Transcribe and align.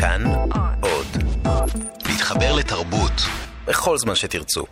כאן 0.00 0.22
עוד. 0.80 1.06
להתחבר 2.08 2.54
לתרבות 2.56 3.12
בכל 3.66 3.98
זמן 3.98 4.14
שתרצו. 4.14 4.64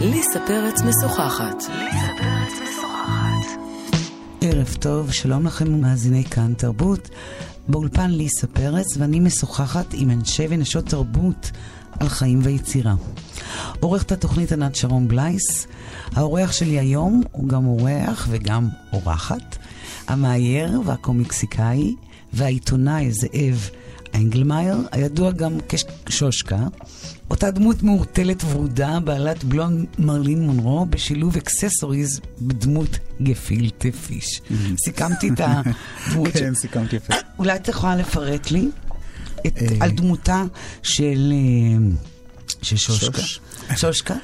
ליסה 0.00 0.40
פרץ 0.46 0.82
משוחחת. 0.82 1.56
ערב 4.40 4.76
טוב, 4.80 5.12
שלום 5.12 5.46
לכם 5.46 5.80
מאזיני 5.80 6.24
כאן 6.24 6.54
תרבות. 6.54 7.08
באולפן 7.68 8.10
ליסה 8.10 8.46
פרץ, 8.46 8.96
ואני 8.98 9.20
משוחחת 9.20 9.86
עם 9.94 10.10
אנשי 10.10 10.46
ונשות 10.50 10.86
תרבות 10.86 11.50
על 12.00 12.08
חיים 12.08 12.40
ויצירה. 12.42 12.94
עורכת 13.80 14.12
התוכנית 14.12 14.52
ענת 14.52 14.74
שרון 14.74 15.08
בלייס. 15.08 15.66
האורח 16.12 16.52
שלי 16.52 16.78
היום 16.78 17.22
הוא 17.32 17.48
גם 17.48 17.66
אורח 17.66 18.26
וגם 18.30 18.68
אורחת. 18.92 19.56
המאייר 20.08 20.80
והקומיקסיקאי 20.84 21.94
והעיתונאי 22.32 23.12
זאב 23.12 23.70
אנגלמאייר, 24.14 24.76
הידוע 24.92 25.30
גם 25.30 25.58
כשושקה. 26.06 26.66
אותה 27.30 27.50
דמות 27.50 27.82
מעורטלת 27.82 28.44
ורודה, 28.44 28.98
בעלת 29.04 29.44
בלון 29.44 29.84
מרלין 29.98 30.46
מונרו, 30.46 30.86
בשילוב 30.86 31.36
אקססוריז 31.36 32.20
בדמות 32.40 32.98
גפילטה 33.22 33.88
פיש. 34.06 34.42
סיכמתי 34.84 35.28
את 35.28 35.40
הדמות 35.40 36.28
כן, 36.38 36.54
סיכמתי 36.54 36.96
יפה. 36.96 37.14
אולי 37.38 37.56
את 37.56 37.68
יכולה 37.68 37.96
לפרט 37.96 38.50
לי 38.50 38.68
את, 39.46 39.62
אה. 39.62 39.66
על 39.80 39.90
דמותה 39.90 40.44
של, 40.82 41.32
אה, 41.32 41.92
של 42.62 42.76
שושקה? 42.76 43.22
שוש. 43.70 43.80
שושקה? 43.80 44.14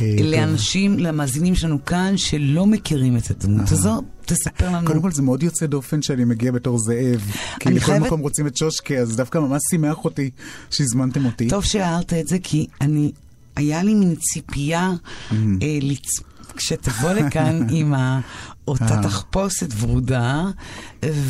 אה, 0.00 0.16
לאנשים, 0.24 0.98
למאזינים 0.98 1.54
שלנו 1.54 1.84
כאן, 1.84 2.16
שלא 2.16 2.66
מכירים 2.66 3.16
את 3.16 3.30
הדמות 3.30 3.72
הזו, 3.72 4.02
תספר 4.26 4.70
לנו. 4.70 4.86
קודם 4.86 5.02
כל 5.02 5.12
זה 5.12 5.22
מאוד 5.22 5.42
יוצא 5.42 5.66
דופן 5.66 6.02
שאני 6.02 6.24
מגיע 6.24 6.52
בתור 6.52 6.78
זאב. 6.78 7.30
כי 7.60 7.68
לכל 7.70 7.86
חייבת- 7.86 8.06
מקום 8.06 8.20
רוצים 8.20 8.46
את 8.46 8.56
שושקה, 8.56 8.94
אז 8.94 9.16
דווקא 9.16 9.38
ממש 9.38 9.62
שימח 9.70 10.04
אותי 10.04 10.30
שהזמנתם 10.70 11.24
אותי. 11.26 11.48
טוב 11.48 11.64
שהערת 11.64 12.12
את 12.12 12.28
זה, 12.28 12.36
כי 12.42 12.66
אני, 12.80 13.12
היה 13.56 13.82
לי 13.82 13.94
מין 13.94 14.14
ציפייה 14.14 14.92
Mm. 15.30 15.34
אה, 15.62 15.78
לצ... 15.82 16.08
כשתבוא 16.56 17.12
לכאן 17.12 17.66
עם 17.76 17.94
ה... 17.94 18.20
אותה 18.68 18.96
אה. 18.96 19.02
תחפושת 19.02 19.68
ורודה, 19.78 20.44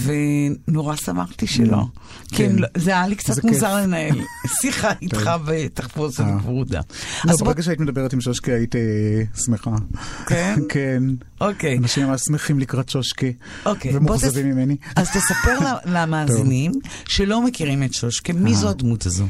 ונורא 0.02 0.96
שמחתי 0.96 1.46
שלא. 1.46 1.84
כן, 2.28 2.36
כן. 2.36 2.56
לא- 2.56 2.68
זה 2.76 2.90
היה 2.90 3.06
לי 3.06 3.14
קצת. 3.14 3.44
מוזר 3.44 3.76
לנהל 3.76 4.20
שיחה 4.60 4.92
איתך 5.02 5.30
בתחפושת 5.46 6.20
אה. 6.20 6.36
ורודה. 6.44 6.80
לא, 7.24 7.36
ברגע 7.36 7.62
שהיית 7.62 7.80
מדברת 7.80 8.12
עם 8.12 8.20
שושקה 8.20 8.52
היית 8.52 8.76
אה, 8.76 8.80
שמחה. 9.44 9.70
כן? 10.26 10.58
כן. 10.68 11.02
אוקיי. 11.40 11.78
אנשים 11.78 12.06
ממש 12.06 12.20
שמחים 12.26 12.58
לקראת 12.58 12.88
שושקה. 12.88 13.26
אוקיי, 13.66 13.96
ומאוכזבים 13.96 14.50
ממני. 14.50 14.76
אז 14.96 15.08
תספר 15.10 15.58
למאזינים 15.84 16.72
שלא 17.08 17.44
מכירים 17.44 17.82
את 17.82 17.94
שושקה, 17.94 18.32
מי 18.32 18.54
זו 18.54 18.68
הדמות 18.68 19.06
הזו? 19.06 19.24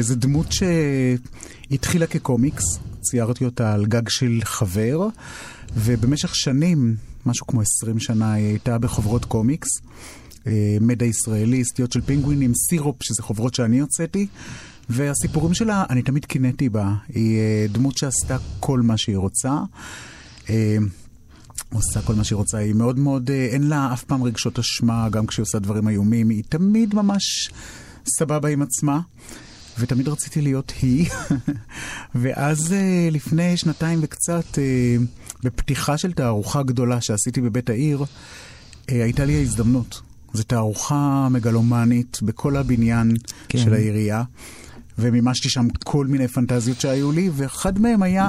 זו 0.00 0.14
דמות 0.14 0.46
שהתחילה 0.52 2.06
כקומיקס, 2.06 2.64
ציירתי 3.00 3.44
אותה 3.44 3.72
על 3.74 3.86
גג 3.86 4.08
של 4.08 4.40
חבר, 4.44 5.08
ובמשך 5.76 6.34
שנים, 6.36 6.96
משהו 7.26 7.46
כמו 7.46 7.60
20 7.60 7.98
שנה, 7.98 8.32
היא 8.32 8.46
הייתה 8.46 8.78
בחוברות 8.78 9.24
קומיקס. 9.24 9.68
אה, 10.46 10.76
מדע 10.80 11.04
ישראלי, 11.04 11.64
סטיות 11.64 11.92
של 11.92 12.00
פינגווינים, 12.00 12.52
סירופ, 12.54 12.96
שזה 13.02 13.22
חוברות 13.22 13.54
שאני 13.54 13.78
הוצאתי. 13.78 14.26
והסיפורים 14.88 15.54
שלה, 15.54 15.84
אני 15.90 16.02
תמיד 16.02 16.24
קינאתי 16.24 16.68
בה. 16.68 16.94
היא 17.08 17.38
אה, 17.38 17.66
דמות 17.68 17.98
שעשתה 17.98 18.36
כל 18.60 18.80
מה 18.80 18.96
שהיא 18.96 19.16
רוצה. 19.16 19.58
אה, 20.50 20.76
עושה 21.72 22.02
כל 22.02 22.14
מה 22.14 22.24
שהיא 22.24 22.36
רוצה, 22.36 22.58
היא 22.58 22.74
מאוד 22.74 22.98
מאוד, 22.98 23.30
אין 23.30 23.68
לה 23.68 23.92
אף 23.92 24.04
פעם 24.04 24.22
רגשות 24.22 24.58
אשמה, 24.58 25.08
גם 25.08 25.26
כשהיא 25.26 25.42
עושה 25.42 25.58
דברים 25.58 25.88
איומים, 25.88 26.28
היא 26.28 26.42
תמיד 26.48 26.94
ממש 26.94 27.50
סבבה 28.18 28.48
עם 28.48 28.62
עצמה, 28.62 29.00
ותמיד 29.78 30.08
רציתי 30.08 30.40
להיות 30.40 30.72
היא. 30.82 31.10
ואז 32.14 32.74
לפני 33.10 33.56
שנתיים 33.56 33.98
וקצת, 34.02 34.58
בפתיחה 35.44 35.98
של 35.98 36.12
תערוכה 36.12 36.62
גדולה 36.62 37.00
שעשיתי 37.00 37.40
בבית 37.40 37.70
העיר, 37.70 38.04
אה, 38.90 39.04
הייתה 39.04 39.24
לי 39.24 39.36
ההזדמנות. 39.36 40.00
זו 40.32 40.42
תערוכה 40.42 41.28
מגלומנית 41.30 42.18
בכל 42.22 42.56
הבניין 42.56 43.16
כן. 43.18 43.58
כן. 43.58 43.64
של 43.64 43.74
העירייה. 43.74 44.22
ומימשתי 44.98 45.48
שם 45.48 45.68
כל 45.84 46.06
מיני 46.06 46.28
פנטזיות 46.28 46.80
שהיו 46.80 47.12
לי, 47.12 47.30
ואחד 47.32 47.78
מהם 47.78 48.02
היה 48.02 48.28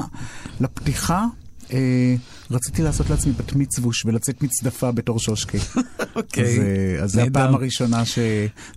לפתיחה, 0.61 1.25
אה, 1.73 2.15
רציתי 2.51 2.83
לעשות 2.83 3.09
לעצמי 3.09 3.31
בת 3.31 3.53
מצווש 3.55 4.05
ולצאת 4.05 4.43
מצדפה 4.43 4.91
בתור 4.91 5.19
שושקי. 5.19 5.57
אוקיי. 6.15 6.43
אז, 6.43 6.59
אה, 6.59 7.03
אז 7.03 7.11
זו. 7.11 7.21
הפעם 7.21 7.55
הראשונה, 7.55 8.05
ש... 8.05 8.19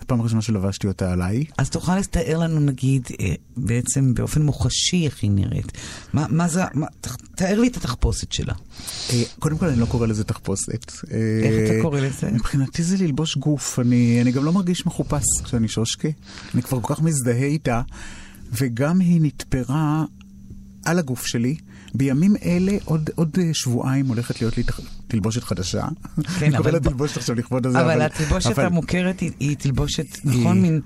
הפעם 0.00 0.20
הראשונה 0.20 0.42
שלבשתי 0.42 0.86
אותה 0.86 1.12
עליי. 1.12 1.44
אז 1.58 1.70
תוכל 1.70 1.98
לתאר 1.98 2.38
לנו, 2.38 2.60
נגיד, 2.60 3.08
אה, 3.20 3.34
בעצם 3.56 4.14
באופן 4.14 4.42
מוחשי 4.42 5.04
איך 5.04 5.22
היא 5.22 5.30
נראית. 5.30 5.72
מה, 6.12 6.26
מה 6.28 6.48
זה, 6.48 6.62
מה, 6.74 6.86
תאר 7.34 7.60
לי 7.60 7.68
את 7.68 7.76
התחפושת 7.76 8.32
שלה. 8.32 8.54
אה, 9.12 9.22
קודם 9.38 9.58
כל, 9.58 9.66
אני 9.66 9.80
לא 9.80 9.86
קורא 9.86 10.06
לזה 10.06 10.24
תחפושת. 10.24 10.92
איך 11.42 11.70
אתה 11.70 11.82
קורא 11.82 12.00
לזה? 12.00 12.30
מבחינתי 12.30 12.82
זה 12.82 12.96
ללבוש 12.96 13.36
גוף. 13.36 13.78
אני, 13.78 14.18
אני 14.22 14.32
גם 14.32 14.44
לא 14.44 14.52
מרגיש 14.52 14.86
מחופש 14.86 15.24
כשאני 15.44 15.68
שושקי. 15.68 16.12
אני 16.54 16.62
כבר 16.62 16.80
כל 16.80 16.94
כך 16.94 17.02
מזדהה 17.02 17.44
איתה, 17.44 17.82
וגם 18.52 19.00
היא 19.00 19.20
נתפרה 19.20 20.04
על 20.84 20.98
הגוף 20.98 21.26
שלי. 21.26 21.56
בימים 21.94 22.36
אלה, 22.44 22.72
עוד, 22.84 23.10
עוד 23.14 23.36
אה, 23.40 23.50
שבועיים 23.52 24.06
הולכת 24.06 24.40
להיות 24.40 24.56
לי 24.56 24.62
תח- 24.62 24.80
תלבושת 25.08 25.42
חדשה. 25.44 25.88
כן, 26.38 26.46
אני 26.46 26.50
קורא 26.50 26.58
אבל 26.60 26.72
לה 26.72 26.80
ב- 26.80 26.82
תלבושת 26.88 27.16
עכשיו 27.16 27.34
לכבוד 27.36 27.66
הזה. 27.66 27.80
אבל 27.80 28.02
התלבושת 28.02 28.50
אבל- 28.50 28.64
המוכרת 28.66 29.20
היא, 29.20 29.30
היא 29.40 29.56
תלבושת, 29.56 30.06
נכון? 30.24 30.60
מין 30.62 30.80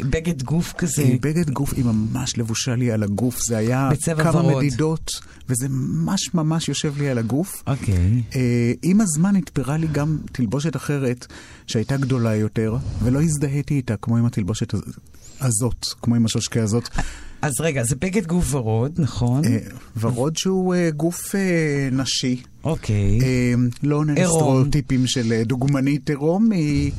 בגד 0.00 0.42
גוף 0.42 0.72
כזה. 0.78 1.02
היא 1.02 1.18
בגד 1.22 1.50
גוף, 1.50 1.72
היא 1.74 1.84
ממש 1.84 2.38
לבושה 2.38 2.74
לי 2.76 2.92
על 2.92 3.02
הגוף, 3.02 3.40
זה 3.42 3.56
היה 3.56 3.90
כמה 4.16 4.36
ורוד. 4.40 4.56
מדידות, 4.56 5.10
וזה 5.48 5.66
ממש 5.68 6.34
ממש 6.34 6.68
יושב 6.68 6.94
לי 6.98 7.08
על 7.10 7.18
הגוף. 7.18 7.62
אוקיי. 7.66 8.22
אה, 8.36 8.72
עם 8.82 9.00
הזמן 9.00 9.36
התפרה 9.36 9.76
לי 9.76 9.86
גם 9.92 10.18
תלבושת 10.32 10.76
אחרת, 10.76 11.26
שהייתה 11.66 11.96
גדולה 11.96 12.34
יותר, 12.36 12.76
ולא 13.02 13.22
הזדהיתי 13.22 13.74
איתה 13.74 13.94
כמו 13.96 14.16
עם 14.16 14.26
התלבושת 14.26 14.74
הז- 14.74 14.82
הזאת, 15.40 15.86
כמו 16.02 16.14
עם 16.14 16.24
השושקה 16.24 16.62
הזאת. 16.62 16.88
אז 17.42 17.52
רגע, 17.60 17.82
זה 17.84 17.96
בגד 17.96 18.26
גוף 18.26 18.54
ורוד, 18.54 18.92
נכון? 18.98 19.44
אה, 19.44 19.58
ורוד 20.00 20.36
שהוא 20.36 20.74
אה, 20.74 20.90
גוף 20.90 21.34
אה, 21.34 21.40
נשי, 21.92 22.42
אוקיי. 22.64 23.18
אה, 23.22 23.54
לא 23.82 23.96
עונה. 23.96 24.12
לסטריאוטיפים 24.12 25.06
של 25.06 25.32
אה, 25.32 25.44
דוגמנית 25.44 26.10
עירום, 26.10 26.50
היא... 26.52 26.92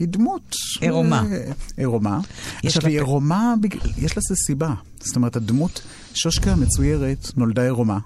היא 0.00 0.08
דמות... 0.08 0.56
עירומה. 0.80 1.24
אה, 1.32 1.52
עירומה. 1.76 2.20
יש 2.64 2.76
עכשיו, 2.76 2.90
היא 2.90 2.98
עירומה, 2.98 3.54
בג- 3.60 3.76
יש 3.98 4.18
לזה 4.18 4.34
סיבה. 4.46 4.74
זאת 5.00 5.16
אומרת, 5.16 5.36
הדמות, 5.36 5.82
שושקה 6.14 6.52
המצוירת, 6.52 7.30
נולדה 7.36 7.62
עירומה. 7.62 7.98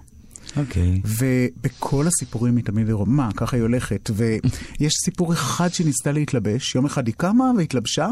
אוקיי. 0.56 1.00
ובכל 1.04 2.06
הסיפורים 2.06 2.56
היא 2.56 2.64
תמיד 2.64 2.86
עירומה, 2.86 3.28
ככה 3.36 3.56
היא 3.56 3.62
הולכת. 3.62 4.10
ויש 4.14 4.92
סיפור 5.04 5.32
אחד 5.32 5.68
שהיא 5.72 5.86
ניסתה 5.86 6.12
להתלבש, 6.12 6.74
יום 6.74 6.86
אחד 6.86 7.06
היא 7.06 7.14
קמה 7.18 7.44
והתלבשה, 7.58 8.08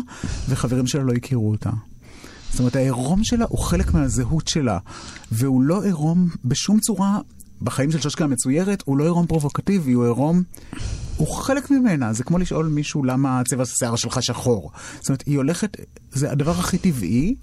וחברים 0.49 0.87
שלה 0.87 1.03
לא 1.03 1.12
הכירו 1.12 1.50
אותה. 1.50 1.70
זאת 2.50 2.59
אומרת, 2.60 2.76
העירום 2.76 3.25
שלה 3.25 3.44
הוא 3.49 3.59
חלק 3.59 3.94
מהזהות 3.94 4.49
שלה, 4.49 4.78
והוא 5.32 5.62
לא 5.62 5.82
עירום 5.84 6.28
בשום 6.44 6.81
צורה, 6.81 7.19
בחיים 7.62 7.91
של 7.93 8.00
שושקה 8.00 8.25
המצוירת, 8.25 8.82
הוא 8.87 8.97
לא 8.97 9.04
עירום 9.04 9.26
פרובוקטיבי, 9.26 9.93
הוא 9.93 10.04
עירום... 10.04 10.43
הוא 11.17 11.27
חלק 11.28 11.71
ממנה, 11.71 12.12
זה 12.12 12.25
כמו 12.25 12.39
לשאול 12.39 12.67
מישהו 12.67 13.05
למה 13.05 13.43
צבע 13.49 13.62
השיער 13.62 13.97
שלך 13.97 14.23
שחור. 14.23 14.71
זאת 15.00 15.09
אומרת, 15.09 15.23
היא 15.27 15.37
הולכת, 15.37 15.77
זה 16.12 16.31
הדבר 16.33 16.50
הכי 16.50 16.78
טבעי, 16.78 17.34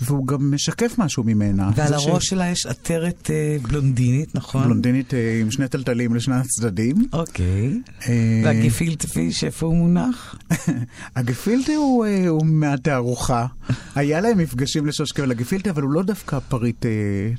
והוא 0.00 0.26
גם 0.26 0.54
משקף 0.54 0.94
משהו 0.98 1.24
ממנה. 1.24 1.70
ועל 1.76 1.88
זה 1.88 1.98
ש- 1.98 2.06
הראש 2.06 2.26
שלה 2.26 2.48
יש 2.48 2.66
עטרת 2.66 3.30
אה, 3.30 3.56
בלונדינית, 3.62 4.34
נכון? 4.34 4.64
בלונדינית 4.64 5.14
אה, 5.14 5.38
עם 5.40 5.50
שני 5.50 5.68
טלטלים 5.68 6.14
לשני 6.14 6.34
הצדדים. 6.34 6.96
אוקיי. 7.12 7.80
אה, 8.08 8.42
והגפילטה 8.44 9.06
פיש, 9.08 9.44
איפה 9.44 9.66
הוא 9.66 9.76
מונח? 9.76 10.34
הגפילטה 11.16 11.72
הוא, 11.72 12.06
אה, 12.06 12.28
הוא 12.28 12.46
מהתערוכה. 12.46 13.46
היה 13.94 14.20
להם 14.20 14.38
מפגשים 14.38 14.86
לשושקה 14.86 15.22
ולגפילטה, 15.22 15.70
אבל 15.70 15.82
הוא 15.82 15.90
לא 15.92 16.02
דווקא 16.02 16.38
פריט, 16.38 16.86
אה, 16.86 16.90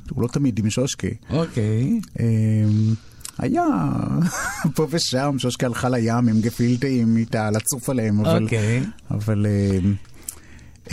הוא 0.10 0.22
לא 0.24 0.28
תמיד 0.28 0.60
עם 0.60 0.70
שושקה. 0.70 1.08
אוקיי. 1.30 2.00
אה, 2.20 2.26
היה 3.40 3.66
פה 4.76 4.88
ושם, 4.90 5.36
שושקה 5.38 5.66
הלכה 5.66 5.90
לים 5.90 6.28
עם 6.28 6.42
גפילטים 6.42 7.18
איתה, 7.18 7.52
לצוף 7.52 7.90
עליהם, 7.90 8.20
אבל, 8.20 8.44
אוקיי. 8.44 8.84
אבל 9.12 9.46
אה, 9.46 9.80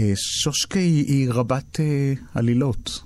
אה, 0.00 0.12
שושקה 0.17 0.79
היא, 0.79 1.05
היא 1.06 1.31
רבת 1.31 1.81
אה, 1.81 2.12
עלילות 2.35 3.00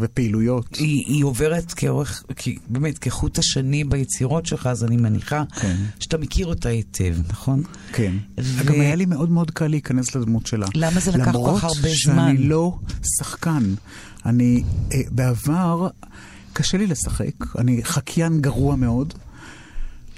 ופעילויות. 0.00 0.76
היא, 0.76 1.04
היא 1.06 1.24
עוברת 1.24 1.72
כאורך, 1.72 2.24
כ, 2.36 2.48
באמת, 2.68 2.98
כחוט 2.98 3.38
השני 3.38 3.84
ביצירות 3.84 4.46
שלך, 4.46 4.66
אז 4.66 4.84
אני 4.84 4.96
מניחה 4.96 5.42
כן. 5.60 5.76
שאתה 6.00 6.18
מכיר 6.18 6.46
אותה 6.46 6.68
היטב, 6.68 7.16
נכון? 7.28 7.62
כן. 7.92 8.12
ו- 8.40 8.64
גם 8.64 8.80
היה 8.80 8.94
לי 8.94 9.06
מאוד 9.06 9.30
מאוד 9.30 9.50
קל 9.50 9.66
להיכנס 9.66 10.14
לדמות 10.14 10.46
שלה. 10.46 10.66
למה 10.74 11.00
זה 11.00 11.10
לקח 11.10 11.32
כל 11.32 11.52
כך 11.56 11.64
הרבה 11.64 11.78
למרות 11.78 11.96
זמן? 12.04 12.36
שאני 12.36 12.48
לא 12.48 12.78
שחקן. 13.18 13.74
אני, 14.26 14.62
אה, 14.92 15.00
בעבר, 15.10 15.88
קשה 16.58 16.78
לי 16.78 16.86
לשחק, 16.86 17.56
אני 17.58 17.84
חקיין 17.84 18.40
גרוע 18.40 18.76
מאוד. 18.76 19.14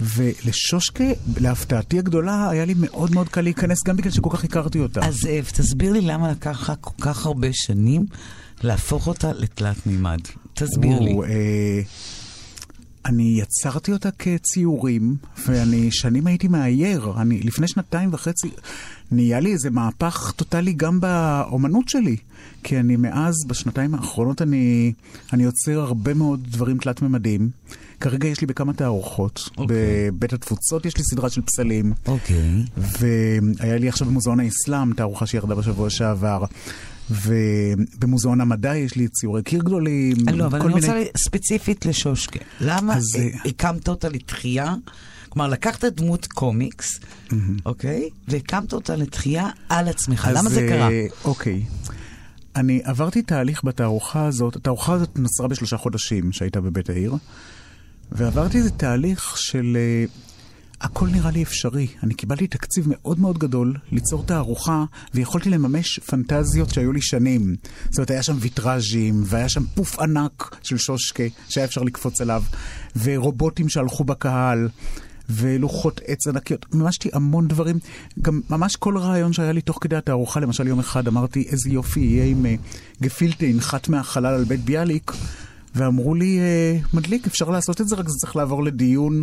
ולשושקה, 0.00 1.04
להפתעתי 1.40 1.98
הגדולה, 1.98 2.50
היה 2.50 2.64
לי 2.64 2.74
מאוד 2.76 3.14
מאוד 3.14 3.28
קל 3.28 3.40
להיכנס, 3.40 3.78
גם 3.86 3.96
בגלל 3.96 4.12
שכל 4.12 4.30
כך 4.32 4.44
הכרתי 4.44 4.78
אותה. 4.78 5.00
אז 5.06 5.14
זאב, 5.14 5.44
תסביר 5.44 5.92
לי 5.92 6.00
למה 6.00 6.30
לקח 6.30 6.60
לך 6.60 6.72
כל 6.80 7.02
כך 7.02 7.26
הרבה 7.26 7.48
שנים 7.52 8.06
להפוך 8.62 9.06
אותה 9.06 9.32
לתלת 9.32 9.86
מימד. 9.86 10.20
תסביר 10.54 11.00
לי. 11.00 11.12
אה, 11.12 11.80
אני 13.06 13.40
יצרתי 13.40 13.92
אותה 13.92 14.08
כציורים, 14.10 15.16
ואני 15.46 15.90
שנים 15.90 16.26
הייתי 16.26 16.48
מאייר. 16.48 17.12
אני, 17.16 17.40
לפני 17.40 17.68
שנתיים 17.68 18.08
וחצי, 18.12 18.50
נהיה 19.10 19.40
לי 19.40 19.52
איזה 19.52 19.70
מהפך 19.70 20.32
טוטאלי 20.36 20.72
גם 20.72 21.00
באומנות 21.00 21.88
שלי. 21.88 22.16
כי 22.62 22.80
אני 22.80 22.96
מאז, 22.96 23.34
בשנתיים 23.46 23.94
האחרונות, 23.94 24.42
אני, 24.42 24.92
אני 25.32 25.42
יוצר 25.42 25.80
הרבה 25.80 26.14
מאוד 26.14 26.46
דברים 26.50 26.78
תלת-ממדיים. 26.78 27.50
כרגע 28.00 28.28
יש 28.28 28.40
לי 28.40 28.46
בכמה 28.46 28.72
תערוכות. 28.72 29.38
Okay. 29.38 29.58
אוקיי. 29.58 29.76
בבית 30.10 30.32
התפוצות 30.32 30.86
יש 30.86 30.96
לי 30.96 31.04
סדרה 31.04 31.30
של 31.30 31.42
פסלים. 31.42 31.92
אוקיי. 32.06 32.64
והיה 32.76 33.78
לי 33.78 33.88
עכשיו 33.88 34.06
במוזיאון 34.08 34.40
האסלאם, 34.40 34.94
תערוכה 34.94 35.26
שירדה 35.26 35.54
בשבוע 35.54 35.90
שעבר. 35.90 36.44
ובמוזיאון 37.10 38.40
המדע 38.40 38.76
יש 38.76 38.96
לי 38.96 39.08
ציורי 39.08 39.42
קיר 39.42 39.60
גדולים. 39.62 40.16
לא, 40.32 40.46
אבל 40.46 40.60
אני 40.60 40.74
מיני- 40.74 40.86
רוצה 40.86 41.02
ספציפית 41.16 41.86
לשושקה. 41.86 42.38
למה 42.60 42.96
אז, 42.96 43.04
אה, 43.18 43.22
אה, 43.22 43.28
הקמת 43.44 43.88
אותה 43.88 44.08
לתחייה? 44.08 44.74
כלומר, 45.28 45.48
לקחת 45.48 45.84
דמות 45.84 46.26
קומיקס, 46.26 47.00
אוקיי? 47.66 48.08
והקמת 48.28 48.72
אותה 48.72 48.96
לתחייה 48.96 49.48
על 49.68 49.88
עצמך. 49.88 50.28
אז, 50.30 50.36
למה 50.36 50.50
זה 50.50 50.60
אה, 50.60 50.68
קרה? 50.68 50.88
אוקיי. 51.24 51.62
אני 52.56 52.80
עברתי 52.84 53.22
תהליך 53.22 53.64
בתערוכה 53.64 54.26
הזאת, 54.26 54.56
התערוכה 54.56 54.92
הזאת 54.92 55.18
נוצרה 55.18 55.48
בשלושה 55.48 55.76
חודשים 55.76 56.32
שהייתה 56.32 56.60
בבית 56.60 56.90
העיר, 56.90 57.14
ועברתי 58.12 58.58
איזה 58.58 58.70
תהליך 58.70 59.36
של... 59.38 59.76
הכל 60.80 61.08
נראה 61.08 61.30
לי 61.30 61.42
אפשרי. 61.42 61.86
אני 62.02 62.14
קיבלתי 62.14 62.46
תקציב 62.46 62.84
מאוד 62.88 63.20
מאוד 63.20 63.38
גדול 63.38 63.74
ליצור 63.92 64.24
תערוכה, 64.26 64.84
ויכולתי 65.14 65.50
לממש 65.50 65.98
פנטזיות 65.98 66.70
שהיו 66.70 66.92
לי 66.92 67.02
שנים. 67.02 67.56
זאת 67.84 67.98
אומרת, 67.98 68.10
היה 68.10 68.22
שם 68.22 68.36
ויטראז'ים, 68.40 69.22
והיה 69.24 69.48
שם 69.48 69.64
פוף 69.74 69.98
ענק 69.98 70.56
של 70.62 70.78
שושקה, 70.78 71.22
שהיה 71.48 71.64
אפשר 71.64 71.82
לקפוץ 71.82 72.20
עליו, 72.20 72.42
ורובוטים 73.02 73.68
שהלכו 73.68 74.04
בקהל. 74.04 74.68
ולוחות 75.32 76.00
עץ 76.06 76.26
ענקיות, 76.26 76.74
מימשתי 76.74 77.08
המון 77.12 77.48
דברים. 77.48 77.78
גם 78.22 78.40
ממש 78.50 78.76
כל 78.76 78.98
רעיון 78.98 79.32
שהיה 79.32 79.52
לי 79.52 79.60
תוך 79.60 79.78
כדי 79.80 79.96
התערוכה, 79.96 80.40
למשל 80.40 80.66
יום 80.66 80.78
אחד 80.78 81.08
אמרתי, 81.08 81.46
איזה 81.50 81.70
יופי 81.70 82.00
יהיה 82.00 82.24
אם 82.24 82.46
אה, 82.46 82.54
גפילטה 83.02 83.46
ינחת 83.46 83.88
מהחלל 83.88 84.34
על 84.34 84.44
בית 84.44 84.60
ביאליק, 84.60 85.12
ואמרו 85.74 86.14
לי, 86.14 86.38
אה, 86.38 86.78
מדליק, 86.94 87.26
אפשר 87.26 87.50
לעשות 87.50 87.80
את 87.80 87.88
זה, 87.88 87.96
רק 87.96 88.08
זה 88.08 88.14
צריך 88.20 88.36
לעבור 88.36 88.64
לדיון 88.64 89.22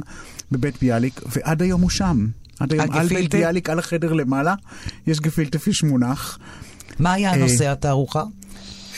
בבית 0.51 0.75
ביאליק, 0.81 1.21
ועד 1.35 1.61
היום 1.61 1.81
הוא 1.81 1.89
שם. 1.89 2.27
עד 2.59 2.73
היום 2.73 2.91
על 2.91 3.07
בית? 3.07 3.35
ביאליק, 3.35 3.69
על 3.69 3.79
החדר 3.79 4.13
למעלה, 4.13 4.55
יש 5.07 5.19
גפילטה 5.19 5.59
פיש 5.59 5.83
מונח. 5.83 6.39
מה 6.99 7.13
היה 7.13 7.31
אה, 7.31 7.37
נושא 7.37 7.71
התערוכה? 7.71 8.23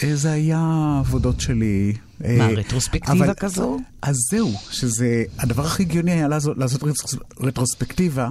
אה, 0.04 0.16
זה 0.16 0.32
היה 0.32 0.60
עבודות 1.00 1.42
שלי. 1.42 1.94
מה, 2.38 2.48
רטרוספקטיבה 2.48 3.26
אבל- 3.26 3.34
כזו? 3.34 3.78
אז 4.02 4.16
זהו, 4.32 4.54
שזה, 4.72 5.24
הדבר 5.40 5.66
הכי 5.66 5.84
הגיוני 5.84 6.12
היה 6.12 6.28
לעשות, 6.28 6.58
לעשות 6.58 6.84
רטרוס- 6.84 7.16
רטרוספקטיבה, 7.40 8.30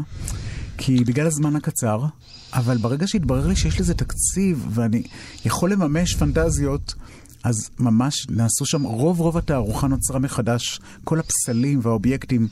כי 0.79 1.05
בגלל 1.05 1.27
הזמן 1.27 1.57
הקצר, 1.57 2.01
אבל 2.53 2.77
ברגע 2.77 3.07
שהתברר 3.07 3.47
לי 3.47 3.57
שיש 3.57 3.81
לזה 3.81 3.95
תקציב 3.95 4.67
ואני 4.71 5.03
יכול 5.45 5.73
לממש 5.73 6.15
פנטזיות, 6.15 6.95
אז 7.49 7.71
ממש 7.79 8.27
נעשו 8.31 8.67
שם, 8.67 8.83
רוב 8.83 9.21
רוב 9.21 9.37
התערוכה 9.37 9.87
נוצרה 9.87 10.19
מחדש, 10.19 10.81
כל 11.05 11.19
הפסלים 11.21 11.81
והאובייקטים, 11.83 12.49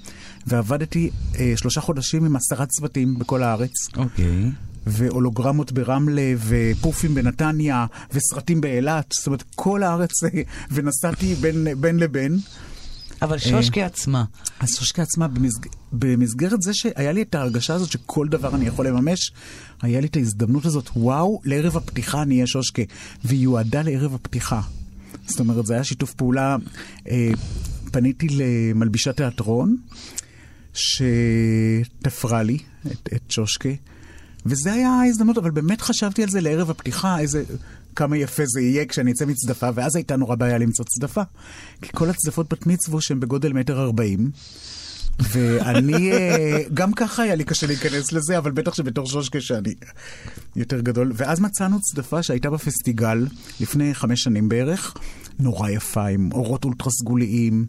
ועבדתי 0.47 1.11
אה, 1.39 1.53
שלושה 1.57 1.81
חודשים 1.81 2.25
עם 2.25 2.37
עשרה 2.37 2.67
צוותים 2.67 3.19
בכל 3.19 3.43
הארץ. 3.43 3.73
אוקיי. 3.97 4.51
והולוגרמות 4.87 5.73
ברמלה, 5.73 6.33
ופופים 6.39 7.15
בנתניה, 7.15 7.87
וסרטים 8.13 8.61
באילת, 8.61 9.13
זאת 9.13 9.27
אומרת, 9.27 9.45
כל 9.55 9.83
הארץ, 9.83 10.25
אה, 10.25 10.43
ונסעתי 10.71 11.35
בין, 11.35 11.67
בין 11.81 11.97
לבין. 11.97 12.39
אבל 13.23 13.39
שושקה 13.39 13.87
עצמה, 13.87 14.25
אז 14.61 14.77
שושקה 14.77 15.03
עצמה, 15.03 15.29
במסג... 15.29 15.67
במסגרת 15.93 16.63
זה 16.63 16.75
שהיה 16.75 17.13
לי 17.13 17.23
את 17.23 17.35
ההרגשה 17.35 17.75
הזאת 17.75 17.91
שכל 17.91 18.29
דבר 18.29 18.55
אני 18.55 18.67
יכול 18.67 18.87
לממש, 18.87 19.33
היה 19.83 20.01
לי 20.01 20.07
את 20.07 20.17
ההזדמנות 20.17 20.67
הזאת, 20.67 20.91
וואו, 20.97 21.41
לערב 21.45 21.77
הפתיחה 21.77 22.23
אני 22.23 22.35
אהיה 22.35 22.47
שושקה, 22.47 22.83
והיא 23.25 23.41
יועדה 23.41 23.83
לערב 23.83 24.15
הפתיחה. 24.15 24.61
זאת 25.27 25.41
אומרת, 25.41 25.67
זה 25.67 25.75
היה 25.75 25.85
שיתוף 25.85 26.15
פעולה, 26.15 26.57
אה, 27.09 27.31
פניתי 27.93 28.27
למלבישת 28.31 29.17
תיאטרון, 29.17 29.77
שתפרה 30.75 32.43
לי 32.43 32.59
את, 32.87 33.09
את 33.15 33.31
שושקה, 33.31 33.69
וזה 34.47 34.73
היה 34.73 34.89
ההזדמנות, 34.89 35.39
אבל 35.39 35.51
באמת 35.51 35.81
חשבתי 35.81 36.23
על 36.23 36.29
זה 36.29 36.41
לערב 36.41 36.71
הפתיחה, 36.71 37.19
איזה... 37.19 37.45
כמה 37.97 38.17
יפה 38.17 38.43
זה 38.47 38.61
יהיה 38.61 38.87
כשאני 38.87 39.13
אצא 39.13 39.25
מצדפה, 39.25 39.69
ואז 39.75 39.97
הייתה 39.97 40.17
נורא 40.17 40.35
בעיה 40.35 40.59
למצוא 40.59 40.85
צדפה. 40.85 41.23
כי 41.83 41.89
כל 41.95 42.11
הצדפות 42.11 42.53
בת 42.53 42.67
מצוו 42.67 43.01
שהן 43.01 43.21
בגודל 43.21 43.53
מטר 43.53 43.83
ארבעים, 43.83 44.31
ואני, 45.19 46.13
אה, 46.13 46.59
גם 46.75 46.93
ככה 46.93 47.23
היה 47.23 47.35
לי 47.35 47.45
קשה 47.45 47.67
להיכנס 47.67 48.13
לזה, 48.13 48.39
אבל 48.39 48.51
בטח 48.51 48.75
שבתור 48.75 49.07
שושקה 49.07 49.41
שאני 49.41 49.75
יותר 50.57 50.81
גדול. 50.81 51.13
ואז 51.15 51.41
מצאנו 51.41 51.81
צדפה 51.81 52.23
שהייתה 52.23 52.51
בפסטיגל 52.51 53.27
לפני 53.61 53.95
חמש 53.95 54.23
שנים 54.23 54.49
בערך, 54.49 54.95
נורא 55.39 55.71
יפה, 55.71 56.07
עם 56.07 56.29
אורות 56.33 56.65
אולטרה 56.65 56.91
סגוליים, 56.91 57.67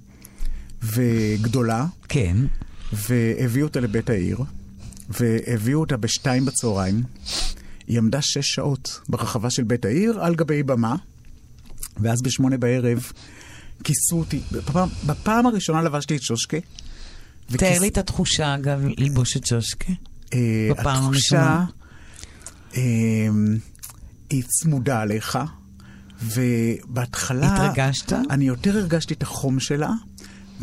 וגדולה, 0.83 1.85
כן. 2.09 2.37
והביאו 2.93 3.67
אותה 3.67 3.79
לבית 3.79 4.09
העיר, 4.09 4.39
והביאו 5.09 5.79
אותה 5.79 5.97
בשתיים 5.97 6.45
בצהריים. 6.45 7.03
היא 7.87 7.97
עמדה 7.97 8.21
שש 8.21 8.55
שעות 8.55 9.01
ברחבה 9.09 9.49
של 9.49 9.63
בית 9.63 9.85
העיר 9.85 10.19
על 10.21 10.35
גבי 10.35 10.63
במה, 10.63 10.95
ואז 11.99 12.21
בשמונה 12.21 12.57
בערב 12.57 13.11
כיסו 13.83 14.19
אותי. 14.19 14.41
בפעם, 14.51 14.89
בפעם 15.05 15.45
הראשונה 15.45 15.81
לבשתי 15.81 16.15
את 16.15 16.21
שושקה. 16.21 16.57
תאר 17.47 17.55
וכיס- 17.55 17.81
לי 17.81 17.87
את 17.87 17.97
התחושה, 17.97 18.55
אגב, 18.55 18.81
ללבוש 18.97 19.37
את 19.37 19.45
שושקה. 19.45 19.93
אה, 20.33 20.69
בפעם 20.71 21.03
התחושה, 21.03 21.41
הראשונה. 21.41 21.65
אה, 22.77 23.27
היא 24.29 24.43
צמודה 24.47 25.01
עליך, 25.01 25.39
ובהתחלה... 26.23 27.55
התרגשת? 27.55 28.13
אני 28.29 28.45
יותר 28.45 28.77
הרגשתי 28.77 29.13
את 29.13 29.23
החום 29.23 29.59
שלה. 29.59 29.89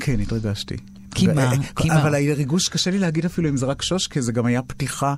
כן, 0.00 0.20
התרגשתי. 0.20 0.74
כי 1.14 1.26
מה? 1.26 1.52
אה, 1.52 1.56
כי 1.76 1.88
מה? 1.88 2.02
אבל 2.02 2.14
הריגוש, 2.14 2.68
קשה 2.68 2.90
לי 2.90 2.98
להגיד 2.98 3.24
אפילו 3.24 3.48
אם 3.48 3.56
זה 3.56 3.66
רק 3.66 3.82
שושקה, 3.82 4.20
זה 4.20 4.32
גם 4.32 4.46
היה 4.46 4.62
פתיחה. 4.62 5.14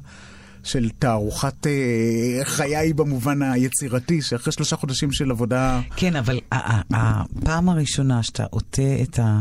של 0.65 0.91
תערוכת 0.99 1.67
אה, 1.67 2.45
חיי 2.45 2.93
במובן 2.93 3.43
היצירתי, 3.43 4.23
שאחרי 4.23 4.53
שלושה 4.53 4.77
חודשים 4.77 5.13
של 5.13 5.31
עבודה... 5.31 5.81
כן, 5.97 6.17
אבל 6.17 6.41
הפעם 6.51 7.69
הראשונה 7.69 8.23
שאתה 8.23 8.45
עוטה 8.51 8.83
את, 9.03 9.19
ה, 9.19 9.41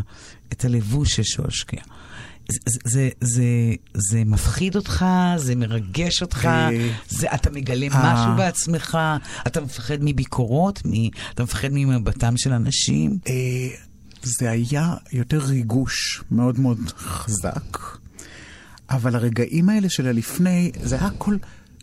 את 0.54 0.66
הלבוש 0.66 1.16
של 1.16 1.24
שושקה, 1.24 1.78
זה, 2.50 2.80
זה, 2.86 3.10
זה, 3.22 3.44
זה 3.94 4.24
מפחיד 4.26 4.76
אותך, 4.76 5.06
זה 5.38 5.56
מרגש 5.56 6.22
אותך, 6.22 6.46
אה, 6.46 6.90
זה, 7.10 7.28
אתה 7.34 7.50
מגלה 7.50 7.88
אה. 7.92 8.14
משהו 8.14 8.38
בעצמך, 8.38 8.98
אתה 9.48 9.62
מפחד 9.62 9.98
מביקורות, 10.02 10.82
מ, 10.86 11.10
אתה 11.34 11.44
מפחד 11.44 11.68
ממבטם 11.72 12.38
של 12.38 12.54
אנשים. 12.54 13.18
אה, 13.28 13.34
זה 14.24 14.50
היה 14.52 14.94
יותר 15.14 15.38
ריגוש 15.38 16.24
מאוד 16.32 16.60
מאוד 16.60 16.80
חזק, 16.98 17.78
אבל 18.90 19.16
הרגעים 19.16 19.70
האלה 19.70 19.90
של 19.90 20.08
הלפני, 20.08 20.72
זה 20.84 20.96
היה 20.96 21.06
הכל 21.08 21.38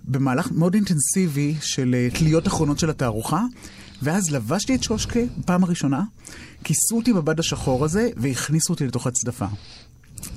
במהלך 0.04 0.52
מאוד 0.52 0.74
אינטנסיבי 0.74 1.54
של 1.60 2.08
תליות 2.14 2.46
אחרונות 2.46 2.78
של 2.78 2.90
התערוכה, 2.90 3.42
ואז 4.02 4.30
לבשתי 4.30 4.74
את 4.74 4.82
שושקה 4.82 5.20
פעם 5.46 5.64
הראשונה, 5.64 6.02
כיסו 6.64 6.96
אותי 6.96 7.12
בבד 7.12 7.40
השחור 7.40 7.84
הזה 7.84 8.10
והכניסו 8.16 8.72
אותי 8.72 8.86
לתוך 8.86 9.06
הצדפה. 9.06 9.46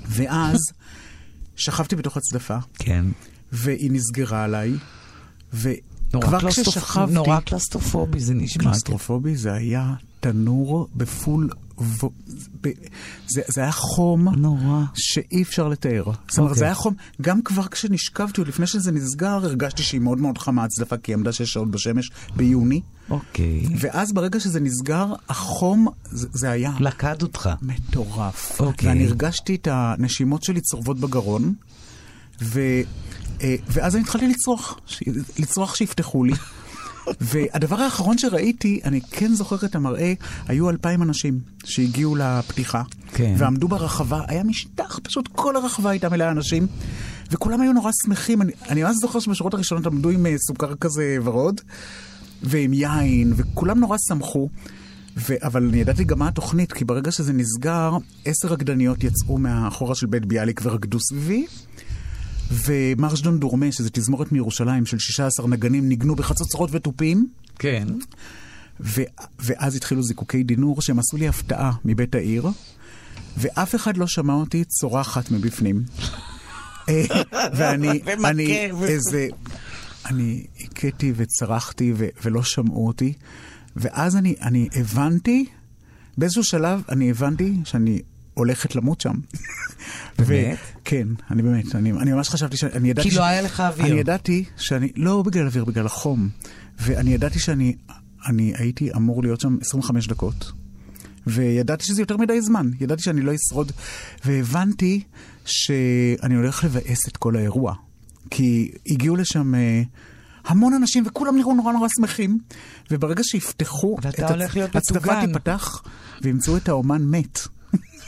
ואז 0.08 0.58
שכבתי 1.56 1.96
בתוך 1.96 2.18
הצדפה, 2.18 2.58
כן. 2.80 3.06
והיא 3.52 3.92
נסגרה 3.92 4.44
עליי, 4.44 4.74
וכבר. 5.54 6.50
כששכבתי... 6.50 7.14
נורא 7.14 7.40
קלסטרופובי 7.40 8.20
זה 8.20 8.34
נשמע. 8.34 8.64
קלסטרופובי 8.64 9.36
זה 9.36 9.54
היה 9.54 9.94
תנור 10.20 10.88
ב 10.96 11.02
full... 11.02 11.50
ו... 11.82 12.06
ב... 12.62 12.70
זה, 13.28 13.42
זה 13.48 13.62
היה 13.62 13.72
חום 13.72 14.30
נורא. 14.30 14.84
שאי 14.94 15.42
אפשר 15.42 15.68
לתאר. 15.68 16.04
זאת 16.04 16.38
אומרת, 16.38 16.50
אוקיי. 16.50 16.60
זה 16.60 16.66
היה 16.66 16.74
חום, 16.74 16.94
גם 17.22 17.42
כבר 17.42 17.68
כשנשכבתי, 17.68 18.42
עוד 18.42 18.48
לפני 18.48 18.68
שזה 18.68 18.92
נסגר, 18.92 19.28
הרגשתי 19.28 19.84
שהיא 19.84 20.02
מאוד 20.02 20.20
מאוד 20.20 20.38
חמה 20.38 20.64
הצדפה, 20.64 20.98
כי 20.98 21.12
היא 21.12 21.18
עמדה 21.18 21.32
שש 21.32 21.54
שעות 21.54 21.72
בשמש 21.72 22.12
ביוני. 22.36 22.82
אוקיי. 23.10 23.66
ואז 23.78 24.14
ברגע 24.14 24.40
שזה 24.40 24.60
נסגר, 24.60 25.14
החום, 25.30 25.88
זה, 26.04 26.28
זה 26.34 26.50
היה 26.50 26.72
לקד 26.80 27.22
אותך. 27.22 27.50
מטורף. 27.62 28.62
אוקיי. 28.62 28.90
ואני 28.90 29.06
הרגשתי 29.06 29.56
את 29.56 29.68
הנשימות 29.72 30.44
שלי 30.44 30.62
צורבות 30.62 31.00
בגרון, 31.00 31.54
ו... 32.42 32.60
אה, 33.42 33.56
ואז 33.68 33.96
אני 33.96 34.04
התחלתי 34.04 34.28
לצרוח, 34.28 34.80
לצרוח 35.40 35.76
שיפתחו 35.76 36.24
לי. 36.24 36.34
והדבר 37.22 37.76
האחרון 37.76 38.18
שראיתי, 38.18 38.80
אני 38.84 39.02
כן 39.02 39.34
זוכר 39.34 39.66
את 39.66 39.76
המראה, 39.76 40.14
היו 40.48 40.70
אלפיים 40.70 41.02
אנשים 41.02 41.40
שהגיעו 41.66 42.16
לפתיחה, 42.16 42.84
כן. 43.14 43.36
ועמדו 43.38 43.68
ברחבה, 43.68 44.22
היה 44.28 44.44
משטח, 44.44 45.00
פשוט 45.04 45.28
כל 45.28 45.56
הרחבה 45.56 45.90
הייתה 45.90 46.10
מלאה 46.10 46.32
אנשים, 46.32 46.68
וכולם 47.32 47.62
היו 47.62 47.74
נורא 47.74 47.92
שמחים. 48.06 48.42
אני, 48.42 48.52
אני 48.70 48.84
ממש 48.84 48.96
זוכר 48.96 49.20
שבשורות 49.20 49.54
הראשונות 49.54 49.86
עמדו 49.86 50.10
עם 50.10 50.26
אה, 50.26 50.38
סוכר 50.38 50.76
כזה 50.76 51.18
ורוד, 51.24 51.62
ועם 52.44 52.74
יין, 52.74 53.34
וכולם 53.36 53.80
נורא 53.80 53.98
שמחו. 54.08 54.50
ו- 55.18 55.36
אבל 55.42 55.68
אני 55.68 55.78
ידעתי 55.78 56.04
גם 56.04 56.20
מה 56.20 56.28
התוכנית, 56.28 56.74
כי 56.74 56.86
ברגע 56.86 57.12
שזה 57.12 57.34
נסגר, 57.34 57.98
עשר 58.26 58.48
רקדניות 58.48 59.04
יצאו 59.04 59.38
מהחורה 59.38 59.96
של 59.96 60.06
בית 60.08 60.26
ביאליק 60.26 60.62
ורקדו 60.64 61.00
סביבי. 61.00 61.46
ומרש 62.52 63.22
דון 63.22 63.40
דורמה, 63.40 63.72
שזה 63.72 63.90
תזמורת 63.90 64.32
מירושלים 64.32 64.86
של 64.86 65.00
16 65.00 65.48
נגנים, 65.48 65.90
ניגנו 65.90 66.16
בחצוצרות 66.16 66.70
ותופים. 66.74 67.28
כן. 67.60 67.88
ו- 68.80 69.02
ואז 69.40 69.76
התחילו 69.76 70.04
זיקוקי 70.04 70.44
דינור 70.44 70.82
שהם 70.82 71.00
עשו 71.00 71.18
לי 71.18 71.28
הפתעה 71.28 71.72
מבית 71.86 72.16
העיר, 72.16 72.48
ואף 73.38 73.76
אחד 73.76 73.98
לא 73.98 74.08
שמע 74.08 74.34
אותי 74.34 74.64
צורחת 74.64 75.32
מבפנים. 75.32 75.84
אה, 76.90 77.06
ואני, 77.58 78.02
אני 78.26 78.72
איזה, 78.84 79.28
אני 80.06 80.46
הכיתי 80.60 81.14
וצרחתי 81.16 81.94
ו- 81.96 82.08
ולא 82.24 82.44
שמעו 82.44 82.88
אותי, 82.88 83.14
ואז 83.76 84.16
אני, 84.16 84.36
אני 84.42 84.68
הבנתי, 84.76 85.46
באיזשהו 86.18 86.44
שלב 86.44 86.82
אני 86.90 87.10
הבנתי 87.10 87.54
שאני 87.66 88.02
הולכת 88.36 88.76
למות 88.76 89.02
שם. 89.02 89.14
באמת? 90.20 90.58
כן, 90.86 91.08
אני 91.32 91.42
באמת, 91.42 91.76
אני, 91.76 91.92
אני 91.92 92.12
ממש 92.12 92.30
חשבתי 92.30 92.58
שאני 92.58 92.90
ידעתי... 92.90 93.10
כי 93.10 93.16
לא 93.16 93.24
היה 93.24 93.42
לך 93.42 93.60
אוויר. 93.60 93.86
אני 93.86 94.00
ידעתי 94.00 94.46
שאני, 94.58 94.92
לא 94.96 95.22
בגלל 95.22 95.46
אוויר, 95.46 95.66
בגלל 95.66 95.86
החום. 95.86 96.30
ואני 96.80 97.14
ידעתי 97.14 97.40
שאני 97.40 97.76
אני 98.28 98.54
הייתי 98.58 98.94
אמור 98.96 99.24
להיות 99.24 99.42
שם 99.42 99.58
25 99.62 100.08
דקות. 100.08 100.52
וידעתי 101.28 101.86
שזה 101.86 102.02
יותר 102.02 102.18
מדי 102.18 102.42
זמן, 102.42 102.70
ידעתי 102.80 103.04
שאני 103.04 103.22
לא 103.22 103.32
אשרוד, 103.36 103.72
והבנתי 104.26 105.04
שאני 105.46 106.36
הולך 106.36 106.64
לבאס 106.64 107.08
את 107.08 107.18
כל 107.18 107.36
האירוע. 107.36 107.74
כי 108.30 108.72
הגיעו 108.88 109.16
לשם 109.16 109.56
אה, 109.56 109.82
המון 110.46 110.74
אנשים 110.74 111.04
וכולם 111.08 111.38
נראו 111.38 111.54
נורא 111.54 111.74
נורא 111.74 111.88
שמחים, 111.96 112.40
וברגע 112.92 113.24
שיפתחו 113.24 113.98
ואתה 114.02 114.26
את 114.26 114.32
הולך 114.32 114.56
להיות 114.56 114.76
הצדפה 114.76 115.12
מטוגן. 115.12 115.28
תיפתח, 115.28 115.84
וימצאו 116.22 116.58
את 116.58 116.70
האומן 116.70 117.02
מת. 117.06 117.40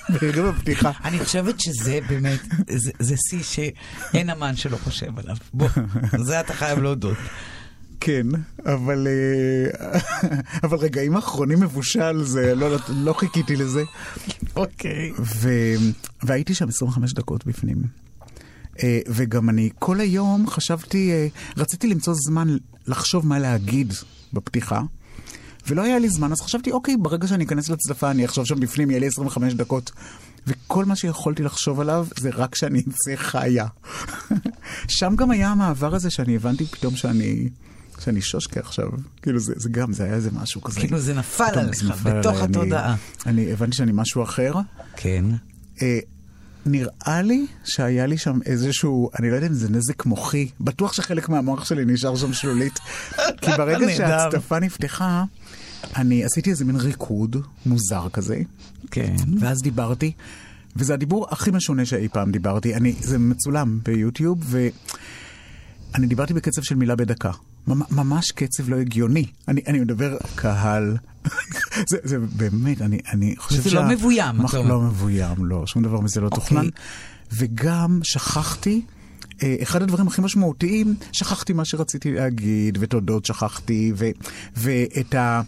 בערב 0.10 0.46
הפתיחה. 0.56 0.92
אני 1.06 1.20
חושבת 1.20 1.60
שזה 1.60 2.00
באמת, 2.10 2.40
זה- 3.00 3.16
שיא 3.30 3.44
שאין 3.44 4.30
אמן 4.30 4.56
שלא 4.56 4.78
חושב 4.78 5.20
עליו. 5.20 5.36
בוא, 5.54 5.68
זה 6.26 6.40
אתה 6.40 6.54
חייב 6.54 6.80
להודות. 6.80 7.18
כן, 8.00 8.28
אבל, 8.66 9.08
אה, 9.08 10.00
אבל 10.64 10.78
רגעים 10.78 11.18
אחרונים 11.18 11.60
מבושל, 11.60 12.24
זה, 12.24 12.56
לא, 12.56 12.78
לא, 12.90 13.14
חיכיתי 13.14 13.56
לזה. 13.56 13.84
אוקיי. 14.56 15.12
ו, 15.20 15.50
והייתי 16.24 16.54
שם 16.54 16.68
25 16.68 17.14
דקות 17.14 17.46
בפנים. 17.46 17.78
אה, 18.84 19.00
וגם 19.08 19.50
אני 19.50 19.70
כל 19.80 20.00
היום 20.00 20.48
חשבתי, 20.48 21.12
אה, 21.12 21.28
רציתי 21.58 21.88
למצוא 21.88 22.14
זמן 22.28 22.48
לחשוב 22.88 23.28
מה 23.28 23.40
להגיד 23.40 23.94
בפתיחה. 24.34 24.82
ולא 25.68 25.82
היה 25.82 26.00
לי 26.00 26.10
זמן, 26.10 26.32
אז 26.32 26.42
חשבתי, 26.42 26.72
אוקיי, 26.72 26.98
ברגע 26.98 27.28
שאני 27.28 27.44
אכנס 27.44 27.70
לצדפה, 27.70 28.12
אני 28.12 28.26
אחשוב 28.26 28.46
שם 28.46 28.60
בפנים, 28.60 28.90
יהיה 28.90 29.00
לי 29.00 29.08
25 29.08 29.54
דקות. 29.54 29.92
וכל 30.48 30.86
מה 30.86 30.96
שיכולתי 30.96 31.44
לחשוב 31.44 31.80
עליו 31.80 32.08
זה 32.20 32.30
רק 32.34 32.56
שאני 32.56 32.80
אצא 32.80 33.16
חיה. 33.16 33.66
שם 34.88 35.16
גם 35.16 35.32
היה 35.32 35.50
המעבר 35.50 35.96
הזה 35.96 36.10
שאני 36.10 36.36
הבנתי 36.36 36.66
פתאום 36.66 36.96
שאני, 36.96 37.50
שאני 38.00 38.22
שושקה 38.22 38.60
עכשיו. 38.60 38.90
כאילו, 39.22 39.40
זה, 39.40 39.54
זה 39.56 39.70
גם, 39.70 39.94
זה 39.94 40.04
היה 40.04 40.14
איזה 40.14 40.30
משהו 40.34 40.62
כזה. 40.62 40.80
כאילו 40.80 41.00
זה 41.00 41.14
נפל 41.14 41.44
עליך, 41.44 41.84
בתוך 42.04 42.08
עליי, 42.36 42.46
אני- 42.46 42.58
התודעה. 42.58 42.96
אני 43.26 43.52
הבנתי 43.52 43.76
שאני 43.78 43.92
משהו 43.96 44.24
אחר. 44.24 44.54
כן. 44.96 45.26
אה, 45.82 46.00
נראה 46.66 47.22
לי 47.22 47.46
שהיה 47.64 48.06
לי 48.06 48.18
שם 48.18 48.40
איזשהו, 48.46 49.10
אני 49.20 49.30
לא 49.32 49.36
יודע 49.36 49.48
אם 49.48 49.54
זה 49.54 49.70
נזק 49.70 50.06
מוחי, 50.06 50.50
בטוח 50.62 50.94
שחלק 50.94 51.30
מהמוח 51.30 51.66
שלי 51.66 51.86
נשאר 51.86 52.16
שם 52.16 52.34
שלולית. 52.34 52.80
כי 53.42 53.52
ברגע 53.58 53.78
נהדר. 53.86 53.96
שהצטפה 53.98 54.60
נפתחה, 54.60 55.24
אני 55.96 56.24
עשיתי 56.24 56.50
איזה 56.50 56.65
מין 56.65 56.75
ריקוד 56.75 57.36
מוזר 57.65 58.07
כזה, 58.13 58.41
כן. 58.91 59.15
ואז 59.39 59.62
דיברתי, 59.62 60.12
וזה 60.75 60.93
הדיבור 60.93 61.27
הכי 61.31 61.51
משונה 61.51 61.86
שאי 61.86 62.07
פעם 62.10 62.31
דיברתי. 62.31 62.75
אני, 62.75 62.96
זה 63.01 63.17
מצולם 63.17 63.79
ביוטיוב, 63.86 64.39
ואני 65.93 66.07
דיברתי 66.07 66.34
בקצב 66.34 66.62
של 66.62 66.75
מילה 66.75 66.96
בדקה. 66.96 67.31
ממ- 67.67 67.81
ממש 67.91 68.31
קצב 68.31 68.69
לא 68.69 68.75
הגיוני. 68.75 69.25
אני, 69.48 69.62
אני 69.67 69.79
מדבר 69.79 70.17
קהל. 70.36 70.98
זה, 71.91 71.98
זה 72.03 72.17
באמת, 72.19 72.81
אני, 72.81 73.00
אני 73.13 73.36
חושב 73.38 73.60
וזה 73.65 73.75
לא 73.75 73.88
מבוים, 73.89 74.38
מח-. 74.38 74.53
לא 74.53 74.81
מבוים, 74.81 75.46
לא, 75.46 75.67
שום 75.67 75.84
דבר 75.84 76.00
מזה 76.00 76.22
לא 76.22 76.25
אוקיי. 76.25 76.39
תוכנן. 76.39 76.67
וגם 77.38 78.00
שכחתי, 78.03 78.81
אחד 79.62 79.82
הדברים 79.82 80.08
הכי 80.08 80.22
משמעותיים, 80.22 80.96
שכחתי 81.12 81.53
מה 81.53 81.65
שרציתי 81.65 82.12
להגיד, 82.13 82.77
ותודות 82.82 83.25
שכחתי, 83.25 83.91
ו, 83.96 84.06
ואת 84.56 85.15
ה... 85.15 85.41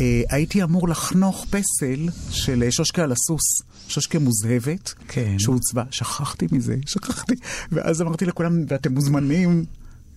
אה, 0.00 0.22
הייתי 0.30 0.62
אמור 0.62 0.88
לחנוך 0.88 1.46
פסל 1.50 2.08
של 2.30 2.62
אה, 2.62 2.70
שושקה 2.70 3.04
על 3.04 3.12
הסוס, 3.12 3.62
שושקה 3.88 4.18
מוזהבת, 4.18 4.94
כן. 5.08 5.38
שהוצבה. 5.38 5.84
שכחתי 5.90 6.46
מזה, 6.52 6.76
שכחתי. 6.86 7.34
ואז 7.72 8.02
אמרתי 8.02 8.26
לכולם, 8.26 8.64
ואתם 8.68 8.94
מוזמנים 8.94 9.64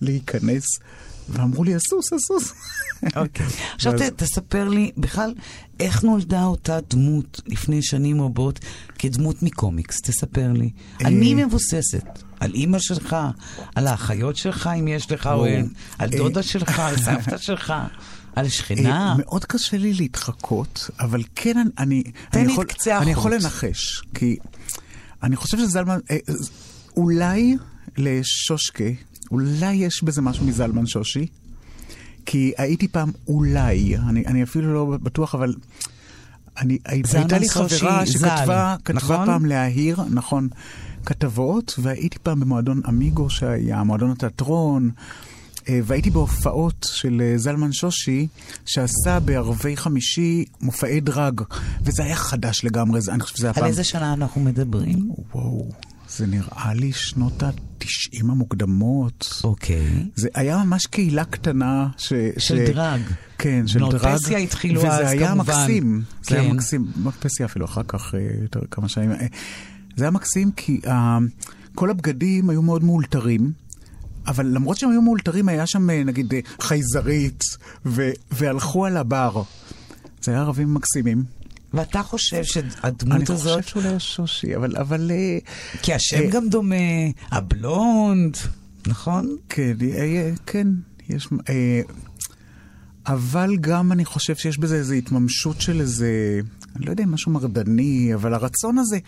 להיכנס. 0.00 0.64
ואמרו 1.28 1.64
לי, 1.64 1.74
הסוס, 1.74 2.12
הסוס. 2.12 2.52
אוקיי. 3.16 3.46
עכשיו 3.74 3.92
ואז- 3.92 4.02
ת- 4.02 4.22
תספר 4.22 4.68
לי, 4.68 4.90
בכלל, 4.96 5.34
איך 5.80 6.02
נולדה 6.04 6.44
אותה 6.44 6.78
דמות 6.90 7.40
לפני 7.46 7.82
שנים 7.82 8.22
רבות 8.22 8.60
כדמות 8.98 9.42
מקומיקס? 9.42 10.00
תספר 10.00 10.52
לי. 10.52 10.70
על 11.04 11.14
מי 11.14 11.26
היא 11.26 11.36
אה, 11.38 11.46
מבוססת? 11.46 12.04
על 12.40 12.54
אימא 12.54 12.78
שלך? 12.78 13.16
על 13.74 13.86
האחיות 13.86 14.36
שלך, 14.36 14.70
אם 14.80 14.88
יש 14.88 15.12
לך, 15.12 15.26
או. 15.26 15.46
אין? 15.46 15.68
על 15.98 16.10
אה, 16.12 16.18
דודה 16.18 16.42
שלך? 16.42 16.78
על 16.78 16.96
סבתא 17.04 17.36
שלך? 17.38 17.72
על 18.36 18.44
אה, 18.44 18.50
שכנה? 18.50 19.14
מאוד 19.18 19.44
קשה 19.44 19.76
לי 19.76 19.94
להתחקות, 19.94 20.90
אבל 21.00 21.22
כן 21.34 21.58
אני- 21.58 21.70
אני... 21.78 22.02
תן 22.02 22.38
אני 22.38 22.46
לי 22.46 22.52
יכול- 22.52 22.64
את 22.66 22.72
קצה 22.72 22.98
אני. 22.98 23.10
יכול 23.10 23.34
לנחש, 23.34 24.02
כי 24.14 24.36
אני 25.22 25.36
חושב 25.36 25.58
שזלמן... 25.58 25.98
אולי 26.96 27.56
לשושקה, 27.98 28.84
אולי 29.32 29.74
יש 29.74 30.04
בזה 30.04 30.22
משהו 30.22 30.46
מזלמן 30.46 30.86
שושי, 30.86 31.26
כי 32.26 32.52
הייתי 32.58 32.88
פעם 32.88 33.12
אולי, 33.28 33.96
אני, 33.96 34.26
אני 34.26 34.42
אפילו 34.42 34.74
לא 34.74 34.98
בטוח, 35.02 35.34
אבל... 35.34 35.54
אני, 36.58 36.78
הייתה 36.84 37.38
לי 37.38 37.48
חברה 37.48 38.04
ז"ל, 38.04 38.12
שכתבה 38.12 38.76
כתבה 38.84 38.96
נכון? 38.96 39.26
פעם 39.26 39.44
להעיר, 39.44 39.96
נכון, 40.10 40.48
כתבות, 41.06 41.74
והייתי 41.78 42.18
פעם 42.22 42.40
במועדון 42.40 42.80
אמיגו 42.88 43.30
שהיה, 43.30 43.82
מועדון 43.82 44.10
התיאטרון, 44.10 44.90
אה, 45.68 45.80
והייתי 45.84 46.10
בהופעות 46.10 46.86
של 46.92 47.22
אה, 47.24 47.38
זלמן 47.38 47.72
שושי, 47.72 48.26
שעשה 48.66 49.20
בערבי 49.20 49.76
חמישי 49.76 50.44
מופעי 50.60 51.00
דרג, 51.00 51.40
וזה 51.82 52.04
היה 52.04 52.16
חדש 52.16 52.64
לגמרי, 52.64 53.00
אני 53.08 53.20
חושב 53.20 53.36
שזה 53.36 53.46
היה 53.46 53.52
על 53.56 53.60
פעם... 53.60 53.68
איזה 53.68 53.84
שנה 53.84 54.12
אנחנו 54.12 54.40
מדברים? 54.40 55.10
וואו, 55.34 55.68
זה 56.16 56.26
נראה 56.26 56.74
לי 56.74 56.92
שנות 56.92 57.42
ה-90 57.42 58.20
המוקדמות. 58.20 59.40
אוקיי. 59.44 60.06
זה 60.14 60.28
היה 60.34 60.64
ממש 60.64 60.86
קהילה 60.86 61.24
קטנה 61.24 61.88
ש... 61.98 62.12
של 62.38 62.64
דרג. 62.66 63.00
כן, 63.38 63.66
של 63.66 63.78
דרג. 63.78 64.14
פסיה 64.14 64.38
התחילו 64.38 64.80
וזה 64.80 64.88
אז, 64.92 65.10
היה 65.10 65.28
כמובן. 65.28 65.52
מקסים. 65.54 66.02
זה 66.22 66.34
היה 66.34 66.50
כן. 66.50 66.56
מקסים. 66.56 66.86
בנות 66.96 67.14
פסיה 67.14 67.46
אפילו 67.46 67.64
אחר 67.64 67.82
כך, 67.88 68.14
אה, 68.14 68.20
יותר 68.42 68.60
כמה 68.70 68.88
שנים. 68.88 69.12
אה, 69.12 69.26
זה 69.96 70.04
היה 70.04 70.10
מקסים 70.10 70.52
כי 70.52 70.80
אה, 70.86 71.18
כל 71.74 71.90
הבגדים 71.90 72.50
היו 72.50 72.62
מאוד 72.62 72.84
מאולתרים. 72.84 73.52
אבל 74.26 74.46
למרות 74.46 74.78
שהם 74.78 74.90
היו 74.90 75.02
מאולתרים, 75.02 75.48
היה 75.48 75.66
שם 75.66 75.90
נגיד 75.90 76.34
חייזרית, 76.60 77.44
ו- 77.86 78.10
והלכו 78.30 78.86
על 78.86 78.96
הבר. 78.96 79.42
זה 80.22 80.32
היה 80.32 80.40
ערבים 80.40 80.74
מקסימים. 80.74 81.24
ואתה 81.74 82.02
חושב 82.02 82.36
אני 82.36 82.44
שהדמות 82.44 83.20
חושב 83.20 83.32
הזאת, 83.32 83.68
שאולי 83.68 84.00
שושי, 84.00 84.56
אבל... 84.56 84.76
אבל 84.76 85.10
אה, 85.10 85.38
כי 85.82 85.94
השם 85.94 86.16
אה, 86.16 86.30
גם 86.30 86.48
דומה, 86.48 86.74
הבלונד, 87.30 88.36
נכון? 88.86 89.36
כן, 89.48 89.76
אה, 89.94 90.30
כן, 90.46 90.68
יש... 91.08 91.28
אבל 93.06 93.56
גם 93.60 93.92
אני 93.92 94.04
חושב 94.04 94.36
שיש 94.36 94.58
בזה 94.58 94.76
איזו 94.76 94.94
התממשות 94.94 95.60
של 95.60 95.80
איזה, 95.80 96.40
אני 96.76 96.86
לא 96.86 96.90
יודע 96.90 97.06
משהו 97.06 97.32
מרדני, 97.32 98.14
אבל 98.14 98.34
הרצון 98.34 98.78
הזה, 98.78 98.98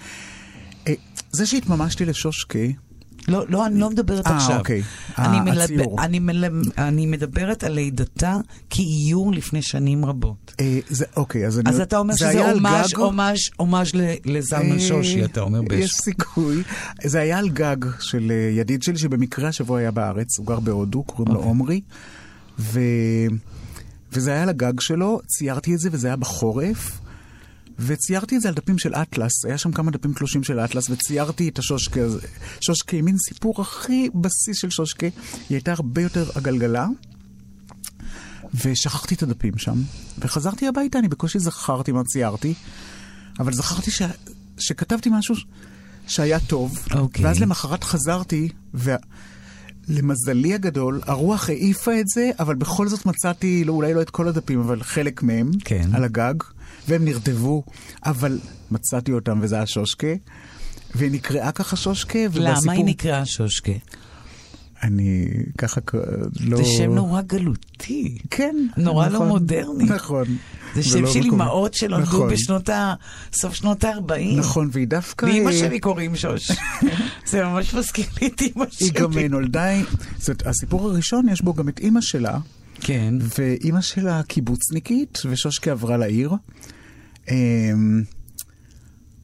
זה 1.32 1.46
שהתממשתי 1.46 2.04
לשושקה, 2.04 2.58
לא, 3.28 3.44
לא, 3.48 3.66
אני 3.66 3.80
לא 3.80 3.90
מדברת 3.90 4.26
אה, 4.26 4.36
עכשיו. 4.36 4.58
אוקיי. 4.58 4.82
אני, 5.18 5.36
אה, 5.36 5.42
מלב... 5.42 5.68
אני, 5.98 6.18
מלב... 6.18 6.52
אני 6.78 7.06
מדברת 7.06 7.64
על 7.64 7.72
לידתה 7.72 8.36
כאיור 8.70 9.32
לפני 9.32 9.62
שנים 9.62 10.04
רבות. 10.04 10.54
אה, 10.60 10.78
זה, 10.88 11.04
אוקיי, 11.16 11.46
אז 11.46 11.58
אני... 11.58 11.70
אז 11.70 11.80
אתה 11.80 11.98
אומר 11.98 12.14
זה 12.14 12.18
שזה 12.18 12.44
על 12.46 12.54
הומאז' 12.56 12.90
גג- 12.92 12.98
הומאז' 12.98 13.38
הומאז' 13.56 13.90
ל- 13.94 14.14
לזלמן 14.36 14.72
אה, 14.72 14.80
שושי, 14.80 15.24
אתה 15.24 15.40
אומר 15.40 15.60
יש 15.62 15.68
באש. 15.68 15.90
סיכוי. 15.90 16.62
זה 17.04 17.20
היה 17.20 17.38
על 17.38 17.48
גג 17.48 17.76
של 18.00 18.30
אה, 18.30 18.58
ידיד 18.60 18.82
שלי 18.82 18.98
שבמקרה 18.98 19.48
השבוע 19.48 19.78
היה 19.78 19.90
בארץ, 19.90 20.38
הוא 20.38 20.46
גר 20.46 20.60
בהודו, 20.60 21.02
קוראים 21.02 21.28
לו 21.34 21.38
אוקיי. 21.38 21.48
עומרי. 21.48 21.80
ו... 22.58 22.80
וזה 24.12 24.32
היה 24.32 24.46
לגג 24.46 24.80
שלו, 24.80 25.20
ציירתי 25.26 25.74
את 25.74 25.78
זה 25.78 25.88
וזה 25.92 26.06
היה 26.06 26.16
בחורף. 26.16 26.98
וציירתי 27.78 28.36
את 28.36 28.40
זה 28.40 28.48
על 28.48 28.54
דפים 28.54 28.78
של 28.78 28.94
אטלס, 28.94 29.44
היה 29.44 29.58
שם 29.58 29.72
כמה 29.72 29.90
דפים 29.90 30.12
תלושים 30.12 30.44
של 30.44 30.60
אטלס, 30.60 30.90
וציירתי 30.90 31.48
את 31.48 31.58
השושקה 31.58 32.02
הזה. 32.04 32.20
שושקה, 32.60 33.02
מין 33.02 33.16
סיפור 33.28 33.60
הכי 33.60 34.08
בסיס 34.14 34.56
של 34.56 34.70
שושקה, 34.70 35.06
היא 35.06 35.56
הייתה 35.56 35.72
הרבה 35.72 36.02
יותר 36.02 36.30
עגלגלה, 36.34 36.86
ושכחתי 38.64 39.14
את 39.14 39.22
הדפים 39.22 39.58
שם, 39.58 39.82
וחזרתי 40.18 40.68
הביתה, 40.68 40.98
אני 40.98 41.08
בקושי 41.08 41.38
זכרתי 41.38 41.92
מה 41.92 42.04
ציירתי, 42.04 42.54
אבל 43.38 43.52
זכרתי 43.52 43.90
ש... 43.90 44.02
שכתבתי 44.58 45.10
משהו 45.12 45.34
שהיה 46.06 46.40
טוב, 46.40 46.78
okay. 46.78 46.96
אוקיי. 46.96 47.24
ואז 47.24 47.40
למחרת 47.40 47.84
חזרתי, 47.84 48.48
ולמזלי 49.88 50.54
הגדול, 50.54 51.00
הרוח 51.06 51.48
העיפה 51.48 52.00
את 52.00 52.08
זה, 52.08 52.30
אבל 52.38 52.54
בכל 52.54 52.88
זאת 52.88 53.06
מצאתי, 53.06 53.64
לא, 53.64 53.72
אולי 53.72 53.94
לא 53.94 54.02
את 54.02 54.10
כל 54.10 54.28
הדפים, 54.28 54.60
אבל 54.60 54.82
חלק 54.82 55.22
מהם, 55.22 55.50
כן. 55.64 55.88
על 55.92 56.04
הגג, 56.04 56.34
והם 56.88 57.04
נרטבו, 57.04 57.64
אבל 58.06 58.38
מצאתי 58.70 59.12
אותם, 59.12 59.38
וזה 59.42 59.56
היה 59.56 59.66
שושקה. 59.66 60.14
והיא 60.94 61.10
נקראה 61.10 61.52
ככה 61.52 61.76
שושקה, 61.76 62.18
למה 62.34 62.50
ובסיפור... 62.50 62.72
היא 62.72 62.84
נקראה 62.84 63.26
שושקה? 63.26 63.72
אני 64.82 65.28
ככה 65.58 65.80
לא... 66.40 66.56
זה 66.56 66.64
שם 66.64 66.94
נורא 66.94 67.20
גלותי. 67.22 68.18
כן. 68.30 68.56
נורא 68.76 69.08
לא 69.08 69.14
נכון, 69.14 69.28
מודרני. 69.28 69.84
נכון. 69.84 70.26
זה 70.74 70.82
שם 70.82 70.98
ולא 70.98 71.12
של 71.12 71.20
מקומי. 71.20 71.34
אמהות 71.34 71.74
שנולדו 71.74 72.02
נכון, 72.02 72.30
בשנות 72.32 72.68
ה... 72.68 72.94
סוף 73.32 73.54
שנות 73.54 73.84
ה-40. 73.84 74.36
נכון, 74.36 74.68
והיא 74.72 74.88
דווקא... 74.88 75.26
לאמא 75.26 75.48
אה, 75.48 75.58
שלי 75.58 75.80
קוראים 75.80 76.16
שוש. 76.16 76.50
זה 77.30 77.44
ממש 77.44 77.74
מזכיר 77.74 78.06
לי 78.20 78.26
את 78.26 78.42
אמא 78.42 78.64
שלי. 78.70 78.86
היא 78.86 78.92
גם 78.92 79.18
אה, 79.18 79.28
נולדה, 79.28 79.66
זאת 80.18 80.28
אומרת, 80.28 80.46
הסיפור 80.46 80.90
הראשון 80.90 81.28
יש 81.28 81.42
בו 81.42 81.54
גם 81.54 81.68
את 81.68 81.78
אימא 81.78 82.00
שלה, 82.00 82.38
כן. 82.80 83.14
ואימא 83.38 83.80
שלה 83.80 84.22
קיבוצניקית, 84.22 85.18
ושושקה 85.30 85.70
עברה 85.70 85.96
לעיר. 85.96 86.32
אמ, 87.30 88.02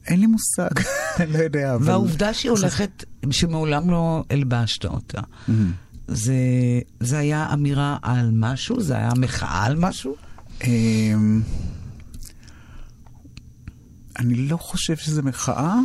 אין 0.07 0.21
לי 0.21 0.27
מושג, 0.27 0.81
אני 1.21 1.33
לא 1.33 1.39
יודע, 1.39 1.75
אבל... 1.75 1.87
והעובדה 1.87 2.35
שהיא 2.35 2.51
הולכת, 2.51 3.05
שמעולם 3.31 3.91
לא 3.91 4.25
הלבשת 4.31 4.85
אותה, 4.85 5.21
זה, 6.09 6.35
זה 7.01 7.19
היה 7.19 7.53
אמירה 7.53 7.97
על 8.03 8.31
משהו? 8.33 8.81
זה 8.81 8.97
היה 8.97 9.11
מחאה 9.17 9.65
על 9.65 9.77
משהו? 9.77 10.17
אמ, 10.65 11.43
אני 14.19 14.35
לא 14.35 14.57
חושב 14.57 14.97
שזה 14.97 15.23
מחאה, 15.23 15.79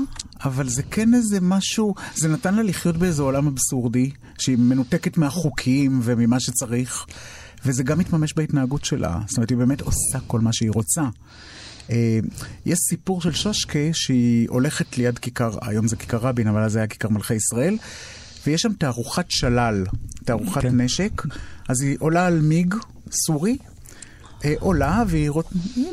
אבל 0.44 0.70
זה 0.70 0.84
כן 0.84 1.14
איזה 1.14 1.42
משהו, 1.42 1.96
זה 2.16 2.28
נתן 2.28 2.56
לה 2.56 2.64
לחיות 2.64 2.98
באיזה 2.98 3.22
עולם 3.22 3.48
אבסורדי, 3.48 4.12
שהיא 4.40 4.58
מנותקת 4.58 5.18
מהחוקים 5.18 6.00
וממה 6.04 6.40
שצריך, 6.40 7.06
וזה 7.66 7.84
גם 7.84 8.00
מתממש 8.00 8.34
בהתנהגות 8.34 8.86
שלה. 8.86 9.20
זאת 9.28 9.38
אומרת, 9.38 9.50
היא 9.50 9.58
באמת 9.58 9.82
עושה 9.82 10.20
כל 10.28 10.40
מה 10.40 10.54
שהיא 10.54 10.72
רוצה. 10.72 11.02
אה, 11.90 12.20
יש 12.66 12.80
סיפור 12.90 13.22
של 13.22 13.34
שושקה 13.34 13.80
שהיא 13.94 14.50
הולכת 14.50 14.98
ליד 14.98 15.20
כיכר, 15.20 15.52
היום 15.62 15.88
זה 15.88 15.96
כיכר 15.96 16.18
רבין, 16.18 16.48
אבל 16.48 16.64
אז 16.64 16.72
זה 16.72 16.80
היה 16.80 16.88
כיכר 16.88 17.10
מלכי 17.10 17.34
ישראל, 17.34 17.78
ויש 18.48 18.62
שם 18.62 18.74
תערוכת 18.74 19.26
שלל, 19.30 19.86
תערוכת 20.26 20.62
כן. 20.62 20.82
נשק, 20.82 21.22
אז 21.70 21.82
היא 21.82 21.98
עולה 22.00 22.26
על 22.28 22.40
מיג 22.42 22.76
סורי, 23.12 23.58
עולה 24.60 25.04
והיא 25.08 25.30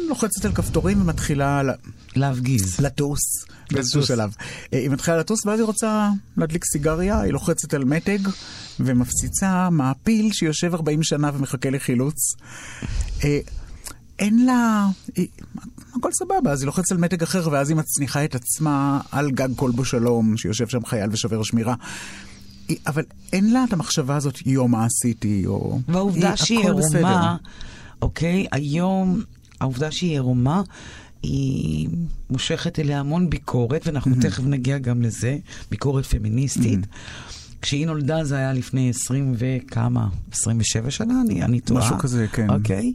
לוחצת 0.08 0.44
על 0.44 0.52
כפתורים 0.54 1.00
ומתחילה 1.02 1.62
ל- 1.62 1.70
להפגיז. 2.16 2.80
לטוס 2.80 3.20
באיזשהו 3.72 3.98
לטוס. 4.00 4.08
שלב. 4.08 4.34
אה, 4.72 4.78
היא 4.78 4.90
מתחילה 4.90 5.16
לטוס 5.18 5.46
ואז 5.46 5.58
היא 5.60 5.66
רוצה 5.66 6.08
להדליק 6.36 6.64
סיגריה, 6.64 7.20
היא 7.20 7.32
לוחצת 7.32 7.74
על 7.74 7.84
מתג 7.84 8.18
ומפציצה 8.80 9.70
מעפיל 9.70 10.32
שיושב 10.32 10.74
40 10.74 11.02
שנה 11.02 11.30
ומחכה 11.34 11.70
לחילוץ. 11.70 12.16
אה, 13.24 13.38
אין 14.18 14.46
לה... 14.46 14.86
היא... 15.16 15.26
הכל 15.98 16.10
סבבה, 16.12 16.50
אז 16.52 16.60
היא 16.60 16.66
לוחצת 16.66 16.92
על 16.92 16.98
מתג 16.98 17.22
אחר 17.22 17.48
ואז 17.52 17.68
היא 17.68 17.76
מצניחה 17.76 18.24
את 18.24 18.34
עצמה 18.34 19.00
על 19.12 19.30
גג 19.30 19.48
כלבו 19.56 19.84
שלום, 19.84 20.36
שיושב 20.36 20.68
שם 20.68 20.84
חייל 20.84 21.08
ושובר 21.12 21.42
שמירה. 21.42 21.74
היא- 22.68 22.76
אבל 22.86 23.02
אין 23.32 23.52
לה 23.52 23.64
את 23.68 23.72
המחשבה 23.72 24.16
הזאת, 24.16 24.46
יו, 24.46 24.68
מה 24.68 24.84
עשיתי, 24.84 25.42
או... 25.46 25.80
והעובדה 25.88 26.28
היא- 26.28 26.36
שהיא 26.36 26.70
בסדר. 26.78 27.34
אוקיי, 28.02 28.46
היום, 28.52 29.22
העובדה 29.60 29.90
שהיא 29.90 30.10
עירומה, 30.10 30.62
היא 31.22 31.88
מושכת 32.30 32.78
אליה 32.78 33.00
המון 33.00 33.30
ביקורת, 33.30 33.86
ואנחנו 33.86 34.14
תכף 34.20 34.42
נגיע 34.44 34.78
גם 34.78 35.02
לזה, 35.02 35.36
ביקורת 35.70 36.06
פמיניסטית. 36.06 36.80
כשהיא 37.62 37.86
נולדה 37.86 38.24
זה 38.24 38.36
היה 38.36 38.52
לפני 38.52 38.90
20 38.90 39.34
וכמה, 39.38 40.08
27 40.32 40.90
שנה, 40.90 41.14
אני, 41.26 41.42
אני 41.42 41.60
טועה. 41.60 41.80
משהו 41.80 41.98
כזה, 41.98 42.26
כן. 42.32 42.50
אוקיי? 42.50 42.92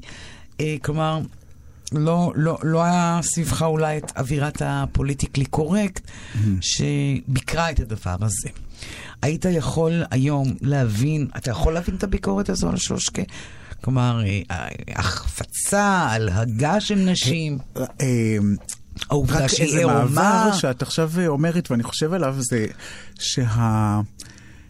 אה, 0.60 0.76
כלומר, 0.82 1.22
לא, 1.92 2.34
לא, 2.36 2.58
לא 2.64 2.84
היה 2.84 3.20
סביבך 3.24 3.62
אולי 3.62 3.98
את 3.98 4.12
אווירת 4.18 4.62
הפוליטיקלי 4.66 5.46
קורקט 5.46 6.12
שביקרה 6.62 7.72
את 7.72 7.80
הדבר 7.80 8.16
הזה. 8.22 8.50
היית 9.22 9.46
יכול 9.46 10.04
היום 10.12 10.54
להבין, 10.62 11.28
אתה 11.38 11.52
יכול 11.52 11.74
להבין 11.74 11.96
את 11.96 12.04
הביקורת 12.04 12.50
הזו 12.50 12.70
על 12.70 12.78
שושקה? 12.78 13.22
כלומר, 13.84 14.22
אה, 14.52 14.68
החפצה, 14.96 15.84
הלהגה 16.10 16.82
של 16.82 16.96
נשים, 16.96 17.58
אה, 17.78 18.38
העובדה 19.10 19.40
רק 19.44 19.48
שהיא 19.48 19.66
איזה 19.68 19.78
עירומה. 19.78 20.04
מעבר 20.06 20.54
שאת 20.58 20.82
עכשיו 20.82 21.12
אומרת, 21.28 21.72
ואני 21.72 21.84
חושב 21.84 22.14
עליו, 22.14 22.36
זה 22.40 22.66
שה... 23.20 24.00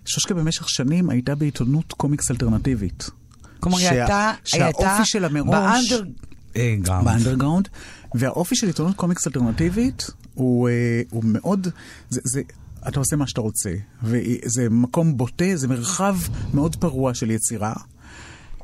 שושקה 0.05 0.33
במשך 0.33 0.69
שנים 0.69 1.09
הייתה 1.09 1.35
בעיתונות 1.35 1.93
קומיקס 1.93 2.31
אלטרנטיבית. 2.31 3.09
כלומר, 3.59 3.77
היא 3.77 3.87
שה- 3.89 3.91
הייתה, 3.95 4.31
היא 4.53 4.63
הייתה 4.63 4.81
שהאופי 4.81 5.05
שלה 5.05 5.29
מראש... 5.29 5.47
באנדר... 5.91 6.03
אה, 6.55 6.75
גם. 6.81 7.05
באנדרגראונד, 7.05 7.67
והאופי 8.15 8.55
של 8.55 8.67
עיתונות 8.67 8.95
קומיקס 8.95 9.27
אלטרנטיבית 9.27 10.07
הוא, 10.33 10.69
אה, 10.69 11.01
הוא 11.09 11.23
מאוד, 11.25 11.67
זה, 12.09 12.21
זה, 12.23 12.41
אתה 12.87 12.99
עושה 12.99 13.15
מה 13.15 13.27
שאתה 13.27 13.41
רוצה, 13.41 13.71
וזה 14.03 14.67
מקום 14.69 15.17
בוטה, 15.17 15.45
זה 15.55 15.67
מרחב 15.67 16.17
מאוד 16.53 16.75
פרוע 16.75 17.13
של 17.13 17.31
יצירה. 17.31 17.73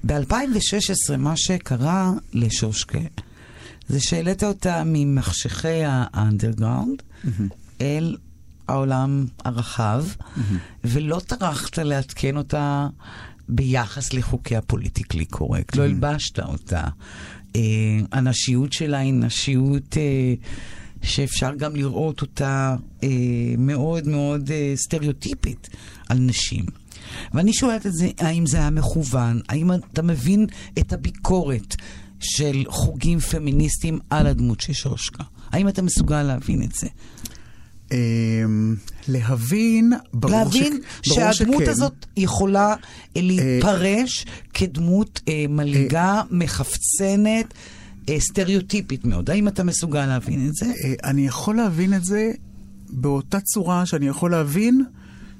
ב-2016 0.05 1.17
מה 1.17 1.37
שקרה 1.37 2.11
לשושקה 2.33 2.99
זה 3.87 3.99
שהעלית 3.99 4.43
אותה 4.43 4.83
ממחשכי 4.85 5.83
האנדרגראונד 5.85 7.01
אל 7.81 8.15
העולם 8.67 9.25
הרחב, 9.45 10.05
ולא 10.83 11.21
טרחת 11.27 11.77
לעדכן 11.77 12.37
אותה 12.37 12.87
ביחס 13.49 14.13
לחוקי 14.13 14.55
הפוליטיקלי 14.55 15.25
קורקט. 15.25 15.75
לא 15.75 15.83
הלבשת 15.83 16.39
אותה. 16.39 16.83
אה, 17.55 17.61
הנשיות 18.11 18.73
שלה 18.73 18.97
היא 18.97 19.13
נשיות 19.13 19.97
אה, 19.97 20.33
שאפשר 21.01 21.55
גם 21.55 21.75
לראות 21.75 22.21
אותה 22.21 22.75
אה, 23.03 23.09
מאוד 23.57 24.07
מאוד 24.07 24.51
אה, 24.51 24.73
סטריאוטיפית 24.75 25.69
על 26.09 26.17
נשים. 26.17 26.82
ואני 27.33 27.53
שואלת 27.53 27.85
את 27.85 27.93
זה, 27.93 28.09
האם 28.19 28.45
זה 28.45 28.57
היה 28.57 28.69
מכוון? 28.69 29.41
האם 29.49 29.71
אתה 29.71 30.01
מבין 30.01 30.45
את 30.79 30.93
הביקורת 30.93 31.75
של 32.19 32.63
חוגים 32.67 33.19
פמיניסטיים 33.19 33.99
על 34.09 34.27
הדמות 34.27 34.61
של 34.61 34.73
שושקה? 34.73 35.23
האם 35.51 35.67
אתה 35.67 35.81
מסוגל 35.81 36.23
להבין 36.23 36.63
את 36.63 36.75
זה? 36.75 36.87
אה, 37.91 37.97
להבין, 39.07 39.93
ברור 40.13 40.35
להבין 40.35 40.81
ש... 41.01 41.09
ברור 41.09 41.31
שהדמות 41.31 41.61
שכן. 41.61 41.71
הזאת 41.71 42.05
יכולה 42.17 42.75
אה, 43.17 43.21
להתפרש 43.21 44.25
כדמות 44.53 45.21
אה, 45.27 45.45
מלגה, 45.49 46.21
מחפצנת, 46.31 47.53
אה, 48.09 48.19
סטריאוטיפית 48.19 49.05
מאוד. 49.05 49.29
האם 49.29 49.47
אתה 49.47 49.63
מסוגל 49.63 50.05
להבין 50.05 50.47
את 50.47 50.53
זה? 50.53 50.65
אה, 50.65 51.09
אני 51.09 51.27
יכול 51.27 51.55
להבין 51.55 51.93
את 51.93 52.05
זה 52.05 52.31
באותה 52.89 53.39
צורה 53.39 53.85
שאני 53.85 54.07
יכול 54.07 54.31
להבין 54.31 54.83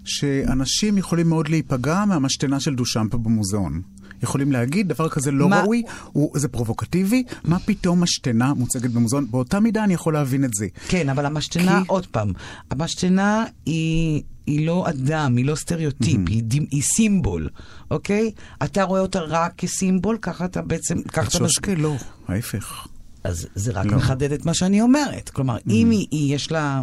שאנשים 0.06 0.98
יכולים 0.98 1.30
מאוד 1.30 1.48
להיפגע 1.50 2.06
מהמשתנה 2.06 2.60
של 2.60 2.76
דושמפה 2.76 3.18
במוזיאון. 3.18 3.82
יכולים 4.24 4.52
להגיד, 4.52 4.88
דבר 4.88 5.10
כזה 5.10 5.32
לא 5.32 5.50
מה- 5.50 5.62
ראוי, 5.62 5.84
הוא, 6.12 6.40
זה 6.40 6.48
פרובוקטיבי, 6.48 7.24
מה 7.44 7.60
פתאום 7.60 8.04
משתנה 8.04 8.54
מוצגת 8.54 8.90
במוזיאון? 8.92 9.28
באותה 9.32 9.60
מידה 9.60 9.84
אני 9.84 9.94
יכול 9.94 10.14
להבין 10.14 10.44
את 10.44 10.54
זה. 10.54 10.68
כן, 10.88 11.10
אבל 11.10 11.26
המשתנה, 11.26 11.80
כי- 11.82 11.88
עוד 11.88 12.06
פעם, 12.08 12.32
המשתנה 12.72 13.46
היא, 13.66 14.22
היא 14.48 14.68
לא 14.68 14.90
אדם, 14.90 15.36
היא 15.38 15.46
לא 15.46 15.56
סטריאוטיפ, 15.56 16.20
היא, 16.30 16.44
דימ- 16.44 16.68
היא 16.72 16.82
סימבול, 16.96 17.50
אוקיי? 17.92 18.32
אתה 18.64 18.84
רואה 18.84 19.02
אותה 19.02 19.20
רק 19.20 19.54
כסימבול, 19.58 20.18
ככה 20.22 20.46
אתה 20.46 20.62
בעצם... 20.62 21.02
ככה 21.02 21.22
את 21.22 21.28
אתה 21.28 21.38
שושקה 21.38 21.76
לא, 21.76 21.96
ההפך. 22.28 22.88
אז 23.24 23.48
זה 23.56 23.72
רק 23.72 23.86
לא. 23.86 23.98
מחדד 23.98 24.32
את 24.32 24.46
מה 24.46 24.54
שאני 24.54 24.82
אומרת. 24.82 25.30
כלומר, 25.30 25.58
אם 25.70 25.90
היא, 25.90 26.08
היא 26.12 26.36
יש 26.36 26.52
לה... 26.52 26.82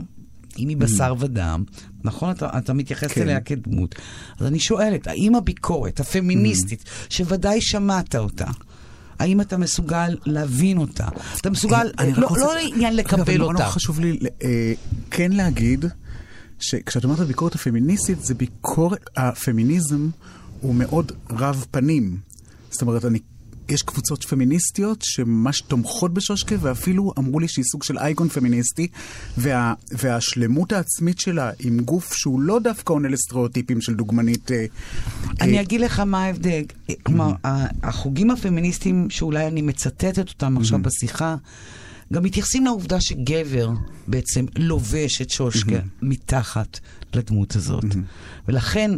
אם 0.59 0.68
היא 0.68 0.76
בשר 0.76 1.14
ודם, 1.18 1.64
נכון? 2.04 2.30
אתה, 2.30 2.48
אתה 2.58 2.72
מתייחס 2.72 3.12
כן. 3.12 3.22
אליה 3.22 3.40
כדמות. 3.40 3.94
אז 4.40 4.46
אני 4.46 4.58
שואלת, 4.60 5.06
האם 5.06 5.34
הביקורת 5.34 6.00
הפמיניסטית, 6.00 6.84
שוודאי 7.10 7.60
שמעת 7.60 8.16
אותה, 8.16 8.46
האם 9.18 9.40
אתה 9.40 9.56
מסוגל 9.56 10.16
להבין 10.26 10.78
אותה? 10.78 11.08
אתה 11.40 11.50
מסוגל, 11.50 11.90
אני 11.98 12.12
רק 12.12 12.18
לא, 12.18 12.26
רוצה- 12.26 12.40
לא 12.40 12.54
לעניין 12.54 12.92
רגע, 12.92 13.02
לקבל 13.02 13.42
אותה. 13.42 13.52
נורא 13.52 13.64
חשוב 13.64 14.00
לי 14.00 14.18
אה, 14.42 14.72
כן 15.10 15.32
להגיד, 15.32 15.84
שכשאת 16.58 17.04
אומרת 17.04 17.20
הביקורת 17.20 17.54
הפמיניסטית, 17.54 18.24
זה 18.24 18.34
ביקורת, 18.34 19.04
הפמיניזם 19.16 20.08
הוא 20.60 20.74
מאוד 20.74 21.12
רב 21.30 21.64
פנים. 21.70 22.16
זאת 22.70 22.82
אומרת, 22.82 23.04
אני 23.04 23.18
יש 23.70 23.83
קבוצות 23.83 24.24
פמיניסטיות 24.24 25.02
שממש 25.02 25.61
תומכות 25.61 26.14
בשושקה, 26.14 26.54
ואפילו 26.61 27.12
אמרו 27.18 27.40
לי 27.40 27.48
שהיא 27.48 27.64
סוג 27.64 27.83
של 27.83 27.98
אייקון 27.98 28.28
פמיניסטי, 28.28 28.88
וה, 29.38 29.74
והשלמות 29.92 30.72
העצמית 30.72 31.20
שלה 31.20 31.50
עם 31.59 31.80
גוף 31.80 32.14
שהוא 32.14 32.40
לא 32.40 32.59
דווקא 32.59 32.92
עונה 32.92 33.09
לסטריאוטיפים 33.09 33.80
של 33.80 33.94
דוגמנית... 33.94 34.50
אה, 34.52 34.64
אני 35.40 35.56
אה... 35.56 35.62
אגיד 35.62 35.80
לך 35.80 36.00
מה 36.00 36.24
ההבדל. 36.24 36.62
כלומר, 37.02 37.33
mm-hmm. 37.33 37.48
החוגים 37.83 38.30
הפמיניסטיים, 38.30 39.11
שאולי 39.11 39.46
אני 39.46 39.62
מצטטת 39.62 40.28
אותם 40.28 40.56
עכשיו 40.56 40.78
mm-hmm. 40.78 40.83
בשיחה, 40.83 41.37
גם 42.12 42.22
מתייחסים 42.22 42.64
לעובדה 42.64 43.00
שגבר 43.00 43.70
בעצם 44.06 44.44
לובש 44.56 45.22
את 45.22 45.30
שושקה 45.30 45.78
mm-hmm. 45.78 46.02
מתחת 46.02 46.78
לדמות 47.14 47.56
הזאת. 47.56 47.85
Mm-hmm. 47.85 48.48
ולכן 48.48 48.90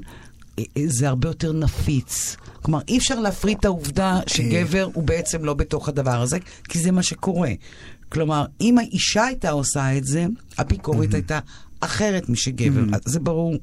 זה 0.87 1.09
הרבה 1.09 1.29
יותר 1.29 1.53
נפיץ. 1.53 2.37
כלומר, 2.62 2.81
אי 2.88 2.99
אפשר 2.99 3.21
להפריד 3.21 3.59
את 3.59 3.65
העובדה 3.65 4.21
שגבר 4.27 4.88
הוא 4.93 5.05
בעצם 5.05 5.45
לא 5.45 5.55
בתוך 5.55 5.88
הדבר 5.88 6.23
הזה, 6.23 6.38
כי 6.69 6.79
זה 6.79 6.91
מה 6.91 7.03
שקורה. 7.03 7.51
כלומר, 8.09 8.45
אם 8.61 8.79
האישה 8.79 9.25
הייתה 9.25 9.51
עושה 9.51 9.97
את 9.97 10.05
זה, 10.05 10.27
הביקורת 10.59 11.15
הייתה 11.15 11.38
אחרת 11.81 12.29
משגבר. 12.29 12.85
זה 13.05 13.21
ברור. 13.21 13.57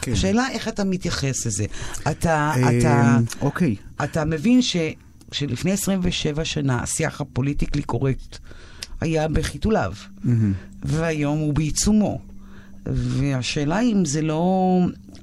כן. 0.00 0.12
השאלה 0.12 0.50
איך 0.50 0.68
אתה 0.68 0.84
מתייחס 0.84 1.46
לזה. 1.46 1.64
אתה, 2.10 2.52
אה, 2.56 2.78
אתה, 2.78 3.18
אוקיי. 3.40 3.76
אתה 4.04 4.24
מבין 4.24 4.62
ש, 4.62 4.76
שלפני 5.32 5.72
27 5.72 6.44
שנה 6.44 6.82
השיח 6.82 7.20
הפוליטיקלי 7.20 7.82
קורקט 7.82 8.38
היה 9.00 9.28
בחיתוליו, 9.28 9.92
והיום 10.82 11.38
הוא 11.38 11.54
בעיצומו. 11.54 12.20
והשאלה 12.86 13.80
אם 13.80 14.04
זה 14.04 14.22
לא 14.22 14.78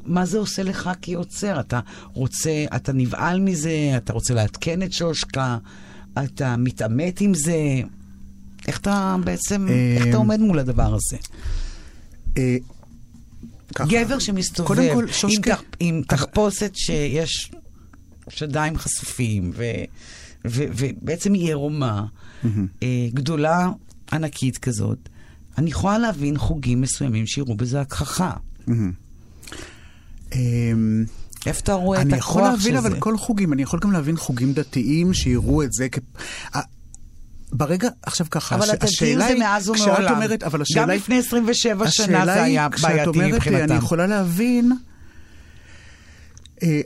מה 0.06 0.26
זה 0.26 0.38
עושה 0.38 0.64
לך 0.64 0.90
כיוצר? 1.02 1.60
אתה 1.60 1.80
רוצה, 2.14 2.66
אתה 2.76 2.94
נבהל 2.94 3.40
מזה, 3.40 3.94
אתה 3.98 4.14
רוצה 4.14 4.34
לעדכן 4.34 4.84
את 4.84 4.94
שושקה, 4.94 5.58
אתה 6.24 6.58
מתעמת 6.58 7.22
עם 7.22 7.34
זה. 7.34 7.82
איך 8.68 8.80
אתה 8.80 9.16
בעצם, 9.24 9.68
איך 9.98 10.08
אתה 10.08 10.18
עומד 10.18 10.40
מול 10.40 10.60
הדבר 10.60 10.96
הזה? 10.96 11.18
אה, 12.38 12.58
גבר 13.88 14.20
שמסתובב 14.20 14.96
עם 15.80 16.02
תחפושת 16.08 16.72
שיש 16.76 17.52
שדיים 18.30 18.78
חשופים, 18.78 19.52
ובעצם 20.46 21.34
היא 21.34 21.46
עירומה 21.48 22.06
אה, 22.84 23.08
גדולה, 23.14 23.70
ענקית 24.14 24.58
כזאת, 24.58 25.10
אני 25.58 25.70
יכולה 25.70 25.98
להבין 25.98 26.38
חוגים 26.38 26.82
מסוימים 26.82 27.28
שיראו 27.28 27.56
בזה 27.56 27.82
הכחכה. 27.82 28.34
אמ, 30.36 31.06
איפה 31.46 31.60
אתה 31.60 31.74
רואה 31.74 32.02
את 32.02 32.14
הכוח 32.14 32.14
של 32.14 32.14
זה? 32.14 32.14
אני 32.14 32.20
יכול 32.20 32.42
להבין 32.42 32.78
אבל 32.78 33.00
כל 33.00 33.18
חוגים, 33.18 33.54
אני 33.54 33.62
יכול 33.62 33.80
גם 33.80 33.92
להבין 33.92 34.18
חוגים 34.18 34.54
דתיים 34.54 35.14
שיראו 35.14 35.64
את 35.64 35.74
זה 35.74 35.88
כ... 35.92 36.00
ברגע, 37.54 37.90
עכשיו 38.04 38.28
ככה, 38.32 38.56
אבל 38.56 38.70
הדתיים 38.70 39.20
זה 39.20 39.36
מאז 39.40 39.70
ומעולם. 39.70 40.16
אומרת, 40.16 40.44
אבל 40.44 40.62
השאלה 40.62 40.82
גם 40.86 40.90
לפני 40.90 41.18
27 41.18 41.92
שנה 41.92 42.26
זה 42.26 42.44
היה 42.44 42.68
בעייתי 42.82 43.20
מבחינתם. 43.32 43.64
אני 43.64 43.76
יכולה 43.76 44.08
להבין, 44.08 44.72
אה, 46.64 46.82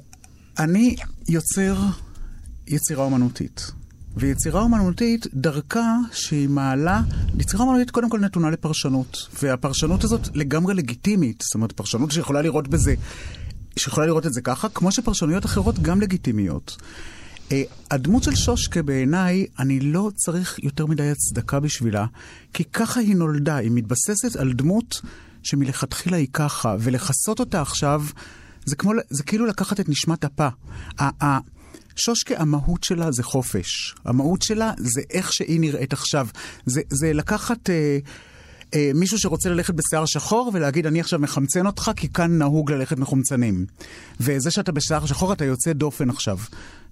אני 0.59 0.95
יוצר 1.29 1.75
יצירה 2.67 3.03
אומנותית. 3.03 3.71
ויצירה 4.17 4.61
אומנותית, 4.61 5.27
דרכה 5.33 5.97
שהיא 6.11 6.49
מעלה, 6.49 7.01
יצירה 7.39 7.63
אומנותית 7.63 7.91
קודם 7.91 8.09
כל 8.09 8.19
נתונה 8.19 8.49
לפרשנות, 8.49 9.27
והפרשנות 9.43 10.03
הזאת 10.03 10.27
לגמרי 10.33 10.73
לגיטימית, 10.73 11.41
זאת 11.41 11.55
אומרת, 11.55 11.71
פרשנות 11.71 12.11
שיכולה 12.11 12.41
לראות 12.41 12.67
בזה, 12.67 12.93
שיכולה 13.79 14.07
לראות 14.07 14.25
את 14.25 14.33
זה 14.33 14.41
ככה, 14.41 14.69
כמו 14.69 14.91
שפרשנויות 14.91 15.45
אחרות 15.45 15.79
גם 15.79 16.01
לגיטימיות. 16.01 16.77
Uh, 17.49 17.53
הדמות 17.91 18.23
של 18.23 18.35
שושקה 18.35 18.81
בעיניי, 18.81 19.45
אני 19.59 19.79
לא 19.79 20.11
צריך 20.15 20.59
יותר 20.63 20.85
מדי 20.85 21.09
הצדקה 21.11 21.59
בשבילה, 21.59 22.05
כי 22.53 22.63
ככה 22.63 22.99
היא 22.99 23.15
נולדה, 23.15 23.55
היא 23.55 23.71
מתבססת 23.71 24.35
על 24.35 24.53
דמות 24.53 25.01
שמלכתחילה 25.43 26.17
היא 26.17 26.27
ככה, 26.33 26.75
ולכסות 26.79 27.39
אותה 27.39 27.61
עכשיו, 27.61 28.03
זה, 28.65 28.75
כמו, 28.75 28.91
זה 29.09 29.23
כאילו 29.23 29.45
לקחת 29.45 29.79
את 29.79 29.89
נשמת 29.89 30.25
אפה. 30.25 30.47
שושקה, 31.95 32.35
המהות 32.37 32.83
שלה 32.83 33.11
זה 33.11 33.23
חופש. 33.23 33.95
המהות 34.05 34.41
שלה 34.41 34.71
זה 34.77 35.01
איך 35.09 35.33
שהיא 35.33 35.59
נראית 35.59 35.93
עכשיו. 35.93 36.27
זה, 36.65 36.81
זה 36.89 37.13
לקחת... 37.13 37.69
אה, 37.69 37.97
אה, 38.75 38.91
מישהו 38.95 39.19
שרוצה 39.19 39.49
ללכת 39.49 39.73
בשיער 39.73 40.05
שחור 40.05 40.51
ולהגיד, 40.53 40.85
אני 40.85 40.99
עכשיו 40.99 41.19
מחמצן 41.19 41.65
אותך, 41.65 41.91
כי 41.95 42.09
כאן 42.09 42.37
נהוג 42.37 42.71
ללכת 42.71 42.97
מחומצנים. 42.97 43.65
וזה 44.19 44.51
שאתה 44.51 44.71
בשיער 44.71 45.05
שחור, 45.05 45.33
אתה 45.33 45.45
יוצא 45.45 45.73
דופן 45.73 46.09
עכשיו. 46.09 46.37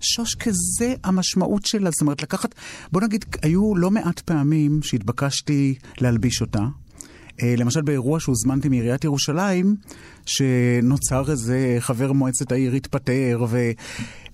שושקה 0.02 0.52
זה 0.78 0.94
המשמעות 1.04 1.66
שלה, 1.66 1.92
זאת 1.92 2.02
אומרת, 2.02 2.24
לקחת... 2.24 2.56
בוא 2.92 3.02
נגיד, 3.02 3.26
היו 3.42 3.76
לא 3.76 3.92
מעט 3.92 4.20
פעמים 4.20 4.80
שהתבקשתי 4.84 5.76
להלביש 6.02 6.42
אותה. 6.42 6.64
אה, 7.42 7.56
למשל 7.58 7.82
באירוע 7.82 8.20
שהוזמנתי 8.20 8.70
מעיריית 8.70 9.04
ירושלים, 9.04 9.76
שנוצר 10.26 11.32
איזה 11.32 11.76
חבר 11.80 12.12
מועצת 12.12 12.52
העיר 12.52 12.74
התפטר, 12.74 13.46
ו... 13.50 13.72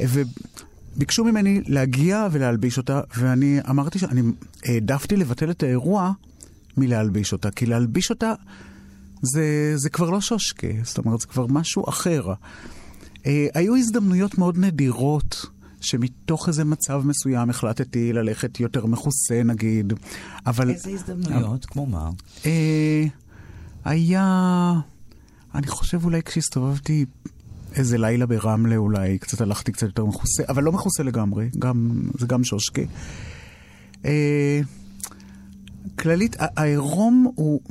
וביקשו 0.02 1.24
ממני 1.24 1.62
להגיע 1.68 2.28
ולהלביש 2.32 2.78
אותה, 2.78 3.02
ואני 3.18 3.60
אמרתי 3.70 4.00
שאני 4.00 4.22
העדפתי 4.66 5.16
לבטל 5.16 5.52
את 5.52 5.64
האירוע 5.64 6.12
מלהלביש 6.78 7.34
אותה, 7.34 7.52
כי 7.52 7.66
להלביש 7.66 8.10
אותה 8.10 8.34
זה, 9.22 9.74
זה 9.76 9.90
כבר 9.90 10.10
לא 10.10 10.22
שושקה, 10.22 10.68
זאת 10.84 10.98
אומרת, 10.98 11.20
זה 11.20 11.28
כבר 11.28 11.46
משהו 11.50 11.90
אחר. 11.90 12.34
אה, 13.26 13.48
היו 13.54 13.76
הזדמנויות 13.76 14.38
מאוד 14.38 14.58
נדירות. 14.58 15.46
שמתוך 15.82 16.48
איזה 16.48 16.66
מצב 16.66 17.02
מסוים 17.06 17.50
החלטתי 17.50 18.14
ללכת 18.14 18.60
יותר 18.60 18.86
מכוסה, 18.86 19.44
נגיד, 19.44 19.94
אבל... 20.46 20.70
איזה 20.70 20.90
הזדמנויות? 20.90 21.66
כמו 21.66 21.86
מה? 21.86 22.10
אה, 22.46 23.04
היה... 23.86 24.74
אני 25.56 25.68
חושב 25.68 26.06
אולי 26.06 26.24
כשהסתובבתי 26.24 27.06
איזה 27.76 27.98
לילה 27.98 28.26
ברמלה 28.26 28.76
אולי, 28.76 29.18
קצת 29.18 29.42
הלכתי 29.42 29.72
קצת 29.72 29.88
יותר 29.88 30.06
מכוסה, 30.06 30.44
אבל 30.50 30.64
לא 30.64 30.72
מכוסה 30.72 31.04
לגמרי, 31.04 31.50
גם, 31.60 32.02
זה 32.20 32.28
גם 32.28 32.44
שושקה. 32.44 32.82
אה, 34.06 34.62
כללית, 36.00 36.36
העירום 36.40 37.32
הוא... 37.36 37.62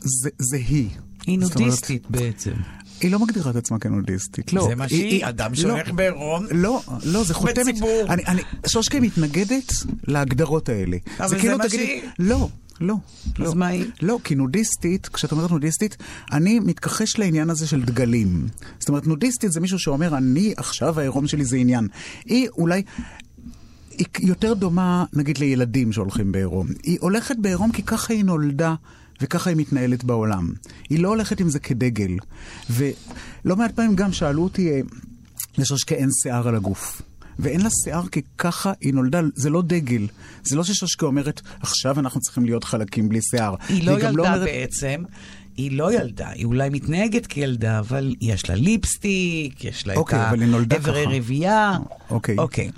זה, 0.00 0.30
זה 0.38 0.56
היא. 0.56 0.90
היא 1.26 1.38
נודיסטית 1.38 2.10
בעצם. 2.10 2.52
היא 3.00 3.12
לא 3.12 3.18
מגדירה 3.18 3.50
את 3.50 3.56
עצמה 3.56 3.78
כנודיסטית, 3.78 4.52
לא. 4.52 4.68
זה 4.68 4.74
מה 4.74 4.88
שהיא, 4.88 5.26
אדם 5.26 5.54
שהולך 5.54 5.88
לא, 5.88 5.94
בעירום. 5.94 6.46
לא, 6.50 6.82
לא, 7.04 7.24
זה 7.24 7.34
חותמת. 7.34 7.58
בציבור. 7.58 8.04
אני, 8.08 8.24
אני, 8.26 8.42
שושקה 8.66 9.00
מתנגדת 9.00 9.72
להגדרות 10.06 10.68
האלה. 10.68 10.96
אבל 11.18 11.28
זה, 11.28 11.34
זה 11.34 11.40
כאילו 11.40 11.58
מה 11.58 11.68
שהיא. 11.68 12.02
לא. 12.18 12.48
לא. 12.80 12.94
אז 12.94 13.34
לא, 13.38 13.54
מה 13.54 13.66
היא? 13.66 13.84
לא, 14.02 14.18
כי 14.24 14.34
נודיסטית, 14.34 15.08
כשאת 15.08 15.32
אומרת 15.32 15.50
נודיסטית, 15.50 15.96
אני 16.32 16.60
מתכחש 16.60 17.18
לעניין 17.18 17.50
הזה 17.50 17.66
של 17.66 17.82
דגלים. 17.82 18.46
זאת 18.78 18.88
אומרת, 18.88 19.06
נודיסטית 19.06 19.52
זה 19.52 19.60
מישהו 19.60 19.78
שאומר, 19.78 20.16
אני 20.16 20.54
עכשיו 20.56 21.00
העירום 21.00 21.26
שלי 21.26 21.44
זה 21.44 21.56
עניין. 21.56 21.88
היא 22.24 22.48
אולי... 22.48 22.82
היא 23.90 24.06
יותר 24.20 24.54
דומה, 24.54 25.04
נגיד, 25.12 25.38
לילדים 25.38 25.92
שהולכים 25.92 26.32
בעירום. 26.32 26.66
היא 26.82 26.98
הולכת 27.00 27.36
בעירום 27.36 27.72
כי 27.72 27.82
ככה 27.82 28.14
היא 28.14 28.24
נולדה 28.24 28.74
וככה 29.20 29.50
היא 29.50 29.56
מתנהלת 29.56 30.04
בעולם. 30.04 30.52
היא 30.90 30.98
לא 30.98 31.08
הולכת 31.08 31.40
עם 31.40 31.48
זה 31.48 31.58
כדגל. 31.58 32.16
ולא 32.70 33.56
מעט 33.56 33.74
פעמים 33.74 33.96
גם 33.96 34.12
שאלו 34.12 34.42
אותי, 34.42 34.70
אה, 34.70 34.80
לשושקה 35.58 35.94
אין 35.94 36.08
שיער 36.22 36.48
על 36.48 36.54
הגוף. 36.54 37.02
ואין 37.38 37.60
לה 37.60 37.68
שיער 37.84 38.08
כי 38.08 38.22
ככה 38.38 38.72
היא 38.80 38.94
נולדה, 38.94 39.20
זה 39.34 39.50
לא 39.50 39.62
דגל. 39.62 40.06
זה 40.44 40.56
לא 40.56 40.64
ששושקה 40.64 41.06
אומרת, 41.06 41.40
עכשיו 41.60 42.00
אנחנו 42.00 42.20
צריכים 42.20 42.44
להיות 42.44 42.64
חלקים 42.64 43.08
בלי 43.08 43.20
שיער. 43.30 43.54
היא 43.68 43.86
לא 43.86 43.92
ילדה 43.92 44.10
לא 44.10 44.26
אומרת... 44.26 44.42
בעצם. 44.42 45.02
היא 45.56 45.72
לא 45.72 45.92
ילדה, 45.92 46.28
היא 46.28 46.46
אולי 46.46 46.68
מתנהגת 46.68 47.26
כילדה, 47.26 47.78
אבל 47.78 48.14
יש 48.20 48.48
לה 48.48 48.54
ליפסטיק, 48.54 49.64
יש 49.64 49.86
לה 49.86 49.94
אוקיי, 49.94 50.18
את 50.62 50.72
האיברי 50.72 51.04
רבייה. 51.18 51.78
אוקיי. 52.10 52.38
אוקיי. 52.38 52.70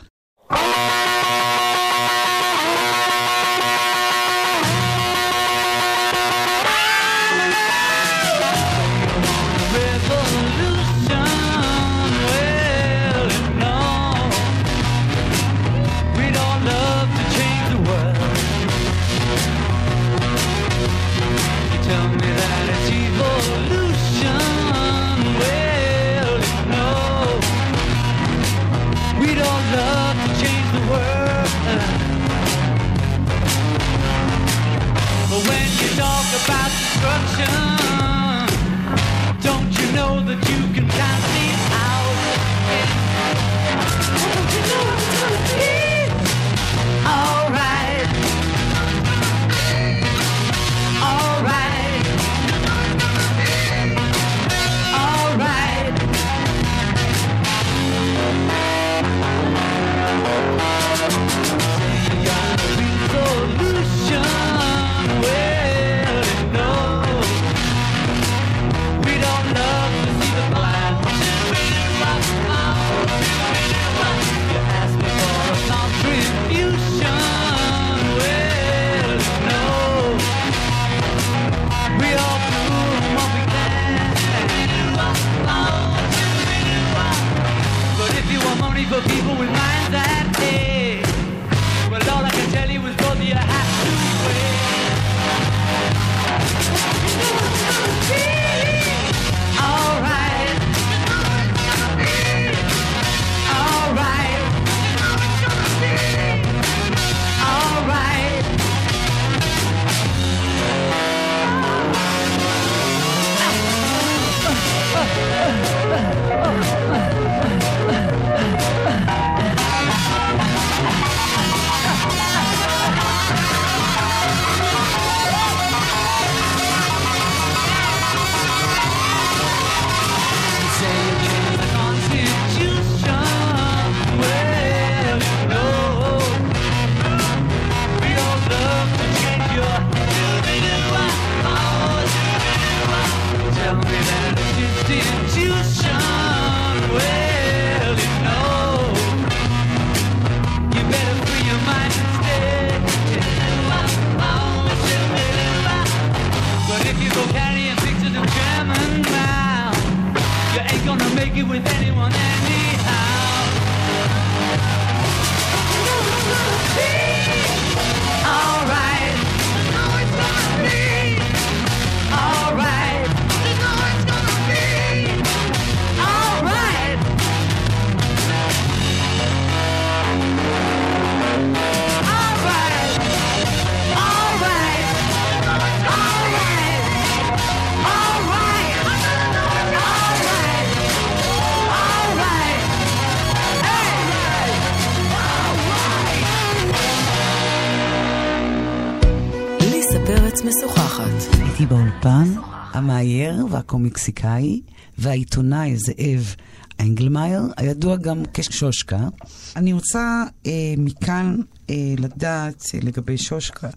המאייר 203.61 203.81
והקומיקסיקאי 203.81 204.61
והעיתונאי 204.99 205.77
זאב 205.77 206.35
אנגלמאייר, 206.81 207.43
הידוע 207.57 207.97
גם 207.97 208.23
כשושקה. 208.35 209.09
אני 209.57 209.73
רוצה 209.73 210.25
אה, 210.47 210.75
מכאן 210.79 211.37
אה, 211.71 211.95
לדעת 211.99 212.65
אה, 212.75 212.79
לגבי 212.83 213.19
שושקה. 213.19 213.69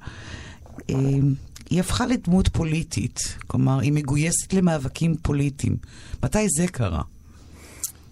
אה, 0.89 0.95
היא 1.69 1.79
הפכה 1.79 2.05
לדמות 2.05 2.47
פוליטית, 2.47 3.19
כלומר, 3.47 3.79
היא 3.79 3.91
מגויסת 3.91 4.53
למאבקים 4.53 5.15
פוליטיים. 5.21 5.77
מתי 6.23 6.49
זה 6.49 6.67
קרה? 6.67 7.01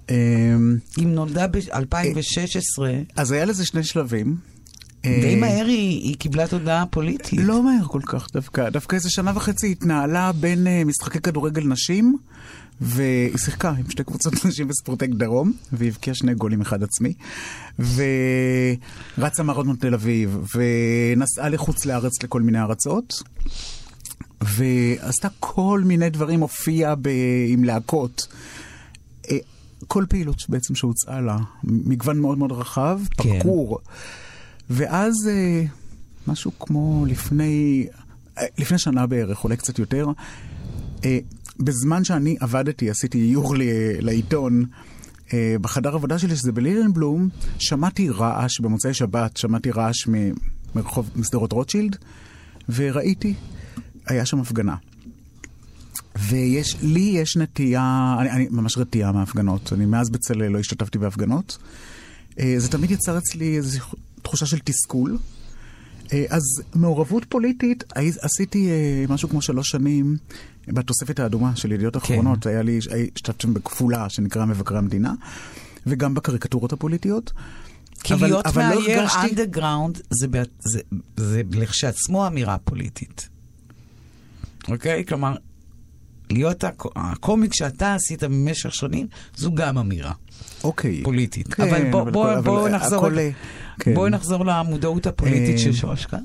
אמ, 0.10 0.78
היא 0.98 1.08
נולדה 1.08 1.48
ב-2016, 1.48 2.82
אז 3.16 3.32
היה 3.32 3.46
לזה 3.46 3.66
שני 3.66 3.84
שלבים. 3.84 4.38
די 5.04 5.34
אה, 5.34 5.40
מהר 5.40 5.66
היא, 5.66 6.02
היא 6.04 6.16
קיבלה 6.18 6.48
תודעה 6.48 6.86
פוליטית. 6.86 7.40
לא 7.44 7.64
מהר 7.64 7.88
כל 7.88 8.02
כך 8.06 8.28
דווקא, 8.34 8.70
דווקא 8.70 8.96
איזה 8.96 9.10
שנה 9.10 9.32
וחצי 9.36 9.68
היא 9.68 9.72
התנהלה 9.72 10.32
בין 10.32 10.68
uh, 10.68 10.88
משחקי 10.88 11.20
כדורגל 11.20 11.64
נשים, 11.64 12.18
והיא 12.82 13.38
שיחקה 13.38 13.70
עם 13.70 13.90
שתי 13.90 14.04
קבוצות 14.04 14.34
נשים 14.46 14.68
בספורטק 14.68 15.10
דרום, 15.10 15.54
והבקיעה 15.74 16.16
שני 16.16 16.34
גולים 16.34 16.62
אחד 16.62 16.84
עצמי, 16.84 17.14
ורצה 19.18 19.44
מרתון 19.44 19.76
תל 19.76 19.94
אביב, 19.94 20.38
ונסעה 20.56 21.50
לחוץ 21.50 21.86
לארץ 21.86 22.24
לכל 22.24 22.42
מיני 22.42 22.60
ארצות, 22.60 23.24
ועשתה 24.42 25.28
כל 25.40 25.82
מיני 25.86 26.10
דברים, 26.10 26.40
הופיעה 26.40 26.96
ב... 26.96 27.10
עם 27.48 27.64
להקות. 27.64 28.28
אה, 29.32 29.38
כל 29.88 30.06
פעילות 30.10 30.38
בעצם 30.50 30.76
שהוצעה 30.76 31.22
לה, 31.22 31.38
מגוון 31.64 32.20
מאוד 32.20 32.38
מאוד 32.38 32.52
רחב, 32.52 33.00
כן. 33.18 33.40
ואז 34.72 35.14
אה, 35.30 35.64
משהו 36.28 36.52
כמו 36.60 37.06
לפני, 37.08 37.88
אה, 38.38 38.46
לפני 38.58 38.78
שנה 38.78 39.08
בערך, 39.08 39.44
אולי 39.44 39.58
קצת 39.58 39.80
יותר, 39.80 40.08
אה, 41.06 41.20
בזמן 41.60 42.04
שאני 42.04 42.36
עבדתי, 42.40 42.90
עשיתי 42.90 43.22
איור 43.30 43.56
לעיתון, 44.00 44.66
בחדר 45.62 45.96
עבודה 45.96 46.20
שלי, 46.20 46.36
שזה 46.36 46.52
בלילנבלום, 46.52 47.30
שמעתי 47.60 48.10
רעש, 48.10 48.60
במוצאי 48.60 48.94
שבת 48.94 49.38
שמעתי 49.38 49.72
רעש 49.72 50.08
מרחוב, 50.76 51.10
משדרות 51.16 51.52
רוטשילד, 51.52 51.98
וראיתי, 52.70 53.34
היה 54.08 54.26
שם 54.26 54.40
הפגנה. 54.40 54.76
ויש, 56.20 56.76
לי 56.82 57.00
יש 57.00 57.38
נטייה, 57.38 58.16
אני, 58.20 58.32
אני 58.32 58.48
ממש 58.52 58.78
רתיעה 58.78 59.12
מהפגנות, 59.12 59.74
אני 59.74 59.86
מאז 59.86 60.10
בצלאל 60.10 60.52
לא 60.52 60.60
השתתפתי 60.60 60.98
בהפגנות. 60.98 61.58
זה 62.58 62.70
תמיד 62.70 62.92
יצר 62.92 63.18
אצלי 63.18 63.58
איזו 63.58 63.80
תחושה 64.22 64.46
של 64.46 64.60
תסכול. 64.64 65.18
אה, 66.14 66.26
אז 66.30 66.42
מעורבות 66.76 67.26
פוליטית, 67.30 67.84
עשיתי 68.22 68.70
אה, 68.70 69.06
משהו 69.10 69.30
כמו 69.30 69.42
שלוש 69.42 69.70
שנים 69.70 70.18
בתוספת 70.68 71.20
האדומה 71.20 71.56
של 71.56 71.72
ידיעות 71.72 71.98
אחרונות. 71.98 72.46
היה 72.46 72.62
לי, 72.62 72.78
השתתפתי 73.16 73.48
בכפולה 73.48 74.10
שנקרא 74.10 74.46
מבקרי 74.46 74.78
המדינה, 74.78 75.14
וגם 75.88 76.14
בקריקטורות 76.14 76.74
הפוליטיות. 76.74 77.32
כי 78.04 78.14
אבל- 78.14 78.28
להיות 78.28 78.46
אבל 78.48 78.70
לא 78.70 78.82
מאייר 78.82 79.00
הרגשתי- 79.00 79.30
אנדרגראונד 79.30 80.02
זה, 80.10 80.28
ב- 80.32 80.44
זה, 80.60 80.80
זה 81.18 81.42
לכשעצמו 81.52 82.28
אמירה 82.28 82.58
פוליטית. 82.58 83.30
אוקיי? 84.68 85.06
כלומר, 85.06 85.36
להיות 86.30 86.64
הקו- 86.64 86.90
הקומיק 86.96 87.54
שאתה 87.54 87.96
עשית 87.96 88.24
במשך 88.24 88.74
שנים, 88.74 89.08
זו 89.36 89.52
גם 89.56 89.78
אמירה 89.78 90.12
אוקיי. 90.64 91.04
פוליטית. 91.04 91.54
כן, 91.54 91.64
אבל 91.64 91.92
בוא, 91.92 92.02
אבל 92.02 92.12
בוא, 92.12 92.40
בוא, 92.42 92.62
אבל 92.62 92.76
נחזור, 92.76 93.06
הכל, 93.06 93.18
כן. 93.82 93.94
בוא 93.94 94.10
נחזור 94.10 94.46
למודעות 94.46 95.08
הפוליטית 95.08 95.56
אה, 95.56 95.58
של 95.58 95.74
שושקה. 95.74 96.18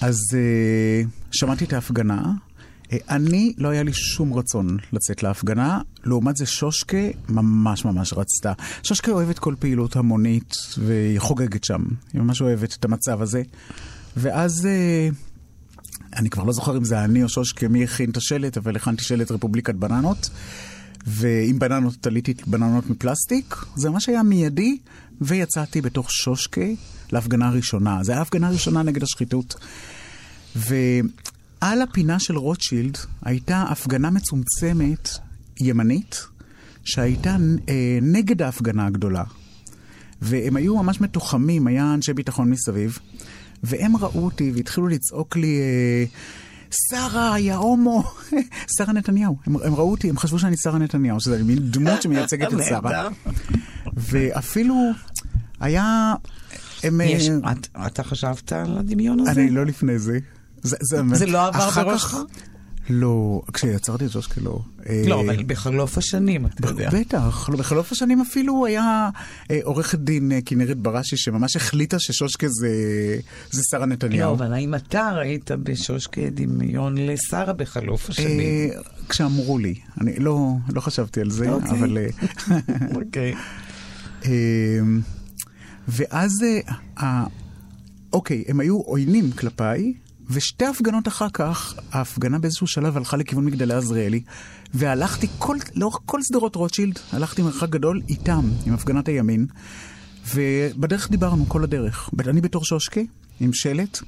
אז 0.00 0.16
uh, 0.30 1.08
שמעתי 1.30 1.64
את 1.64 1.72
ההפגנה. 1.72 2.22
Uh, 2.22 2.94
אני, 3.08 3.52
לא 3.58 3.68
היה 3.68 3.82
לי 3.82 3.92
שום 3.92 4.34
רצון 4.34 4.76
לצאת 4.92 5.22
להפגנה, 5.22 5.80
לעומת 6.04 6.36
זה 6.36 6.46
שושקה 6.46 7.08
ממש 7.28 7.84
ממש 7.84 8.12
רצתה. 8.12 8.52
שושקה 8.82 9.12
אוהבת 9.12 9.38
כל 9.38 9.54
פעילות 9.58 9.96
המונית, 9.96 10.54
והיא 10.78 11.18
חוגגת 11.18 11.64
שם. 11.64 11.82
היא 12.12 12.22
ממש 12.22 12.40
אוהבת 12.40 12.76
את 12.78 12.84
המצב 12.84 13.22
הזה. 13.22 13.42
ואז, 14.16 14.68
אני 16.16 16.30
כבר 16.30 16.44
לא 16.44 16.52
זוכר 16.52 16.76
אם 16.76 16.84
זה 16.84 17.04
אני 17.04 17.22
או 17.22 17.28
שושקה, 17.28 17.68
מי 17.68 17.84
הכין 17.84 18.10
את 18.10 18.16
השלט, 18.16 18.56
אבל 18.56 18.76
הכנתי 18.76 19.04
שלט 19.04 19.30
רפובליקת 19.30 19.74
בננות. 19.74 20.30
ועם 21.06 21.58
בננות 21.58 21.94
תליתי 22.00 22.34
בננות 22.46 22.90
מפלסטיק, 22.90 23.56
זה 23.76 23.90
ממש 23.90 24.08
היה 24.08 24.22
מיידי, 24.22 24.78
ויצאתי 25.20 25.80
בתוך 25.80 26.12
שושקה 26.12 26.66
להפגנה 27.12 27.48
הראשונה. 27.48 27.98
זו 28.02 28.12
הייתה 28.12 28.18
ההפגנה 28.18 28.48
הראשונה 28.48 28.82
נגד 28.82 29.02
השחיתות. 29.02 29.54
ועל 30.56 31.82
הפינה 31.82 32.18
של 32.18 32.36
רוטשילד 32.36 32.98
הייתה 33.22 33.62
הפגנה 33.62 34.10
מצומצמת, 34.10 35.08
ימנית, 35.60 36.26
שהייתה 36.84 37.36
אה, 37.68 37.98
נגד 38.02 38.42
ההפגנה 38.42 38.86
הגדולה. 38.86 39.24
והם 40.22 40.56
היו 40.56 40.76
ממש 40.76 41.00
מתוחמים, 41.00 41.66
היה 41.66 41.94
אנשי 41.94 42.12
ביטחון 42.12 42.50
מסביב, 42.50 42.98
והם 43.62 43.96
ראו 43.96 44.24
אותי 44.24 44.52
והתחילו 44.54 44.88
לצעוק 44.88 45.36
לי, 45.36 45.60
אה, 45.60 46.04
שרה, 46.90 47.38
יא 47.38 47.54
הומו, 47.54 48.04
שרה 48.76 48.92
נתניהו. 48.92 49.36
הם, 49.46 49.56
הם 49.56 49.74
ראו 49.74 49.90
אותי, 49.90 50.10
הם 50.10 50.18
חשבו 50.18 50.38
שאני 50.38 50.56
שרה 50.56 50.78
נתניהו, 50.78 51.20
שזה 51.20 51.44
מין 51.44 51.58
דמות 51.58 52.02
שמייצגת 52.02 52.54
את 52.54 52.58
שרה. 52.68 53.08
ואפילו 53.96 54.90
היה... 55.60 56.14
הם, 56.82 57.00
יש, 57.00 57.28
אה, 57.28 57.52
את, 57.52 57.68
אתה 57.86 58.02
חשבת 58.02 58.52
על 58.52 58.78
הדמיון 58.78 59.20
הזה? 59.20 59.30
אני 59.30 59.50
לא 59.50 59.66
לפני 59.66 59.98
זה. 59.98 60.18
זה, 60.62 60.76
זה, 60.80 61.00
זה 61.12 61.26
לא 61.26 61.46
עבר 61.46 61.70
בראשך? 61.70 62.14
לא, 62.90 63.42
כשיצרתי 63.52 64.04
את 64.04 64.10
ז'ושקה 64.10 64.40
לא. 64.40 64.60
לא, 65.06 65.16
אה, 65.16 65.20
אבל 65.20 65.42
בחלוף 65.46 65.98
השנים, 65.98 66.46
אתה 66.46 66.68
יודע. 66.68 66.90
בטח, 66.92 67.48
לא, 67.48 67.56
בחלוף 67.56 67.92
השנים 67.92 68.20
אפילו 68.20 68.66
היה 68.66 69.08
אה, 69.50 69.58
עורכת 69.62 69.98
דין 69.98 70.32
כנרת 70.46 70.78
בראשי 70.78 71.16
שממש 71.16 71.56
החליטה 71.56 71.98
ששושקה 71.98 72.48
זה, 72.48 72.68
שרה 73.70 73.80
לא, 73.80 73.86
נתניהו. 73.86 74.34
אבל 74.34 74.52
האם 74.52 74.74
אתה 74.74 75.10
ראית 75.10 75.50
בשושקה 75.62 76.20
דמיון 76.30 76.94
לשרה 76.98 77.52
בחלוף 77.52 78.10
השנים? 78.10 78.70
כשאמרו 79.08 79.58
לי, 79.58 79.74
אני 80.00 80.16
לא, 80.18 80.52
לא 80.72 80.80
חשבתי 80.80 81.20
על 81.20 81.30
זה, 81.30 81.50
אוקיי. 81.50 81.70
אבל... 81.70 81.98
אוקיי. 82.96 83.34
אה, 84.24 84.30
ואז, 85.88 86.44
אה, 86.98 87.24
אוקיי, 88.12 88.44
הם 88.48 88.60
היו 88.60 88.76
עוינים 88.76 89.30
כלפיי, 89.32 89.92
ושתי 90.30 90.64
הפגנות 90.64 91.08
אחר 91.08 91.28
כך, 91.32 91.74
ההפגנה 91.92 92.38
באיזשהו 92.38 92.66
שלב 92.66 92.96
הלכה 92.96 93.16
לכיוון 93.16 93.44
מגדלי 93.44 93.74
עזריאלי, 93.74 94.22
והלכתי 94.74 95.26
כל, 95.38 95.56
לאורך 95.74 95.98
כל 96.06 96.22
שדרות 96.22 96.56
רוטשילד, 96.56 96.98
הלכתי 97.12 97.42
מרחק 97.42 97.68
גדול 97.68 98.00
איתם, 98.08 98.50
עם 98.66 98.74
הפגנת 98.74 99.08
הימין, 99.08 99.46
ובדרך 100.34 101.10
דיברנו 101.10 101.48
כל 101.48 101.64
הדרך. 101.64 102.10
אני 102.28 102.40
בתור 102.40 102.64
שושקה, 102.64 103.00
עם 103.40 103.52
שלט, 103.52 103.98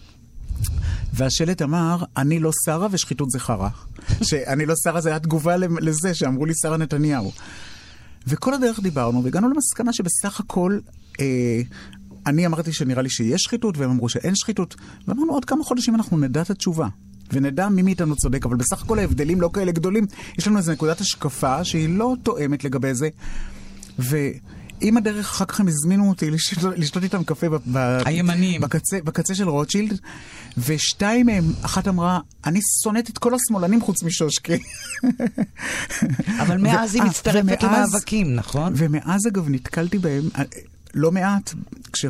והשלט 1.12 1.62
אמר, 1.62 2.04
אני 2.16 2.38
לא 2.38 2.50
שרה 2.64 2.86
ושחיתות 2.90 3.30
זה 3.30 3.40
חרא. 3.40 3.68
שאני 4.28 4.66
לא 4.66 4.74
שרה 4.84 5.00
זה 5.00 5.08
היה 5.08 5.18
תגובה 5.18 5.56
לזה 5.56 6.14
שאמרו 6.14 6.46
לי 6.46 6.52
שרה 6.62 6.76
נתניהו. 6.76 7.32
וכל 8.26 8.54
הדרך 8.54 8.80
דיברנו, 8.80 9.24
והגענו 9.24 9.48
למסקנה 9.48 9.92
שבסך 9.92 10.40
הכל, 10.40 10.78
אה, 11.20 11.60
אני 12.26 12.46
אמרתי 12.46 12.72
שנראה 12.72 13.02
לי 13.02 13.10
שיש 13.10 13.42
שחיתות, 13.42 13.78
והם 13.78 13.90
אמרו 13.90 14.08
שאין 14.08 14.34
שחיתות, 14.34 14.74
ואמרנו 15.08 15.32
עוד 15.32 15.44
כמה 15.44 15.64
חודשים 15.64 15.94
אנחנו 15.94 16.18
נדע 16.18 16.42
את 16.42 16.50
התשובה. 16.50 16.88
ונדע 17.32 17.68
מי 17.68 17.82
מאיתנו 17.82 18.16
צודק, 18.16 18.46
אבל 18.46 18.56
בסך 18.56 18.82
הכל 18.82 18.98
ההבדלים 18.98 19.40
לא 19.40 19.50
כאלה 19.52 19.72
גדולים. 19.72 20.06
יש 20.38 20.46
לנו 20.48 20.58
איזו 20.58 20.72
נקודת 20.72 21.00
השקפה 21.00 21.64
שהיא 21.64 21.88
לא 21.88 22.14
תואמת 22.22 22.64
לגבי 22.64 22.94
זה. 22.94 23.08
ועם 24.82 24.96
הדרך, 24.96 25.30
אחר 25.30 25.44
כך 25.44 25.60
הם 25.60 25.68
הזמינו 25.68 26.08
אותי 26.08 26.30
לשתות, 26.30 26.78
לשתות 26.78 27.02
איתם 27.02 27.24
קפה 27.24 27.48
ב, 27.48 27.56
ב, 27.72 27.98
הימנים. 28.04 28.60
בקצה, 28.60 28.98
בקצה 29.04 29.34
של 29.34 29.48
רוטשילד, 29.48 30.00
ושתיים 30.58 31.26
מהם, 31.26 31.44
אחת 31.62 31.88
אמרה, 31.88 32.20
אני 32.44 32.60
שונאת 32.82 33.10
את 33.10 33.18
כל 33.18 33.32
השמאלנים 33.34 33.80
חוץ 33.80 34.02
משושקה. 34.02 34.54
אבל 36.42 36.58
מאז 36.58 36.94
היא 36.94 37.02
אה, 37.02 37.08
מצטרפת 37.08 37.62
למאבקים, 37.62 38.34
נכון? 38.34 38.72
ומאז 38.76 39.26
אגב 39.26 39.48
נתקלתי 39.48 39.98
בהם 39.98 40.28
אה, 40.38 40.42
לא 40.94 41.12
מעט, 41.12 41.54
כש... 41.92 42.06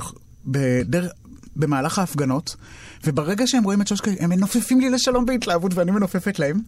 בדר... 0.46 1.08
במהלך 1.56 1.98
ההפגנות, 1.98 2.56
וברגע 3.04 3.46
שהם 3.46 3.64
רואים 3.64 3.82
את 3.82 3.88
שושקה, 3.88 4.10
הם 4.20 4.30
מנופפים 4.30 4.80
לי 4.80 4.90
לשלום 4.90 5.26
בהתלהבות 5.26 5.74
ואני 5.74 5.90
מנופפת 5.90 6.38
להם, 6.38 6.60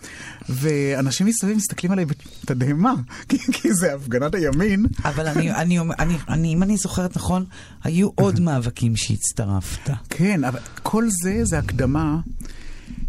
ואנשים 0.48 1.26
מסביב 1.26 1.56
מסתכלים 1.56 1.92
עליי 1.92 2.04
בתדהמה, 2.04 2.94
כי, 3.28 3.38
כי 3.38 3.74
זה 3.74 3.94
הפגנת 3.94 4.34
הימין. 4.34 4.86
אבל 5.04 5.26
אני, 5.26 5.50
אני, 5.52 5.78
אני, 5.98 6.16
אני, 6.28 6.54
אם 6.54 6.62
אני 6.62 6.76
זוכרת 6.76 7.16
נכון, 7.16 7.44
היו 7.84 8.08
עוד 8.14 8.40
מאבקים 8.40 8.96
שהצטרפת. 8.96 9.90
כן, 10.10 10.44
אבל 10.44 10.60
כל 10.82 11.08
זה 11.22 11.44
זה 11.44 11.58
הקדמה, 11.58 12.20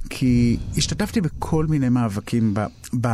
כי 0.09 0.57
השתתפתי 0.77 1.21
בכל 1.21 1.65
מיני 1.65 1.89
מאבקים 1.89 2.53
ב... 2.53 2.65
ב... 3.01 3.07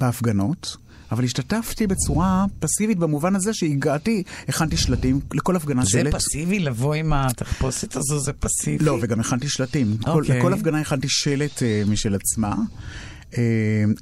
בהפגנות, 0.00 0.76
אבל 1.12 1.24
השתתפתי 1.24 1.86
בצורה 1.86 2.44
פסיבית 2.60 2.98
במובן 2.98 3.36
הזה 3.36 3.54
שהגעתי, 3.54 4.22
הכנתי 4.48 4.76
שלטים 4.76 5.20
לכל 5.34 5.56
הפגנה 5.56 5.84
זה 5.84 5.90
שלט. 5.90 6.12
זה 6.12 6.18
פסיבי? 6.18 6.58
לבוא 6.58 6.94
עם 6.94 7.12
התחפושת 7.12 7.96
הזו 7.96 8.18
זה 8.18 8.32
פסיבי? 8.32 8.84
לא, 8.84 8.98
וגם 9.02 9.20
הכנתי 9.20 9.48
שלטים. 9.48 9.96
Okay. 10.00 10.04
כל, 10.04 10.10
אוקיי. 10.10 10.38
לכל 10.38 10.52
הפגנה 10.52 10.80
הכנתי 10.80 11.06
שלט 11.10 11.58
uh, 11.58 11.90
משל 11.90 12.14
עצמה. 12.14 12.54
Uh, 13.32 13.36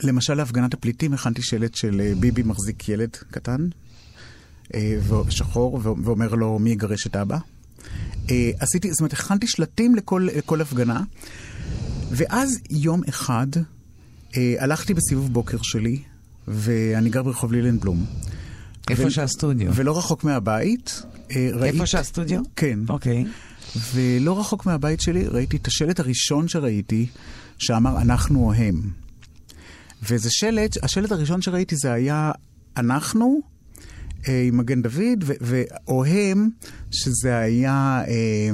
למשל, 0.03 0.35
להפגנת 0.35 0.75
הפליטים 0.75 1.13
הכנתי 1.15 1.43
שלט 1.43 1.75
של 1.75 2.01
uh, 2.01 2.19
ביבי 2.21 2.43
מחזיק 2.43 2.89
ילד 2.89 3.17
קטן, 3.31 3.69
uh, 4.69 4.77
שחור, 5.29 5.81
ואומר 5.83 6.35
לו 6.35 6.59
מי 6.59 6.71
יגרש 6.71 7.07
את 7.07 7.17
אבא. 7.17 7.39
Uh, 8.27 8.31
עשיתי, 8.59 8.91
זאת 8.91 9.01
אומרת, 9.01 9.13
הכנתי 9.13 9.47
שלטים 9.47 9.95
לכל, 9.95 10.29
לכל 10.37 10.61
הפגנה, 10.61 11.03
ואז 12.11 12.59
יום 12.71 13.01
אחד 13.09 13.47
uh, 13.57 14.37
הלכתי 14.59 14.95
בסיבוב 14.95 15.33
בוקר 15.33 15.59
שלי, 15.63 16.03
ואני 16.49 17.11
גר 17.11 17.23
ברחוב 17.23 17.53
לילנבלום. 17.53 18.05
איפה 18.91 19.07
ו- 19.07 19.11
שהסטודיו? 19.11 19.75
ולא 19.75 19.99
רחוק 19.99 20.25
מהבית. 20.25 21.03
ראית... 21.37 21.75
איפה 21.75 21.87
שהסטודיו? 21.87 22.41
כן. 22.57 22.79
אוקיי. 22.89 23.25
ולא 23.95 24.41
רחוק 24.41 24.67
מהבית 24.67 25.01
שלי 25.01 25.25
ראיתי 25.27 25.57
את 25.57 25.67
השלט 25.67 26.01
הראשון 26.01 26.49
שראיתי, 26.49 27.07
שאמר 27.59 28.01
אנחנו 28.01 28.45
או 28.45 28.53
הם. 28.53 28.91
וזה 30.03 30.31
שלט, 30.31 30.77
השלט 30.83 31.13
הראשון 31.13 31.43
שראיתי 31.43 31.77
זה 31.77 31.93
היה 31.93 32.33
אנחנו 32.77 33.41
אה, 34.29 34.43
עם 34.47 34.57
מגן 34.57 34.83
דוד, 34.83 35.25
או 35.89 36.05
הם, 36.05 36.49
שזה 36.91 37.37
היה... 37.39 38.03
אה, 38.09 38.51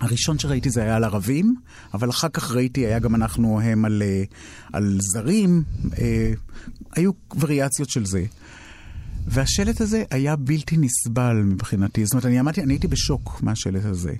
הראשון 0.00 0.38
שראיתי 0.38 0.70
זה 0.70 0.82
היה 0.82 0.96
על 0.96 1.04
ערבים, 1.04 1.54
אבל 1.94 2.10
אחר 2.10 2.28
כך 2.28 2.50
ראיתי, 2.50 2.86
היה 2.86 2.98
גם 2.98 3.14
אנחנו 3.14 3.60
הם 3.60 3.84
על, 3.84 4.02
אה, 4.02 4.24
על 4.72 4.98
זרים, 5.00 5.62
אה, 5.98 6.32
היו 6.96 7.10
וריאציות 7.40 7.90
של 7.90 8.06
זה. 8.06 8.24
והשלט 9.26 9.80
הזה 9.80 10.04
היה 10.10 10.36
בלתי 10.36 10.76
נסבל 10.76 11.36
מבחינתי. 11.36 12.04
זאת 12.04 12.12
אומרת, 12.12 12.26
אני 12.26 12.38
עמדתי, 12.38 12.62
אני 12.62 12.72
הייתי 12.72 12.88
בשוק 12.88 13.42
מהשלט 13.42 13.84
הזה. 13.84 14.14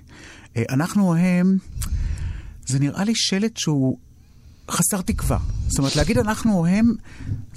אה, 0.57 0.63
אנחנו 0.69 1.15
הם, 1.15 1.57
זה 2.67 2.79
נראה 2.79 3.03
לי 3.03 3.13
שלט 3.15 3.57
שהוא 3.57 3.97
חסר 4.71 5.01
תקווה. 5.01 5.39
זאת 5.67 5.79
אומרת, 5.79 5.95
להגיד 5.95 6.17
אנחנו 6.17 6.65
הם, 6.65 6.93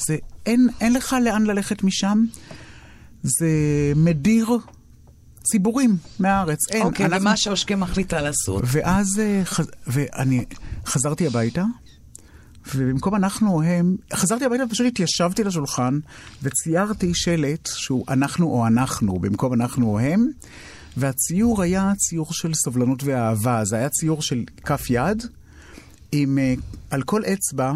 זה, 0.07 0.17
אין, 0.47 0.69
אין 0.81 0.93
לך 0.93 1.17
לאן 1.25 1.43
ללכת 1.47 1.83
משם. 1.83 2.25
זה 3.23 3.49
מדיר 3.97 4.47
ציבורים 5.42 5.96
מהארץ. 6.18 6.59
אין. 6.70 6.83
אוקיי, 6.83 7.07
אנחנו... 7.07 7.20
ומה 7.20 7.37
שאושקה 7.37 7.76
מחליטה 7.76 8.20
לעשות? 8.20 8.64
ואז, 8.66 9.22
חז... 9.44 9.66
ואני 9.87 10.44
חזרתי 10.87 11.26
הביתה, 11.26 11.64
ובמקום 12.74 13.14
אנחנו 13.14 13.55
או 13.55 13.62
הם, 13.62 13.96
חזרתי 14.12 14.44
הביתה 14.44 14.64
ופשוט 14.64 14.87
התיישבתי 14.87 15.44
לשולחן 15.44 15.98
וציירתי 16.42 17.14
שלט 17.14 17.68
שהוא 17.74 18.05
אנחנו 18.09 18.46
או 18.46 18.66
אנחנו, 18.66 19.18
במקום 19.18 19.52
אנחנו 19.52 19.87
או 19.87 19.98
הם, 19.98 20.28
והציור 20.96 21.62
היה 21.62 21.92
ציור 21.96 22.33
של 22.33 22.55
סובלנות 22.55 23.05
ואהבה. 23.05 23.64
זה 23.64 23.76
היה 23.76 23.88
ציור 23.88 24.22
של 24.22 24.44
כף 24.64 24.90
יד, 24.90 25.22
עם 26.12 26.38
uh, 26.38 26.61
על 26.90 27.02
כל 27.02 27.22
אצבע, 27.24 27.72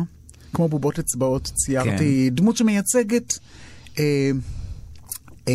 כמו 0.55 0.69
בובות 0.69 0.99
אצבעות, 0.99 1.51
ציירתי 1.55 2.29
כן. 2.31 2.35
דמות 2.35 2.57
שמייצגת 2.57 3.39
uh, 3.95 3.99
uh, 5.47 5.51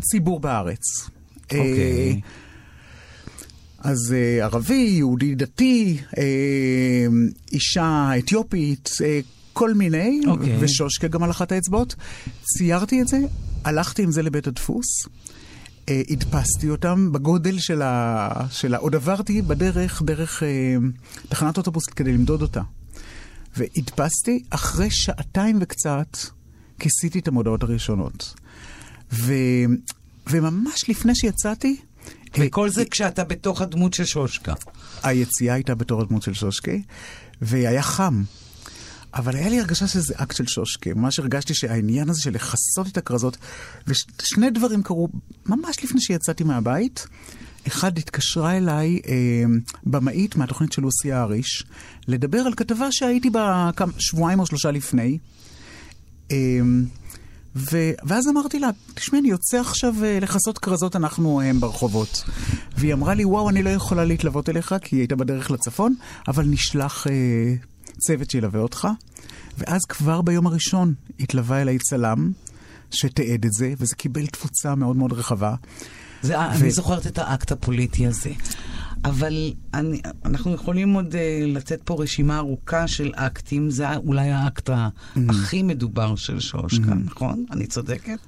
ציבור 0.00 0.40
בארץ. 0.40 1.10
אוקיי. 1.44 2.20
Okay. 2.24 2.46
אז 3.78 4.14
uh, 4.14 4.44
ערבי, 4.44 4.94
יהודי 4.96 5.34
דתי, 5.34 5.98
uh, 6.10 6.16
אישה 7.52 8.10
אתיופית, 8.18 8.88
uh, 8.88 9.00
כל 9.52 9.74
מיני, 9.74 10.20
okay. 10.24 10.28
אוקיי. 10.28 10.56
ושושקה 10.60 11.08
גם 11.08 11.22
על 11.22 11.30
אחת 11.30 11.52
האצבעות. 11.52 11.94
ציירתי 12.42 13.02
את 13.02 13.08
זה, 13.08 13.18
הלכתי 13.64 14.02
עם 14.02 14.10
זה 14.10 14.22
לבית 14.22 14.46
הדפוס, 14.46 14.86
uh, 15.06 15.90
הדפסתי 16.10 16.70
אותם 16.70 17.12
בגודל 17.12 17.58
של 17.58 17.82
ה... 17.82 18.28
של 18.50 18.74
ה... 18.74 18.78
עוד 18.78 18.94
עברתי 18.94 19.42
בדרך, 19.42 20.02
דרך 20.02 20.42
uh, 20.42 21.26
תחנת 21.28 21.56
אוטובוס 21.56 21.86
כדי 21.86 22.12
למדוד 22.12 22.42
אותה. 22.42 22.62
והדפסתי, 23.56 24.42
אחרי 24.50 24.90
שעתיים 24.90 25.58
וקצת, 25.60 26.16
כיסיתי 26.78 27.18
את 27.18 27.28
המודעות 27.28 27.62
הראשונות. 27.62 28.34
ו... 29.12 29.32
וממש 30.30 30.88
לפני 30.88 31.14
שיצאתי, 31.14 31.76
וכל 32.38 32.70
זה 32.70 32.84
כשאתה 32.84 33.24
בתוך 33.24 33.60
הדמות 33.60 33.94
של 33.94 34.04
שושקה. 34.04 34.54
היציאה 35.02 35.54
הייתה 35.54 35.74
בתור 35.74 36.00
הדמות 36.02 36.22
של 36.22 36.34
שושקה, 36.34 36.72
והיה 37.42 37.82
חם. 37.82 38.22
אבל 39.14 39.36
היה 39.36 39.48
לי 39.48 39.60
הרגשה 39.60 39.86
שזה 39.86 40.14
אקט 40.16 40.36
של 40.36 40.46
שושקה. 40.46 40.94
ממש 40.94 41.18
הרגשתי 41.18 41.54
שהעניין 41.54 42.10
הזה 42.10 42.22
של 42.22 42.30
לכסות 42.30 42.86
את 42.92 42.96
הכרזות, 42.96 43.36
ושני 43.86 44.50
דברים 44.50 44.82
קרו 44.82 45.08
ממש 45.46 45.84
לפני 45.84 46.00
שיצאתי 46.00 46.44
מהבית. 46.44 47.06
אחד, 47.66 47.98
התקשרה 47.98 48.56
אליי 48.56 49.00
אה, 49.08 49.14
במאית 49.84 50.36
מהתוכנית 50.36 50.72
של 50.72 50.82
לוסי 50.82 51.12
אריש, 51.12 51.64
לדבר 52.08 52.38
על 52.38 52.54
כתבה 52.54 52.92
שהייתי 52.92 53.30
בה 53.30 53.70
כמה, 53.76 53.92
שבועיים 53.98 54.40
או 54.40 54.46
שלושה 54.46 54.70
לפני. 54.70 55.18
אה, 56.30 56.36
ו... 57.56 57.90
ואז 58.04 58.28
אמרתי 58.28 58.58
לה, 58.58 58.70
תשמעי, 58.94 59.20
אני 59.20 59.28
יוצא 59.28 59.60
עכשיו 59.60 59.94
uh, 59.98 60.22
לכסות 60.22 60.58
כרזות 60.58 60.96
אנחנו 60.96 61.40
הם 61.40 61.60
ברחובות. 61.60 62.24
והיא 62.76 62.92
אמרה 62.92 63.14
לי, 63.14 63.24
וואו, 63.24 63.48
אני 63.50 63.62
לא 63.62 63.70
יכולה 63.70 64.04
להתלוות 64.04 64.48
אליך, 64.48 64.74
כי 64.82 64.96
היא 64.96 65.00
הייתה 65.00 65.16
בדרך 65.16 65.50
לצפון, 65.50 65.94
אבל 66.28 66.44
נשלח 66.44 67.06
uh, 67.06 67.10
צוות 67.98 68.30
שילווה 68.30 68.60
אותך. 68.60 68.88
ואז 69.58 69.80
כבר 69.88 70.22
ביום 70.22 70.46
הראשון 70.46 70.94
התלווה 71.20 71.62
אליי 71.62 71.78
צלם, 71.78 72.32
שתיעד 72.90 73.44
את 73.44 73.52
זה, 73.52 73.74
וזה 73.78 73.96
קיבל 73.96 74.26
תפוצה 74.26 74.74
מאוד 74.74 74.96
מאוד 74.96 75.12
רחבה. 75.12 75.54
זה, 76.22 76.38
ו... 76.38 76.40
אני 76.40 76.70
זוכרת 76.70 77.06
את 77.06 77.18
האקט 77.18 77.52
הפוליטי 77.52 78.06
הזה. 78.06 78.30
אבל 79.06 79.52
אני, 79.74 80.00
אנחנו 80.24 80.54
יכולים 80.54 80.92
עוד 80.92 81.12
uh, 81.12 81.16
לתת 81.46 81.80
פה 81.84 82.02
רשימה 82.02 82.38
ארוכה 82.38 82.88
של 82.88 83.12
אקטים, 83.14 83.70
זה 83.70 83.96
אולי 83.96 84.30
האקט 84.30 84.70
mm-hmm. 84.70 85.18
הכי 85.28 85.62
מדובר 85.62 86.16
של 86.16 86.40
שושקה, 86.40 86.92
mm-hmm. 86.92 86.94
נכון? 86.94 87.44
אני 87.50 87.66
צודקת? 87.66 88.18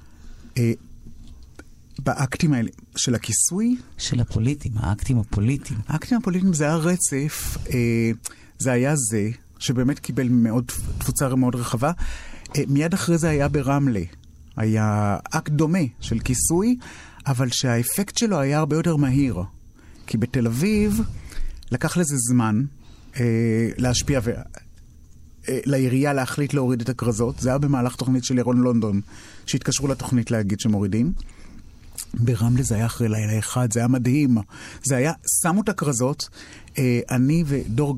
Uh, 0.55 0.59
באקטים 1.99 2.53
האלה, 2.53 2.69
של 2.95 3.15
הכיסוי? 3.15 3.77
של 3.97 4.19
הפוליטים, 4.19 4.71
האקטים 4.75 5.19
הפוליטיים. 5.19 5.79
האקטים 5.87 6.17
הפוליטיים 6.17 6.53
זה 6.53 6.63
היה 6.63 6.75
רצף, 6.75 7.57
uh, 7.65 7.71
זה 8.59 8.71
היה 8.71 8.95
זה, 8.95 9.29
שבאמת 9.59 9.99
קיבל 9.99 10.27
מאוד, 10.29 10.71
תפוצה 10.97 11.35
מאוד 11.35 11.55
רחבה. 11.55 11.91
Uh, 12.43 12.57
מיד 12.67 12.93
אחרי 12.93 13.17
זה 13.17 13.29
היה 13.29 13.47
ברמלה. 13.47 14.03
היה 14.57 15.17
אקט 15.31 15.51
דומה 15.51 15.79
של 15.99 16.19
כיסוי, 16.19 16.77
אבל 17.27 17.49
שהאפקט 17.51 18.17
שלו 18.17 18.39
היה 18.39 18.59
הרבה 18.59 18.75
יותר 18.75 18.95
מהיר. 18.95 19.35
כי 20.09 20.17
בתל 20.17 20.47
אביב 20.47 21.01
לקח 21.71 21.97
לזה 21.97 22.15
זמן 22.17 22.63
אה, 23.19 23.69
להשפיע 23.77 24.19
ו... 24.23 24.31
אה, 25.49 25.59
לעירייה 25.65 26.13
להחליט 26.13 26.53
להוריד 26.53 26.81
את 26.81 26.89
הכרזות. 26.89 27.39
זה 27.39 27.49
היה 27.49 27.57
במהלך 27.57 27.95
תוכנית 27.95 28.23
של 28.23 28.37
ירון 28.37 28.61
לונדון, 28.61 29.01
שהתקשרו 29.45 29.87
לתוכנית 29.87 30.31
להגיד 30.31 30.59
שמורידים. 30.59 31.13
ברמלה 32.13 32.63
זה 32.63 32.75
היה 32.75 32.85
אחרי 32.85 33.09
לילה 33.09 33.39
אחד, 33.39 33.73
זה 33.73 33.79
היה 33.79 33.87
מדהים. 33.87 34.37
זה 34.83 34.95
היה, 34.95 35.13
שמו 35.41 35.61
את 35.61 35.69
הכרזות, 35.69 36.29
אה, 36.77 36.99
אני 37.11 37.43
ודור 37.47 37.97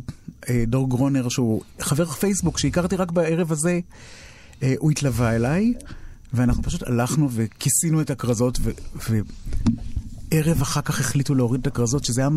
אה, 0.49 0.63
דור 0.67 0.89
גרונר, 0.89 1.29
שהוא 1.29 1.61
חבר 1.79 2.05
פייסבוק 2.05 2.57
שהכרתי 2.57 2.95
רק 2.95 3.11
בערב 3.11 3.51
הזה, 3.51 3.79
הוא 4.77 4.91
התלווה 4.91 5.35
אליי, 5.35 5.73
ואנחנו 6.33 6.63
פשוט 6.63 6.83
הלכנו 6.87 7.29
וכיסינו 7.31 8.01
את 8.01 8.09
הכרזות, 8.09 8.59
ו, 8.61 9.19
ערב 10.31 10.61
אחר 10.61 10.81
כך 10.81 10.99
החליטו 10.99 11.35
להוריד 11.35 11.61
את 11.61 11.67
הכרזות, 11.67 12.05
שזו 12.05 12.21
הייתה 12.21 12.35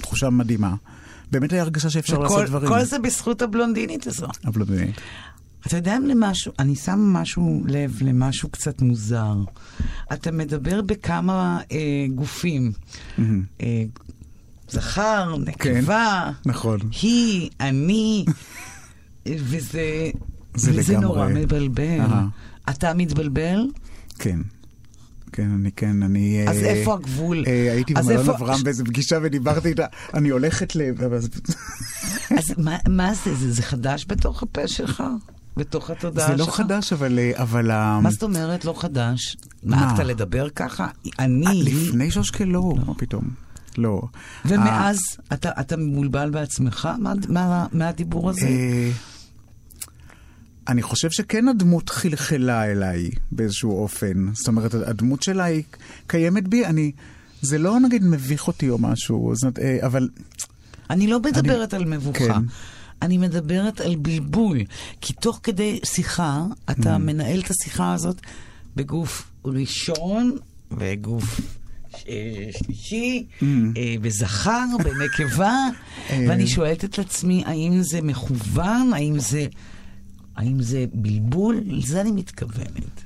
תחושה 0.00 0.30
מדהימה. 0.30 0.74
באמת 1.30 1.52
היה 1.52 1.62
הרגשה 1.62 1.90
שאפשר 1.90 2.14
וכל, 2.14 2.22
לעשות 2.22 2.46
דברים. 2.46 2.68
כל 2.68 2.84
זה 2.84 2.98
בזכות 2.98 3.42
הבלונדינית 3.42 4.06
הזו. 4.06 4.26
הבלונדינית. 4.44 5.00
אתה 5.66 5.76
יודע 5.76 5.96
למשהו, 5.98 6.52
אני 6.58 6.76
שם 6.76 6.98
משהו 6.98 7.62
לב 7.66 7.98
למשהו 8.02 8.48
קצת 8.48 8.82
מוזר. 8.82 9.34
אתה 10.12 10.30
מדבר 10.32 10.82
בכמה 10.82 11.60
אה, 11.72 12.06
גופים. 12.14 12.72
Mm-hmm. 12.72 13.22
אה, 13.62 13.84
זכר, 14.70 15.36
נקבה, 15.38 16.30
כן, 16.44 16.50
נכון. 16.50 16.78
היא, 17.02 17.50
אני, 17.60 18.24
וזה, 19.28 20.10
זה 20.54 20.70
וזה 20.74 20.92
לגמרי. 20.92 21.06
נורא 21.06 21.28
מבלבל. 21.28 22.00
Uh-huh. 22.00 22.70
אתה 22.70 22.94
מתבלבל? 22.94 23.66
כן. 24.18 24.40
כן, 25.34 25.50
אני 25.50 25.72
כן, 25.72 26.02
אני... 26.02 26.44
אז 26.48 26.56
אה, 26.56 26.66
איפה 26.66 26.94
הגבול? 26.94 27.44
אה, 27.46 27.72
הייתי 27.72 27.94
במלון 27.94 28.18
איפה... 28.18 28.32
אברהם 28.32 28.62
באיזה 28.64 28.84
פגישה 28.84 29.18
ודיברתי 29.22 29.68
איתה, 29.68 29.86
אני 30.14 30.28
הולכת 30.28 30.76
ל... 30.76 30.80
אז 32.38 32.44
מה, 32.58 32.76
מה 32.88 33.14
זה? 33.14 33.34
זה? 33.34 33.52
זה 33.52 33.62
חדש 33.62 34.06
בתוך 34.08 34.42
הפה 34.42 34.68
שלך? 34.68 35.02
בתוך 35.56 35.90
התודעה 35.90 36.26
שלך? 36.26 36.36
זה 36.36 36.42
לא 36.42 36.50
חדש, 36.50 36.92
אבל... 36.92 37.18
אה, 37.18 37.42
אבל 37.42 37.66
מה 38.00 38.10
זאת 38.10 38.22
אומרת 38.22 38.64
לא 38.64 38.74
חדש? 38.76 39.36
נהגת 39.62 39.98
לדבר 39.98 40.48
ככה? 40.48 40.86
אני... 41.18 41.62
לפני 41.62 42.10
שושקה 42.10 42.44
לא, 42.44 42.74
מה 42.86 42.94
פתאום. 42.94 43.24
לא. 43.78 44.02
ומאז 44.44 44.98
אתה, 45.32 45.50
אתה 45.60 45.76
מבולבל 45.76 46.30
בעצמך? 46.30 46.88
מה, 46.98 47.12
מה, 47.28 47.66
מה 47.72 47.88
הדיבור 47.88 48.30
הזה? 48.30 48.48
אני 50.68 50.82
חושב 50.82 51.10
שכן 51.10 51.48
הדמות 51.48 51.90
חלחלה 51.90 52.64
אליי 52.64 53.10
באיזשהו 53.32 53.82
אופן. 53.82 54.34
זאת 54.34 54.48
אומרת, 54.48 54.74
הדמות 54.74 55.22
שלה 55.22 55.44
היא 55.44 55.62
קיימת 56.06 56.48
בי, 56.48 56.66
אני... 56.66 56.92
זה 57.42 57.58
לא 57.58 57.80
נגיד 57.80 58.04
מביך 58.04 58.46
אותי 58.46 58.68
או 58.68 58.78
משהו, 58.78 59.32
זאת, 59.34 59.58
אה, 59.58 59.78
אבל... 59.86 60.08
אני 60.90 61.06
לא 61.06 61.20
מדברת 61.20 61.74
אני... 61.74 61.84
על 61.84 61.88
מבוכה. 61.88 62.18
כן. 62.18 62.42
אני 63.02 63.18
מדברת 63.18 63.80
על 63.80 63.96
בלבול. 63.96 64.58
כי 65.00 65.12
תוך 65.12 65.40
כדי 65.42 65.80
שיחה, 65.84 66.44
אתה 66.70 66.96
mm. 66.96 66.98
מנהל 66.98 67.40
את 67.40 67.50
השיחה 67.50 67.94
הזאת 67.94 68.20
בגוף 68.76 69.30
ראשון 69.44 70.36
וגוף 70.70 71.40
אה, 72.08 72.50
שלישי, 72.50 73.26
mm. 73.40 73.44
אה, 73.76 73.94
בזכר, 74.00 74.64
בנקבה, 74.84 75.54
ואני 76.28 76.46
שואלת 76.46 76.84
את 76.84 76.98
עצמי, 76.98 77.42
האם 77.46 77.82
זה 77.82 78.02
מכוון? 78.02 78.92
האם 78.94 79.18
זה, 79.18 79.46
האם 80.36 80.62
זה 80.62 80.84
בלבול? 80.92 81.60
לזה 81.64 82.00
אני 82.00 82.12
מתכוונת. 82.12 83.02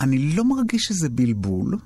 אני 0.00 0.36
לא 0.36 0.44
מרגיש 0.44 0.82
שזה 0.82 1.08
בלבול. 1.08 1.78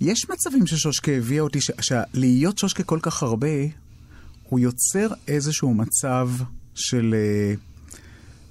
יש 0.00 0.30
מצבים 0.30 0.66
ששושקה 0.66 1.12
הביאה 1.12 1.42
אותי, 1.42 1.58
שלהיות 1.80 2.58
שושקה 2.58 2.82
כל 2.82 2.98
כך 3.02 3.22
הרבה, 3.22 3.48
הוא 4.48 4.60
יוצר 4.60 5.08
איזשהו 5.28 5.74
מצב 5.74 6.30
של, 6.74 7.14
אה, 7.18 7.54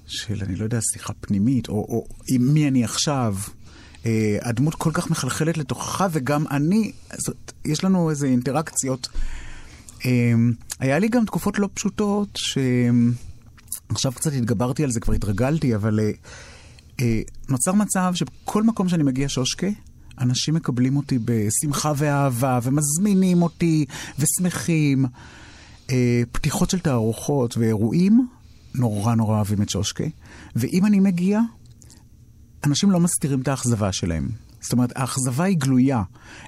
של, 0.08 0.44
אני 0.44 0.56
לא 0.56 0.64
יודע, 0.64 0.80
שיחה 0.94 1.14
פנימית, 1.14 1.70
או, 1.70 1.74
או 1.74 2.08
עם 2.28 2.54
מי 2.54 2.68
אני 2.68 2.84
עכשיו. 2.84 3.36
אה, 4.06 4.38
הדמות 4.42 4.76
כל 4.76 4.92
כך 4.94 5.12
מחלחלת 5.12 5.58
לתוכך, 5.58 6.08
וגם 6.12 6.48
אני, 6.52 6.92
זאת, 7.18 7.52
יש 7.66 7.84
לנו 7.84 8.10
איזה 8.10 8.28
אינטראקציות. 8.28 9.08
אה, 10.06 10.34
היה 10.80 11.00
לי 11.00 11.08
גם 11.08 11.26
תקופות 11.26 11.60
לא 11.60 11.70
פשוטות, 11.74 12.30
שעכשיו 12.36 14.12
קצת 14.12 14.34
התגברתי 14.34 14.84
על 14.84 14.92
זה, 14.92 15.00
כבר 15.00 15.14
התרגלתי, 15.14 15.76
אבל 15.76 16.00
נוצר 17.50 17.74
מצב 17.74 18.12
שבכל 18.16 18.64
מקום 18.64 18.90
שאני 18.90 19.04
מגיע 19.04 19.30
שושקה, 19.30 19.68
אנשים 20.20 20.54
מקבלים 20.54 20.98
אותי 20.98 21.20
בשמחה 21.26 21.94
ואהבה, 21.98 22.60
ומזמינים 22.64 23.42
אותי, 23.42 23.86
ושמחים. 24.20 25.06
אה, 25.90 26.22
פתיחות 26.32 26.70
של 26.70 26.80
תערוכות 26.80 27.58
ואירועים, 27.58 28.28
נורא 28.76 29.16
נורא 29.16 29.36
אוהבים 29.36 29.62
את 29.62 29.70
שושקה. 29.70 30.04
ואם 30.56 30.86
אני 30.86 31.00
מגיע, 31.00 31.40
אנשים 32.64 32.92
לא 32.92 33.00
מסתירים 33.00 33.42
את 33.42 33.48
האכזבה 33.48 33.92
שלהם. 33.92 34.30
זאת 34.64 34.74
אומרת, 34.74 34.94
האכזבה 34.96 35.44
היא 35.44 35.58
גלויה. 35.58 36.02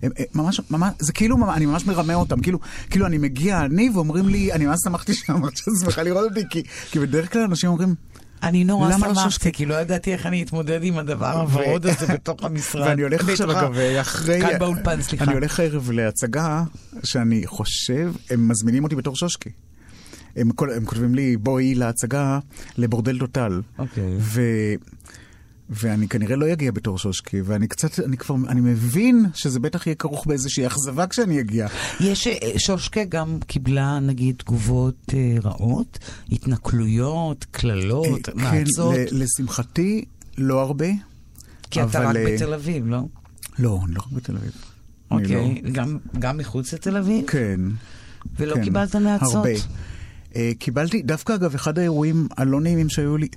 הם, 0.03 0.11
הם, 0.18 0.26
ממש, 0.36 0.61
ממש, 0.70 0.93
זה 0.99 1.13
כאילו, 1.13 1.53
אני 1.53 1.66
ממש 1.66 1.86
מרמה 1.86 2.13
אותם. 2.13 2.41
כאילו, 2.41 2.59
כאילו 2.89 3.05
אני 3.05 3.18
מגיע 3.18 3.66
אני, 3.66 3.89
ואומרים 3.93 4.30
לי, 4.30 4.53
אני 4.53 4.66
ממש 4.66 4.80
שמחתי 4.84 5.13
שאמרת 5.13 5.57
שאת 5.57 5.74
שמחה 5.84 6.03
לראות 6.03 6.30
אותי, 6.30 6.43
כי, 6.49 6.63
כי 6.91 6.99
בדרך 6.99 7.34
כלל 7.34 7.41
אנשים 7.41 7.70
אומרים, 7.70 7.95
אני 8.43 8.63
נורא 8.63 8.91
שמחתי, 8.91 9.51
כי 9.51 9.66
לא 9.66 9.76
ידעתי 9.76 10.13
איך 10.13 10.26
אני 10.26 10.43
אתמודד 10.43 10.80
עם 10.84 10.97
הדבר 10.97 11.41
הוורוד 11.41 11.86
הזה 11.86 12.07
בתוך 12.13 12.43
המשרד. 12.43 12.88
ואני 12.88 13.01
הולך 13.01 13.30
עכשיו, 13.30 13.51
אגב, 13.51 13.74
אחרי... 14.01 14.41
כאן 14.41 14.59
באולפן, 14.59 15.01
סליחה. 15.01 15.26
אני 15.26 15.34
הולך 15.34 15.59
הערב 15.59 15.91
להצגה, 15.91 16.63
שאני 17.03 17.41
חושב, 17.45 18.13
הם 18.30 18.47
מזמינים 18.47 18.84
אותי 18.84 18.95
בתור 18.95 19.16
שושקי. 19.16 19.49
הם, 20.36 20.49
הם 20.76 20.86
כותבים 20.86 21.16
לי, 21.16 21.38
בואי 21.38 21.76
להצגה 21.76 22.39
לבורדל 22.78 23.20
טוטל. 23.20 23.61
אוקיי. 23.80 24.18
ואני 25.70 26.07
כנראה 26.07 26.36
לא 26.36 26.53
אגיע 26.53 26.72
בתור 26.72 26.97
שושקי, 26.97 27.41
ואני 27.41 27.68
קצת, 27.68 27.99
אני 27.99 28.18
כבר, 28.18 28.36
אני 28.47 28.61
מבין 28.61 29.26
שזה 29.34 29.59
בטח 29.59 29.88
יהיה 29.88 29.95
כרוך 29.95 30.28
באיזושהי 30.28 30.68
אכזבה 30.68 31.07
כשאני 31.07 31.39
אגיע. 31.39 31.68
יש, 31.99 32.28
אה, 32.28 32.59
שושקה 32.59 33.03
גם 33.03 33.39
קיבלה 33.47 33.99
נגיד 33.99 34.36
תגובות 34.38 35.13
אה, 35.13 35.36
רעות, 35.43 35.99
התנכלויות, 36.32 37.45
קללות, 37.51 38.30
אה, 38.30 38.34
מעצות. 38.36 38.95
כן, 38.95 39.05
לשמחתי, 39.11 40.05
לא 40.38 40.61
הרבה. 40.61 40.88
כי 41.72 41.82
אבל... 41.82 41.89
אתה 41.89 42.09
רק 42.09 42.16
אה, 42.16 42.36
בתל 42.36 42.53
אביב, 42.53 42.88
לא? 42.88 42.99
לא, 43.59 43.80
אני 43.86 43.95
לא 43.95 44.01
רק 44.01 44.11
בתל 44.11 44.38
אביב. 44.38 44.51
אוקיי, 45.11 45.61
לא... 45.63 45.72
גם, 45.72 45.97
גם 46.20 46.38
מחוץ 46.38 46.74
לתל 46.74 46.97
אביב? 46.97 47.28
כן. 47.28 47.59
ולא 48.39 48.55
כן, 48.55 48.63
קיבלת 48.63 48.95
מעצות? 48.95 49.36
הרבה. 49.36 49.49
Uh, 50.34 50.38
קיבלתי, 50.59 51.01
דווקא 51.01 51.36
אגב, 51.36 51.55
אחד 51.55 51.80
האירועים 51.80 52.28
הלא 52.38 52.61
נעימים 52.61 52.89
שהיו 52.89 53.18
לי, 53.18 53.28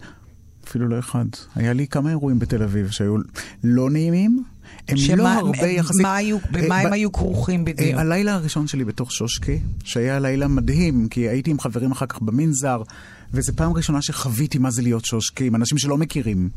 אפילו 0.68 0.88
לא 0.88 0.98
אחד. 0.98 1.24
היה 1.54 1.72
לי 1.72 1.86
כמה 1.86 2.10
אירועים 2.10 2.38
בתל 2.38 2.62
אביב 2.62 2.90
שהיו 2.90 3.16
לא 3.64 3.90
נעימים. 3.90 4.44
הם 4.88 4.96
שמה, 4.96 5.16
לא 5.16 5.28
הרבה 5.28 5.66
יחסית... 5.66 6.02
מה 6.02 6.16
היו, 6.16 6.38
במה 6.50 6.74
אה, 6.74 6.86
הם 6.86 6.92
היו 6.92 7.12
כרוכים 7.12 7.64
בדיוק? 7.64 7.94
אה, 7.96 8.00
הלילה 8.00 8.34
הראשון 8.34 8.66
שלי 8.66 8.84
בתוך 8.84 9.12
שושקה, 9.12 9.52
שהיה 9.84 10.18
לילה 10.18 10.48
מדהים, 10.48 11.08
כי 11.08 11.28
הייתי 11.28 11.50
עם 11.50 11.60
חברים 11.60 11.92
אחר 11.92 12.06
כך 12.06 12.22
במנזר, 12.22 12.82
וזו 13.32 13.52
פעם 13.56 13.72
ראשונה 13.72 14.02
שחוויתי 14.02 14.58
מה 14.58 14.70
זה 14.70 14.82
להיות 14.82 15.04
שושקה, 15.04 15.44
עם 15.44 15.54
אנשים 15.54 15.78
שלא 15.78 15.98
מכירים. 15.98 16.48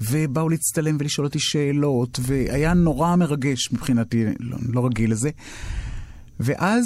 ובאו 0.00 0.48
להצטלם 0.48 0.96
ולשאול 1.00 1.26
אותי 1.26 1.38
שאלות, 1.38 2.20
והיה 2.22 2.74
נורא 2.74 3.16
מרגש 3.16 3.72
מבחינתי, 3.72 4.24
לא, 4.40 4.56
לא 4.68 4.86
רגיל 4.86 5.10
לזה. 5.10 5.30
ואז 6.40 6.84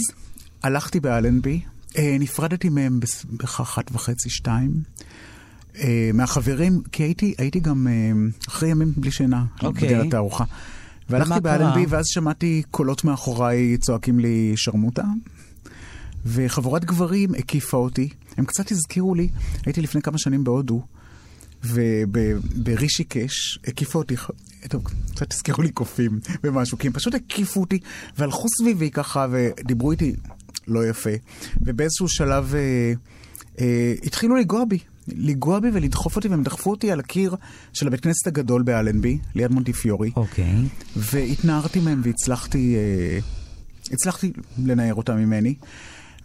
הלכתי 0.62 1.00
באלנבי, 1.00 1.60
אה, 1.98 2.16
נפרדתי 2.20 2.68
מהם 2.68 3.00
באחת 3.30 3.90
וחצי, 3.92 4.30
שתיים. 4.30 4.70
Uh, 5.74 5.78
מהחברים, 6.14 6.82
כי 6.92 7.02
הייתי, 7.02 7.34
הייתי 7.38 7.60
גם 7.60 7.86
uh, 7.86 8.48
אחרי 8.48 8.68
ימים 8.68 8.92
בלי 8.96 9.10
שינה. 9.10 9.44
אוקיי. 9.62 9.88
בדלת 9.88 10.06
התערוכה. 10.06 10.44
והלכתי 11.10 11.40
באלנבי, 11.40 11.86
ואז 11.88 12.06
שמעתי 12.06 12.62
קולות 12.70 13.04
מאחוריי 13.04 13.78
צועקים 13.78 14.20
לי 14.20 14.52
שרמוטה, 14.56 15.04
וחבורת 16.26 16.84
גברים 16.84 17.34
הקיפה 17.34 17.76
אותי. 17.76 18.08
הם 18.36 18.44
קצת 18.44 18.72
הזכירו 18.72 19.14
לי, 19.14 19.28
הייתי 19.66 19.82
לפני 19.82 20.02
כמה 20.02 20.18
שנים 20.18 20.44
בהודו, 20.44 20.82
וברישי 21.64 23.04
קש 23.04 23.58
הקיפו 23.66 23.98
אותי, 23.98 24.14
טוב, 24.68 24.84
קצת 25.14 25.32
הזכירו 25.32 25.62
לי 25.62 25.70
קופים 25.70 26.20
ומשהו, 26.44 26.78
כי 26.78 26.86
הם 26.86 26.92
פשוט 26.92 27.14
הקיפו 27.14 27.60
אותי 27.60 27.78
והלכו 28.18 28.46
סביבי 28.58 28.90
ככה 28.90 29.26
ודיברו 29.30 29.90
איתי 29.90 30.16
לא 30.68 30.88
יפה. 30.88 31.10
ובאיזשהו 31.60 32.08
שלב 32.08 32.54
אה, 32.54 32.92
אה, 33.60 33.94
התחילו 34.04 34.36
לנגוע 34.36 34.64
בי. 34.64 34.78
לגוע 35.08 35.60
בי 35.60 35.68
ולדחוף 35.72 36.16
אותי, 36.16 36.28
והם 36.28 36.42
דחפו 36.42 36.70
אותי 36.70 36.92
על 36.92 37.00
הקיר 37.00 37.36
של 37.72 37.86
הבית 37.86 38.00
כנסת 38.00 38.26
הגדול 38.26 38.62
באלנבי, 38.62 39.18
ליד 39.34 39.50
מונטיפיורי. 39.50 40.10
אוקיי. 40.16 40.44
Okay. 40.44 40.96
והתנערתי 40.96 41.80
מהם 41.80 42.00
והצלחתי 42.04 42.76
אה, 42.76 43.18
הצלחתי 43.92 44.32
לנער 44.64 44.94
אותם 44.94 45.16
ממני. 45.16 45.54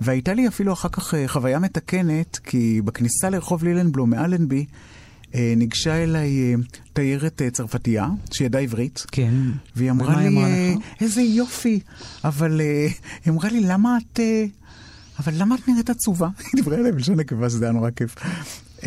והייתה 0.01 0.34
לי 0.34 0.47
אפילו 0.47 0.73
אחר 0.73 0.89
כך 0.89 1.13
אה, 1.13 1.28
חוויה 1.28 1.59
מתקנת, 1.59 2.38
כי 2.38 2.82
בכניסה 2.86 3.30
לרחוב 3.30 3.63
לילנבלום 3.63 4.09
מאלנבי, 4.09 4.65
אה, 5.36 5.53
ניגשה 5.57 6.03
אליי 6.03 6.53
אה, 6.53 6.53
תיירת 6.93 7.41
אה, 7.41 7.49
צרפתייה, 7.49 8.07
שידעה 8.34 8.61
עברית. 8.61 9.05
כן. 9.11 9.34
והיא 9.75 9.91
אמרה 9.91 10.21
לי, 10.21 10.38
אה, 10.38 10.73
איזה 11.01 11.21
יופי, 11.21 11.80
אבל 12.23 12.61
היא 13.25 13.34
אמרה 13.34 13.49
לי, 13.49 13.59
למה 13.59 13.97
את... 13.97 14.19
אבל 15.19 15.34
למה 15.38 15.55
את 15.55 15.67
נראית 15.67 15.89
עצובה? 15.89 16.28
היא 16.38 16.51
דיברה 16.55 16.78
אליי 16.78 16.91
בלשון 16.91 17.19
נקבה, 17.19 17.49
שזה 17.49 17.65
היה 17.65 17.71
נורא 17.71 17.89
כיף. 17.89 18.15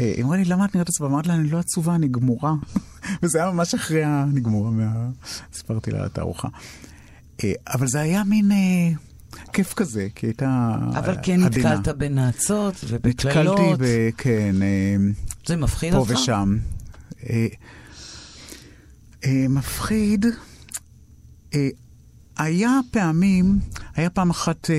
אה, 0.01 0.13
היא 0.17 0.25
אמרה 0.25 0.37
לי, 0.37 0.45
למה 0.45 0.65
את 0.65 0.75
נראית 0.75 0.89
עצובה? 0.89 1.11
אמרתי 1.11 1.29
לה, 1.29 1.35
אני 1.35 1.51
לא 1.51 1.59
עצובה, 1.59 1.95
אני 1.95 2.09
גמורה. 2.09 2.55
וזה 3.23 3.39
היה 3.39 3.51
ממש 3.51 3.75
אחרי 3.75 4.05
ה... 4.05 4.27
אני 4.33 4.41
גמורה 4.41 4.71
מה... 4.71 5.09
סיפרתי 5.53 5.91
לה 5.91 5.99
על 5.99 6.05
התערוכה. 6.05 6.49
אה, 7.45 7.53
אבל 7.69 7.87
זה 7.87 8.01
היה 8.01 8.25
מין... 8.25 8.53
אה, 8.53 8.57
כיף 9.53 9.75
כזה, 9.75 10.09
כי 10.15 10.27
הייתה 10.27 10.75
עדינה. 10.75 10.99
אבל 10.99 11.17
כן 11.23 11.41
נתקלת 11.41 11.89
בנאצות 11.89 12.75
ובקללות. 12.89 13.59
נתקלתי 13.59 13.85
ב... 13.85 14.11
כן. 14.17 14.57
זה 15.47 15.57
מפחיד 15.57 15.95
אותך? 15.95 16.13
פה 16.13 16.15
ושם. 16.15 16.57
מפחיד. 19.49 20.27
היה 22.39 22.71
פעמים, 22.91 23.59
היה 23.95 24.11
פעם 24.11 24.31
אחת, 24.31 24.71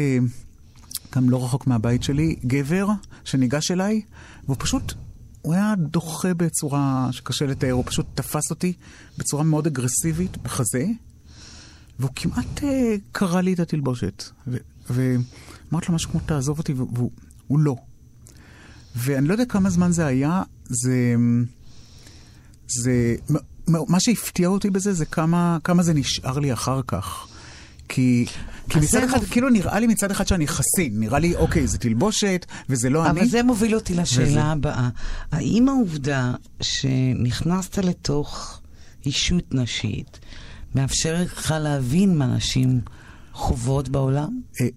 גם 1.16 1.30
לא 1.30 1.44
רחוק 1.44 1.68
מהבית 1.68 2.04
שלי, 2.04 2.36
גבר 2.46 2.88
שניגש 3.24 3.72
אליי, 3.72 4.02
והוא 4.46 4.56
פשוט, 4.60 4.94
הוא 5.42 5.54
היה 5.54 5.74
דוחה 5.78 6.34
בצורה 6.34 7.10
שקשה 7.12 7.46
לתאר, 7.46 7.72
הוא 7.72 7.84
פשוט 7.86 8.06
תפס 8.16 8.50
אותי 8.50 8.74
בצורה 9.18 9.44
מאוד 9.44 9.68
אגרסיבית 9.68 10.38
בחזה, 10.38 10.86
והוא 12.00 12.12
כמעט 12.16 12.64
אה, 12.64 12.96
קרא 13.12 13.42
לי 13.42 13.54
את 13.54 13.60
התלבושת. 13.60 14.24
ואמרתי 14.90 15.86
לו 15.90 15.96
משהו 15.96 16.12
כמו 16.12 16.20
תעזוב 16.26 16.58
אותי, 16.60 16.74
והוא 16.74 17.60
לא. 17.60 17.76
ואני 18.96 19.28
לא 19.28 19.34
יודע 19.34 19.46
כמה 19.46 19.70
זמן 19.70 19.92
זה 19.92 20.06
היה, 20.06 20.44
זה... 20.66 21.16
זה... 22.68 23.16
מה 23.68 24.00
שהפתיע 24.00 24.48
אותי 24.48 24.70
בזה 24.70 24.94
זה 24.94 25.06
כמה, 25.06 25.58
כמה 25.64 25.84
זה 25.84 25.94
נשאר 25.94 26.40
לי 26.40 26.54
אחר 26.54 26.82
כך. 26.88 27.28
כי, 27.88 28.26
כי 28.72 28.80
מצד 28.80 29.04
אחד, 29.04 29.18
מוב... 29.18 29.30
כאילו 29.30 29.50
נראה 29.50 29.80
לי 29.80 29.88
מצד 29.88 30.12
אחד 30.12 30.28
שאני 30.28 30.48
חסין, 30.48 31.00
נראה 31.00 31.20
לי, 31.20 31.36
אוקיי, 31.36 31.68
זה 31.68 31.78
תלבושת, 31.78 32.46
וזה 32.70 32.90
לא 32.90 33.02
אבל 33.02 33.10
אני. 33.10 33.20
אבל 33.20 33.30
זה 33.30 33.44
מוביל 33.44 33.76
אותי 33.76 33.94
לשאלה 33.94 34.28
וזה... 34.28 34.44
הבאה. 34.44 34.90
האם 35.32 35.70
העובדה 35.70 36.34
שנכנסת 36.62 37.78
לתוך 37.78 38.62
אישות 39.06 39.54
נשית, 39.54 40.20
מאפשרת 40.76 41.28
לך 41.28 41.54
להבין 41.60 42.18
מה 42.18 42.36
נשים 42.36 42.82
חוות 43.34 43.90
בעולם? 43.90 44.42
אה, 44.62 44.68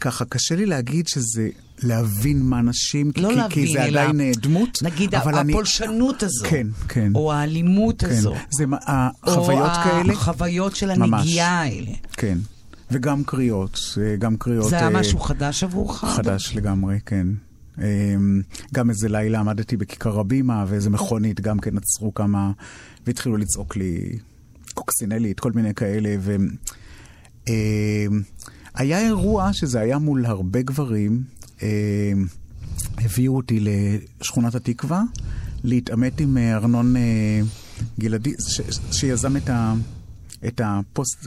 ככה, 0.00 0.24
קשה 0.24 0.56
לי 0.56 0.66
להגיד 0.66 1.08
שזה 1.08 1.48
להבין 1.82 2.42
מה 2.42 2.62
נשים, 2.62 3.10
לא 3.16 3.28
כי, 3.28 3.34
להבין, 3.36 3.66
כי 3.66 3.72
זה 3.72 3.84
אלא 3.84 4.00
עדיין 4.00 4.20
אה, 4.20 4.30
דמות. 4.42 4.78
נגיד 4.82 5.14
אבל 5.14 5.34
אני- 5.34 5.52
הפולשנות 5.52 6.22
הזו. 6.22 6.44
כן, 6.48 6.66
כן. 6.88 7.12
או 7.14 7.32
האלימות 7.32 8.00
כן. 8.04 8.10
הזו. 8.10 8.34
זה 8.50 8.66
מה- 8.66 8.76
החוויות 8.86 9.68
או 9.76 9.82
כאלה. 9.84 10.12
החוויות 10.12 10.76
של. 10.76 10.90
הנגיעה 10.90 11.60
האלה. 11.62 11.92
כן. 12.12 12.38
וגם 12.90 13.24
קריאות, 13.24 13.78
אה, 14.02 14.16
גם 14.16 14.36
קריאות... 14.36 14.70
זה 14.70 14.76
היה 14.76 14.84
אה, 14.86 14.90
משהו 14.90 15.18
חדש 15.18 15.64
עבורך? 15.64 16.04
חדש 16.04 16.56
לגמרי, 16.56 16.98
כן. 17.06 17.26
אמ, 17.78 17.84
גם 18.74 18.90
איזה 18.90 19.08
לילה 19.08 19.40
עמדתי 19.40 19.76
בכיכר 19.76 20.20
הבימה, 20.20 20.64
ואיזה 20.68 20.90
מכונית 20.90 21.40
גם 21.40 21.58
כן 21.58 21.76
עצרו 21.76 22.14
כמה, 22.14 22.50
והתחילו 23.06 23.36
לצעוק 23.36 23.76
לי 23.76 24.18
קוקסינלית, 24.74 25.40
כל 25.40 25.52
מיני 25.52 25.74
כאלה, 25.74 26.14
ו... 26.20 26.36
אמ, 27.48 27.52
היה 28.74 29.00
אירוע 29.00 29.52
שזה 29.52 29.80
היה 29.80 29.98
מול 29.98 30.26
הרבה 30.26 30.62
גברים, 30.62 31.22
הביאו 32.98 33.36
אותי 33.36 33.60
לשכונת 33.60 34.54
התקווה, 34.54 35.02
להתעמת 35.64 36.20
עם 36.20 36.38
אה, 36.38 36.56
ארנון 36.56 36.96
אה, 36.96 37.40
גלעדי, 38.00 38.32
שיזם 38.92 39.36
את, 39.36 39.48
ה, 39.48 39.74
את 40.46 40.60
הפוסט, 40.64 41.26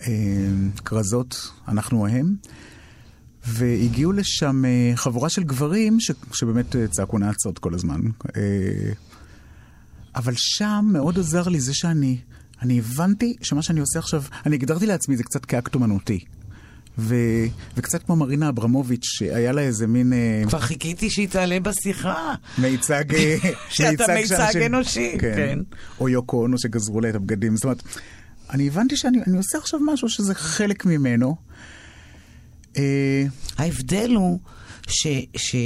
אה, 0.00 0.48
כרזות, 0.84 1.50
אנחנו 1.68 2.06
ההם. 2.06 2.34
והגיעו 3.46 4.12
לשם 4.12 4.64
אה, 4.64 4.92
חבורה 4.96 5.28
של 5.28 5.42
גברים 5.42 6.00
ש, 6.00 6.10
שבאמת 6.32 6.76
אה, 6.76 6.88
צעקו 6.88 7.18
נאצות 7.18 7.58
כל 7.58 7.74
הזמן. 7.74 8.00
אה, 8.36 8.92
אבל 10.14 10.32
שם 10.36 10.88
מאוד 10.92 11.18
עזר 11.18 11.48
לי 11.48 11.60
זה 11.60 11.74
שאני, 11.74 12.18
אני 12.62 12.78
הבנתי 12.78 13.36
שמה 13.42 13.62
שאני 13.62 13.80
עושה 13.80 13.98
עכשיו, 13.98 14.22
אני 14.46 14.54
הגדרתי 14.54 14.86
לעצמי 14.86 15.16
זה 15.16 15.22
קצת 15.22 15.44
כאקט 15.44 15.74
אומנותי. 15.74 16.24
ו, 16.98 17.14
וקצת 17.76 18.02
כמו 18.02 18.16
מרינה 18.16 18.48
אברמוביץ', 18.48 19.04
שהיה 19.04 19.52
לה 19.52 19.60
איזה 19.60 19.86
מין 19.86 20.12
אה, 20.12 20.42
כבר 20.48 20.60
חיכיתי 20.60 21.10
שהיא 21.10 21.28
תעלה 21.28 21.60
בשיחה. 21.60 22.34
מיצג... 22.58 23.14
אה, 23.14 23.36
שאתה 23.70 24.04
מיצג 24.14 24.36
שאנשים- 24.36 24.62
אנושי, 24.62 25.16
כן. 25.20 25.58
או 26.00 26.08
יוקו 26.08 26.42
אונו 26.42 26.58
שגזרו 26.58 27.00
לה 27.00 27.08
את 27.10 27.14
הבגדים. 27.14 27.56
זאת 27.56 27.64
אומרת, 27.64 27.82
אני 28.50 28.66
הבנתי 28.68 28.96
שאני 28.96 29.18
אני 29.26 29.36
עושה 29.36 29.58
עכשיו 29.58 29.80
משהו 29.92 30.08
שזה 30.08 30.34
חלק 30.34 30.84
ממנו. 30.86 31.36
אה, 32.76 33.24
ההבדל 33.58 34.10
הוא 34.14 34.40
ש... 34.88 35.06
ש... 35.36 35.56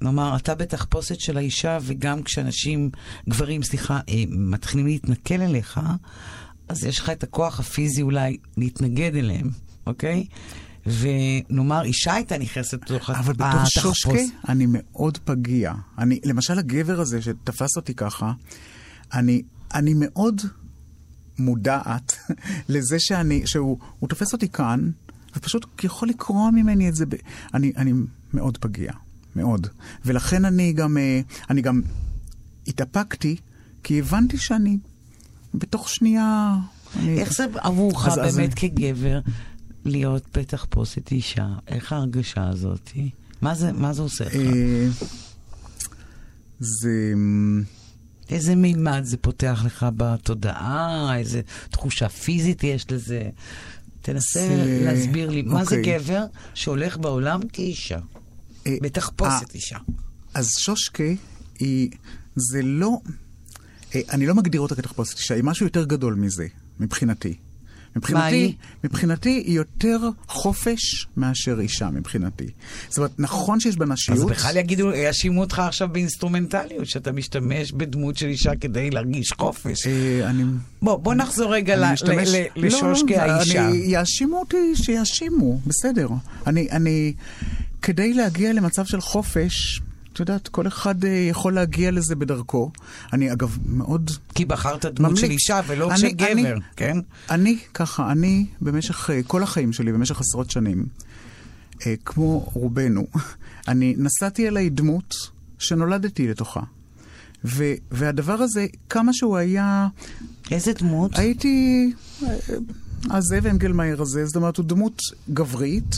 נאמר, 0.00 0.36
אתה 0.36 0.54
בתחפושת 0.54 1.20
של 1.20 1.36
האישה, 1.36 1.78
וגם 1.82 2.22
כשאנשים, 2.22 2.90
גברים, 3.28 3.62
סליחה, 3.62 4.00
מתחילים 4.28 4.86
להתנכל 4.86 5.40
אליך, 5.42 5.80
אז 6.68 6.84
יש 6.84 6.98
לך 6.98 7.10
את 7.10 7.22
הכוח 7.22 7.60
הפיזי 7.60 8.02
אולי 8.02 8.36
להתנגד 8.56 9.16
אליהם, 9.16 9.50
אוקיי? 9.86 10.26
ונאמר, 10.86 11.82
אישה 11.84 12.14
הייתה 12.14 12.38
נכנסת 12.38 12.90
לתוך 12.90 13.10
אבל 13.10 13.32
בתור. 13.32 13.64
שושקה 13.64 14.10
אני 14.48 14.66
מאוד 14.68 15.18
פגיע. 15.18 15.72
אני, 15.98 16.20
למשל 16.24 16.58
הגבר 16.58 17.00
הזה 17.00 17.22
שתפס 17.22 17.76
אותי 17.76 17.94
ככה, 17.94 18.32
אני, 19.14 19.42
אני 19.74 19.94
מאוד 19.96 20.42
מודעת 21.38 22.16
לזה 22.68 22.96
שאני, 22.98 23.46
שהוא 23.46 23.78
הוא 23.98 24.08
תופס 24.08 24.32
אותי 24.32 24.48
כאן, 24.48 24.90
ופשוט 25.36 25.66
יכול 25.84 26.08
לקרוע 26.08 26.50
ממני 26.50 26.88
את 26.88 26.94
זה. 26.94 27.06
ב... 27.06 27.14
אני, 27.54 27.72
אני 27.76 27.92
מאוד 28.34 28.58
פגיע, 28.58 28.92
מאוד. 29.36 29.66
ולכן 30.04 30.44
אני 30.44 30.72
גם, 30.72 30.98
אה, 30.98 31.20
אני 31.50 31.62
גם 31.62 31.82
התאפקתי, 32.66 33.36
כי 33.82 33.98
הבנתי 33.98 34.38
שאני 34.38 34.78
בתוך 35.54 35.88
שנייה... 35.88 36.56
אני... 36.98 37.18
איך 37.20 37.32
זה 37.32 37.44
עבורך 37.54 38.06
אז- 38.06 38.18
אז 38.18 38.36
באמת 38.36 38.50
אני- 38.62 38.70
כגבר 38.70 39.20
להיות 39.86 40.38
בתחפושת 40.38 41.12
אישה? 41.12 41.46
איך 41.68 41.92
ההרגשה 41.92 42.48
הזאת? 42.48 42.90
מה 43.42 43.54
זה, 43.54 43.72
מה 43.72 43.92
זה 43.92 44.02
עושה 44.02 44.24
לך? 44.24 44.34
אה, 44.34 44.86
זה... 46.60 47.12
איזה 48.30 48.54
מימד 48.54 49.00
זה 49.04 49.16
פותח 49.16 49.62
לך 49.64 49.86
בתודעה? 49.96 51.16
איזה 51.18 51.40
תחושה 51.70 52.08
פיזית 52.08 52.64
יש 52.64 52.90
לזה? 52.92 53.22
תנסה 54.02 54.40
זה- 54.48 54.80
להסביר 54.84 55.30
לי, 55.30 55.42
מה 55.42 55.64
זה 55.64 55.76
אוקיי. 55.78 55.98
גבר 55.98 56.24
שהולך 56.54 56.96
בעולם 56.98 57.40
כאישה? 57.52 57.98
אה, 58.66 58.76
בתחפושת 58.82 59.30
אה, 59.50 59.54
אישה. 59.54 59.78
אז 60.34 60.50
שושקה 60.58 61.04
היא, 61.58 61.90
זה 62.36 62.62
לא, 62.62 62.98
אני 63.94 64.26
לא 64.26 64.34
מגדיר 64.34 64.60
אותה 64.60 64.74
כתחפושת 64.74 65.18
אישה, 65.18 65.34
היא 65.34 65.44
משהו 65.44 65.66
יותר 65.66 65.84
גדול 65.84 66.14
מזה, 66.14 66.46
מבחינתי. 66.80 67.34
מבחינתי? 67.96 68.54
מבחינתי 68.84 69.30
היא 69.46 69.56
יותר 69.56 69.98
חופש 70.28 71.06
מאשר 71.16 71.60
אישה 71.60 71.90
מבחינתי. 71.90 72.46
זאת 72.88 72.98
אומרת, 72.98 73.10
נכון 73.18 73.60
שיש 73.60 73.76
בה 73.76 73.84
אז 73.84 73.90
נשיות. 73.90 74.30
בכלל 74.30 74.56
יגידו, 74.56 74.94
יאשימו 74.94 75.40
אותך 75.40 75.58
עכשיו 75.58 75.88
באינסטרומנטליות, 75.92 76.86
שאתה 76.86 77.12
משתמש 77.12 77.72
בדמות 77.72 78.16
של 78.16 78.26
אישה 78.26 78.56
כדי 78.60 78.90
להרגיש 78.90 79.32
חופש. 79.32 79.86
אה, 79.86 80.30
אני... 80.30 80.44
בוא, 80.82 80.96
בוא 80.96 81.14
נחזור 81.14 81.54
רגע 81.54 81.74
אני 81.74 81.82
ל- 81.82 81.92
משתמש- 81.92 82.28
ל- 82.28 82.36
ל- 82.56 82.66
לשושקה 82.66 83.26
לא, 83.26 83.32
האישה. 83.32 83.68
אני, 83.68 83.76
יאשימו 83.76 84.38
אותי, 84.40 84.56
שיאשימו, 84.74 85.60
בסדר. 85.66 86.08
אני, 86.46 86.68
אני, 86.70 87.12
כדי 87.82 88.14
להגיע 88.14 88.52
למצב 88.52 88.84
של 88.84 89.00
חופש, 89.00 89.80
את 90.16 90.20
יודעת, 90.20 90.48
כל 90.48 90.66
אחד 90.66 91.04
אה, 91.04 91.10
יכול 91.10 91.54
להגיע 91.54 91.90
לזה 91.90 92.14
בדרכו. 92.16 92.70
אני 93.12 93.32
אגב 93.32 93.58
מאוד 93.66 94.10
כי 94.34 94.44
בחרת 94.44 94.84
דמות 94.86 95.00
ממליץ. 95.10 95.20
של 95.20 95.30
אישה 95.30 95.60
ולא 95.66 95.90
אני- 95.90 95.98
של 95.98 96.06
אני- 96.06 96.42
גבר, 96.42 96.56
כן? 96.76 96.96
אני, 97.30 97.58
ככה, 97.74 98.12
אני 98.12 98.46
במשך 98.60 99.10
אה, 99.10 99.20
כל 99.26 99.42
החיים 99.42 99.72
שלי, 99.72 99.92
במשך 99.92 100.20
עשרות 100.20 100.50
שנים, 100.50 100.86
אה, 101.86 101.94
כמו 102.04 102.50
רובנו, 102.54 103.06
אני 103.68 103.94
נשאתי 103.98 104.48
אליי 104.48 104.70
דמות 104.70 105.14
שנולדתי 105.58 106.28
לתוכה. 106.28 106.60
ו- 107.44 107.74
והדבר 107.90 108.32
הזה, 108.42 108.66
כמה 108.90 109.12
שהוא 109.12 109.36
היה, 109.36 109.88
איזה 110.50 110.72
דמות? 110.72 111.18
הייתי 111.18 111.92
הזאב 113.10 113.46
אנגלמאייר 113.46 114.02
הזה, 114.02 114.26
זאת 114.26 114.36
אומרת, 114.36 114.56
הוא 114.56 114.64
דמות 114.66 115.02
גברית, 115.34 115.96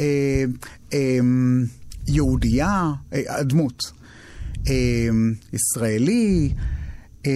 אה, 0.00 0.04
אה, 0.92 1.18
יהודייה, 2.06 2.92
אה, 3.12 3.22
הדמות, 3.28 3.92
אה, 4.68 4.74
ישראלי, 5.52 6.52
אה, 7.26 7.32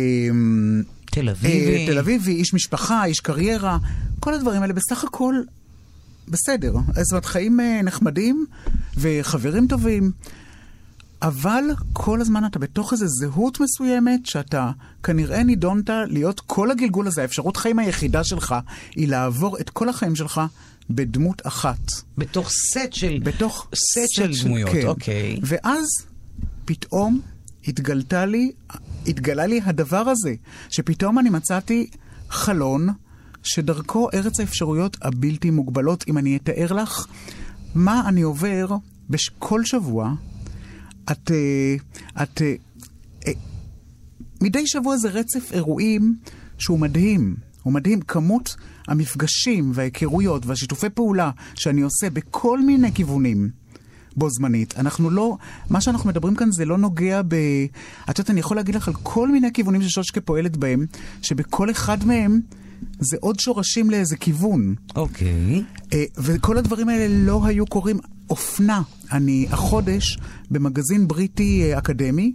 תל 1.04 1.28
אביבי. 1.28 1.76
אה, 1.76 1.86
תל 1.86 1.98
אביבי, 1.98 2.34
איש 2.34 2.54
משפחה, 2.54 3.04
איש 3.04 3.20
קריירה, 3.20 3.78
כל 4.20 4.34
הדברים 4.34 4.62
האלה 4.62 4.72
בסך 4.72 5.04
הכל 5.04 5.34
בסדר. 6.28 6.74
זאת 6.94 7.12
אומרת, 7.12 7.24
חיים 7.24 7.60
אה, 7.60 7.80
נחמדים 7.82 8.46
וחברים 8.96 9.66
טובים, 9.66 10.12
אבל 11.22 11.64
כל 11.92 12.20
הזמן 12.20 12.44
אתה 12.44 12.58
בתוך 12.58 12.92
איזו 12.92 13.06
זהות 13.06 13.60
מסוימת 13.60 14.26
שאתה 14.26 14.70
כנראה 15.02 15.42
נידונת 15.42 15.90
להיות 16.06 16.40
כל 16.40 16.70
הגלגול 16.70 17.06
הזה, 17.06 17.22
האפשרות 17.22 17.56
חיים 17.56 17.78
היחידה 17.78 18.24
שלך 18.24 18.54
היא 18.96 19.08
לעבור 19.08 19.58
את 19.58 19.70
כל 19.70 19.88
החיים 19.88 20.16
שלך 20.16 20.40
בדמות 20.90 21.46
אחת. 21.46 21.78
בתוך 22.18 22.50
סט 22.50 22.92
של... 22.92 23.20
בתוך 23.24 23.68
סט 23.74 24.08
של 24.08 24.30
דמויות, 24.44 24.70
כן. 24.70 24.86
אוקיי. 24.86 25.40
ואז 25.42 25.86
פתאום 26.64 27.20
התגלתה 27.68 28.26
לי, 28.26 28.52
התגלה 29.06 29.46
לי 29.46 29.60
הדבר 29.64 30.08
הזה, 30.08 30.34
שפתאום 30.68 31.18
אני 31.18 31.30
מצאתי 31.30 31.90
חלון 32.28 32.88
שדרכו 33.42 34.08
ארץ 34.14 34.40
האפשרויות 34.40 34.96
הבלתי 35.02 35.50
מוגבלות. 35.50 36.04
אם 36.08 36.18
אני 36.18 36.36
אתאר 36.36 36.72
לך 36.72 37.06
מה 37.74 38.08
אני 38.08 38.22
עובר 38.22 38.66
בש... 39.10 39.30
כל 39.38 39.64
שבוע, 39.64 40.14
את... 41.12 41.30
אה, 41.30 41.76
את 42.22 42.42
אה, 42.42 42.54
אה, 43.26 43.32
מדי 44.40 44.66
שבוע 44.66 44.96
זה 44.96 45.08
רצף 45.08 45.52
אירועים 45.52 46.16
שהוא 46.58 46.78
מדהים. 46.78 47.36
הוא 47.62 47.72
מדהים. 47.72 48.00
כמות 48.00 48.56
המפגשים 48.88 49.70
וההיכרויות 49.74 50.46
והשיתופי 50.46 50.88
פעולה 50.88 51.30
שאני 51.54 51.80
עושה 51.80 52.10
בכל 52.10 52.60
מיני 52.60 52.92
כיוונים 52.92 53.50
בו 54.16 54.30
זמנית. 54.30 54.74
אנחנו 54.78 55.10
לא, 55.10 55.36
מה 55.70 55.80
שאנחנו 55.80 56.08
מדברים 56.08 56.34
כאן 56.34 56.52
זה 56.52 56.64
לא 56.64 56.78
נוגע 56.78 57.22
ב... 57.28 57.34
את 58.10 58.18
יודעת, 58.18 58.30
אני 58.30 58.40
יכול 58.40 58.56
להגיד 58.56 58.74
לך 58.74 58.88
על 58.88 58.94
כל 59.02 59.28
מיני 59.28 59.52
כיוונים 59.52 59.82
ששושקה 59.82 60.20
פועלת 60.20 60.56
בהם, 60.56 60.86
שבכל 61.22 61.70
אחד 61.70 62.04
מהם 62.04 62.40
זה 62.98 63.16
עוד 63.20 63.40
שורשים 63.40 63.90
לאיזה 63.90 64.16
כיוון. 64.16 64.74
אוקיי. 64.96 65.62
אה, 65.92 66.04
וכל 66.16 66.58
הדברים 66.58 66.88
האלה 66.88 67.06
לא 67.08 67.46
היו 67.46 67.66
קורים. 67.66 67.98
אופנה, 68.30 68.82
אני 69.12 69.46
החודש 69.50 70.18
במגזין 70.50 71.08
בריטי 71.08 71.62
אה, 71.72 71.78
אקדמי, 71.78 72.32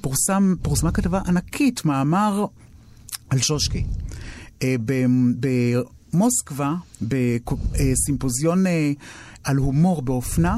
פורסם, 0.00 0.54
פורסמה 0.62 0.92
כתבה 0.92 1.20
ענקית, 1.26 1.84
מאמר 1.84 2.46
על 3.30 3.38
שושקי. 3.38 3.84
במוסקבה, 6.12 6.74
בסימפוזיון 7.02 8.66
אה, 8.66 8.92
על 9.44 9.56
הומור 9.56 10.02
באופנה, 10.02 10.56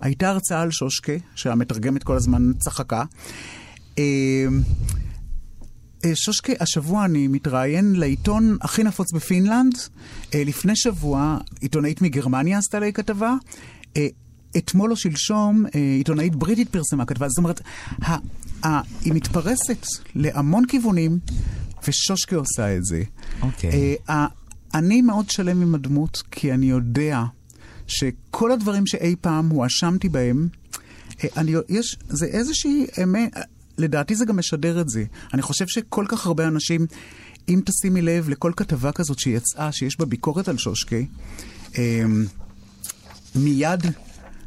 הייתה 0.00 0.28
הרצאה 0.28 0.62
על 0.62 0.70
שושקה, 0.70 1.12
שהמתרגמת 1.34 2.02
כל 2.02 2.16
הזמן 2.16 2.52
צחקה. 2.58 3.04
אה, 3.98 4.04
אה, 6.04 6.10
שושקה, 6.14 6.52
השבוע 6.60 7.04
אני 7.04 7.28
מתראיין 7.28 7.94
לעיתון 7.96 8.56
הכי 8.60 8.82
נפוץ 8.82 9.12
בפינלנד. 9.12 9.72
לפני 10.34 10.76
שבוע 10.76 11.38
עיתונאית 11.60 12.02
מגרמניה 12.02 12.58
עשתה 12.58 12.80
לי 12.80 12.92
כתבה. 12.92 13.34
אתמול 14.56 14.90
או 14.90 14.96
שלשום 14.96 15.64
עיתונאית 15.96 16.34
בריטית 16.34 16.68
פרסמה 16.68 17.04
כתבה. 17.04 17.28
זאת 17.28 17.38
אומרת, 17.38 17.60
היא 19.04 19.12
מתפרסת 19.12 19.86
להמון 20.14 20.66
כיוונים, 20.66 21.18
ושושקה 21.88 22.36
עושה 22.36 22.76
את 22.76 22.84
זה. 22.84 23.02
אוקיי. 23.42 23.96
Okay. 24.06 24.12
אני 24.74 25.02
מאוד 25.02 25.30
שלם 25.30 25.62
עם 25.62 25.74
הדמות, 25.74 26.22
כי 26.30 26.52
אני 26.52 26.66
יודע 26.66 27.22
שכל 27.86 28.52
הדברים 28.52 28.86
שאי 28.86 29.16
פעם 29.20 29.48
הואשמתי 29.48 30.08
בהם, 30.08 30.48
אני, 31.36 31.54
יש, 31.68 31.96
זה 32.08 32.26
איזושהי 32.26 32.86
אמת, 33.02 33.32
לדעתי 33.78 34.16
זה 34.16 34.24
גם 34.24 34.36
משדר 34.36 34.80
את 34.80 34.88
זה. 34.88 35.04
אני 35.34 35.42
חושב 35.42 35.66
שכל 35.68 36.04
כך 36.08 36.26
הרבה 36.26 36.48
אנשים, 36.48 36.86
אם 37.48 37.60
תשימי 37.64 38.02
לב 38.02 38.28
לכל 38.28 38.52
כתבה 38.56 38.92
כזאת 38.92 39.18
שיצאה, 39.18 39.72
שיש 39.72 39.98
בה 39.98 40.04
ביקורת 40.04 40.48
על 40.48 40.58
שושקה, 40.58 40.96
אמ, 41.78 42.24
מיד 43.34 43.86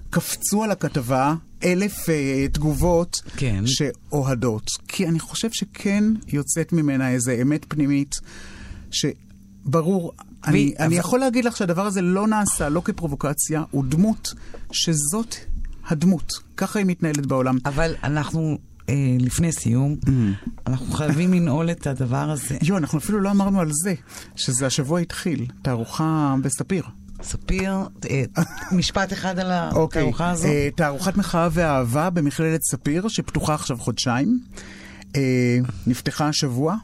קפצו 0.09 0.63
על 0.63 0.71
הכתבה 0.71 1.36
אלף 1.63 2.09
uh, 2.09 2.53
תגובות 2.53 3.21
כן. 3.38 3.63
שאוהדות. 3.65 4.67
כי 4.88 5.07
אני 5.07 5.19
חושב 5.19 5.51
שכן 5.51 6.03
יוצאת 6.28 6.74
ממנה 6.74 7.11
איזו 7.11 7.32
אמת 7.41 7.65
פנימית, 7.67 8.19
שברור, 9.66 10.14
ו... 10.18 10.49
אני, 10.49 10.74
אבל... 10.78 10.86
אני 10.86 10.95
יכול 10.95 11.20
להגיד 11.20 11.45
לך 11.45 11.57
שהדבר 11.57 11.86
הזה 11.86 12.01
לא 12.01 12.28
נעשה, 12.28 12.70
לא 12.70 12.82
כפרובוקציה, 12.86 13.64
הוא 13.72 13.84
דמות 13.88 14.34
שזאת 14.72 15.36
הדמות. 15.88 16.34
ככה 16.57 16.80
היא 16.80 16.86
מתנהלת 16.86 17.26
בעולם. 17.26 17.57
אבל 17.66 17.95
אנחנו 18.03 18.57
אה, 18.89 18.95
לפני 19.20 19.51
סיום, 19.51 19.95
mm. 20.05 20.09
אנחנו 20.68 20.93
חייבים 20.93 21.34
לנעול 21.34 21.72
את 21.72 21.88
הדבר 21.88 22.30
הזה. 22.30 22.57
יו, 22.61 22.78
אנחנו 22.78 22.99
אפילו 22.99 23.20
לא 23.20 23.32
אמרנו 23.32 23.59
על 23.59 23.70
זה, 23.84 23.93
שזה 24.36 24.66
השבוע 24.66 24.99
התחיל, 24.99 25.45
תערוכה 25.61 26.36
בספיר. 26.41 26.84
ספיר, 27.22 27.74
אה, 28.09 28.24
משפט 28.72 29.14
אחד 29.14 29.39
על 29.39 29.51
אוקיי, 29.76 30.01
התערוכה 30.01 30.30
הזו. 30.30 30.47
אה, 30.47 30.70
תערוכת 30.76 31.18
מחאה 31.18 31.47
ואהבה 31.51 32.09
במכללת 32.09 32.61
ספיר, 32.64 33.07
שפתוחה 33.07 33.53
עכשיו 33.53 33.78
חודשיים. 33.78 34.39
נפתחה 35.88 36.28
השבוע. 36.28 36.76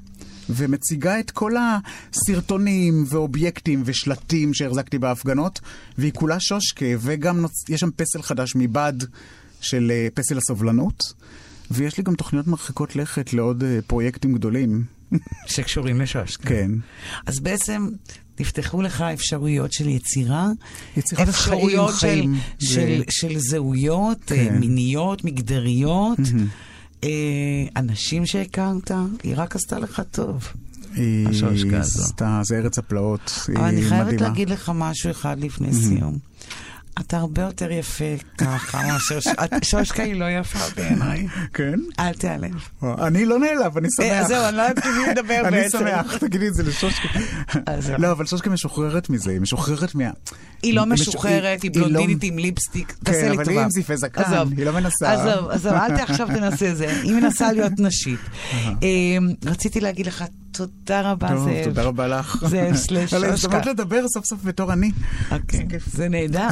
ומציגה 0.49 1.19
את 1.19 1.31
כל 1.31 1.53
הסרטונים 1.57 3.03
ואובייקטים 3.07 3.83
ושלטים 3.85 4.53
שהחזקתי 4.53 4.99
בהפגנות, 4.99 5.59
והיא 5.97 6.11
כולה 6.13 6.39
שושקה, 6.39 6.85
וגם 6.99 7.41
נוצ... 7.41 7.69
יש 7.69 7.79
שם 7.79 7.89
פסל 7.95 8.21
חדש 8.21 8.55
מבד 8.55 8.93
של 9.61 9.91
פסל 10.13 10.37
הסובלנות. 10.37 11.13
ויש 11.71 11.97
לי 11.97 12.03
גם 12.03 12.15
תוכניות 12.15 12.47
מרחיקות 12.47 12.95
לכת 12.95 13.33
לעוד 13.33 13.63
uh, 13.63 13.65
פרויקטים 13.87 14.33
גדולים. 14.33 14.83
שקשורים 15.45 16.01
לשש. 16.01 16.37
כן. 16.37 16.71
אז 17.25 17.39
בעצם 17.39 17.89
נפתחו 18.39 18.81
לך 18.81 19.01
אפשרויות 19.01 19.73
של 19.73 19.87
יצירה, 19.87 20.47
יצירת 20.97 21.29
אפשרויות 21.29 21.91
חיים, 21.91 22.35
של, 22.59 22.67
של, 22.67 23.03
של, 23.09 23.29
של 23.29 23.39
זהויות, 23.39 24.31
אה, 24.31 24.37
כן. 24.37 24.57
מיניות, 24.59 25.23
מגדריות, 25.23 26.19
mm-hmm. 26.19 26.68
אנשים 27.75 28.25
שהכרת, 28.25 28.91
היא 29.23 29.33
רק 29.37 29.55
עשתה 29.55 29.79
לך 29.79 30.01
טוב. 30.11 30.47
היא 30.95 31.27
עשתה, 31.79 32.41
זה 32.43 32.57
ארץ 32.57 32.77
הפלאות, 32.77 33.31
היא 33.47 33.55
מדהימה. 33.55 33.69
אבל 33.69 33.77
אני 33.77 33.89
חייבת 33.89 34.21
להגיד 34.21 34.49
לך 34.49 34.71
משהו 34.75 35.11
אחד 35.11 35.39
לפני 35.39 35.73
סיום. 35.73 36.17
אתה 36.99 37.17
הרבה 37.17 37.41
יותר 37.41 37.71
יפה 37.71 38.03
ככה 38.37 38.81
מאשר... 38.87 39.19
שושקה 39.61 40.03
היא 40.03 40.15
לא 40.15 40.25
יפה 40.29 40.59
בעיניי. 40.75 41.27
כן? 41.53 41.79
אל 41.99 42.13
תיעלב. 42.13 42.69
אני 42.83 43.25
לא 43.25 43.39
נעלב, 43.39 43.77
אני 43.77 43.87
שמח. 43.97 44.05
אה, 44.05 44.27
זהו, 44.27 44.45
אני 44.47 44.57
לא 44.57 44.61
יודעת 44.61 44.85
מי 44.85 45.11
לדבר 45.11 45.41
בעצם. 45.51 45.77
אני 45.77 45.91
שמח, 45.91 46.17
תגידי 46.17 46.47
את 46.47 46.53
זה 46.53 46.63
לשושקה. 46.63 47.19
לא, 47.97 48.11
אבל 48.11 48.25
שושקה 48.25 48.49
משוחררת 48.49 49.09
מזה, 49.09 49.31
היא 49.31 49.39
משוחררת 49.39 49.95
מה... 49.95 50.09
היא 50.63 50.73
לא 50.73 50.85
משוחררת, 50.85 51.63
היא 51.63 51.71
בלונדינית 51.73 52.23
לא- 52.23 52.27
עם 52.27 52.37
ליפסטיק. 52.37 52.93
תעשה 53.03 53.29
לי 53.29 53.29
טובה. 53.29 53.35
כן, 53.35 53.41
אבל 53.41 53.51
היא 53.51 53.59
עם 53.59 53.69
זיפי 53.69 53.97
זקן, 53.97 54.21
היא 54.57 54.65
לא 54.65 54.73
מנסה. 54.73 55.13
עזוב, 55.13 55.49
עזוב, 55.49 55.73
אל 55.73 55.95
עכשיו 55.95 56.27
תנסה 56.27 56.75
זה. 56.75 57.01
היא 57.03 57.13
מנסה 57.13 57.51
להיות 57.51 57.73
נשית. 57.77 58.19
אמ, 58.81 59.29
רציתי 59.45 59.79
להגיד 59.79 60.05
לך 60.05 60.23
תודה 60.51 61.11
רבה, 61.11 61.37
זאב. 61.37 61.63
תודה 61.63 61.83
רבה 61.83 62.07
לך. 62.07 62.45
זאב 62.47 62.75
סלש 62.85 63.01
שושקה. 63.01 63.15
על 63.17 63.23
ההזדמנות 63.23 63.65
לדבר 63.65 64.07
סוף 64.07 64.25
סוף 64.25 64.43
בתור 64.43 64.73
אני. 64.73 64.91
אוקיי, 65.31 65.67
זה 65.93 66.09
נהדר. 66.09 66.47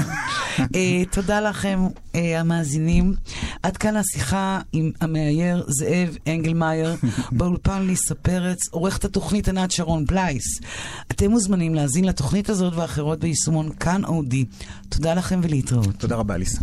אה, 0.76 1.04
תודה 1.12 1.42
לכם, 1.42 1.80
אה, 2.16 2.40
המאזינים. 2.40 3.14
עד 3.64 3.78
כאן 3.78 3.96
השיחה 3.96 4.60
עם 4.74 4.92
המאייר 5.02 5.66
זאב 5.68 6.18
אנגלמאייר, 6.28 6.96
באולפן 7.38 7.82
ליסה 7.82 8.16
פרץ, 8.16 8.58
עורכת 8.72 9.06
התוכנית 9.06 9.50
ענת 9.50 9.72
שרון 9.72 10.06
בלייס. 10.06 10.60
אתם 11.12 11.32
מוזמנים 11.32 11.76
להאזין 11.76 12.06
לתוכנית 12.06 12.50
הזאת 12.50 12.74
ואחרות 12.76 13.20
ביישומון 13.20 13.70
כאן 13.80 14.06
אודי. 14.06 14.46
תודה 14.90 15.14
לכם 15.14 15.40
ולהתראות. 15.44 15.96
תודה 15.98 16.16
רבה, 16.16 16.38
ליסה. 16.38 16.60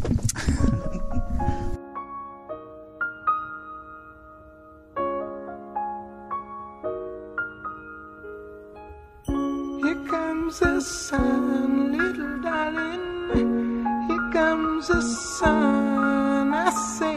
comes 10.45 10.61
the 10.61 10.81
sun, 10.81 11.97
little 11.97 12.43
darling. 12.43 13.87
Here 14.09 14.31
comes 14.31 14.89
the 14.89 15.01
sun. 15.01 16.53
I 16.53 16.71
say 16.71 17.17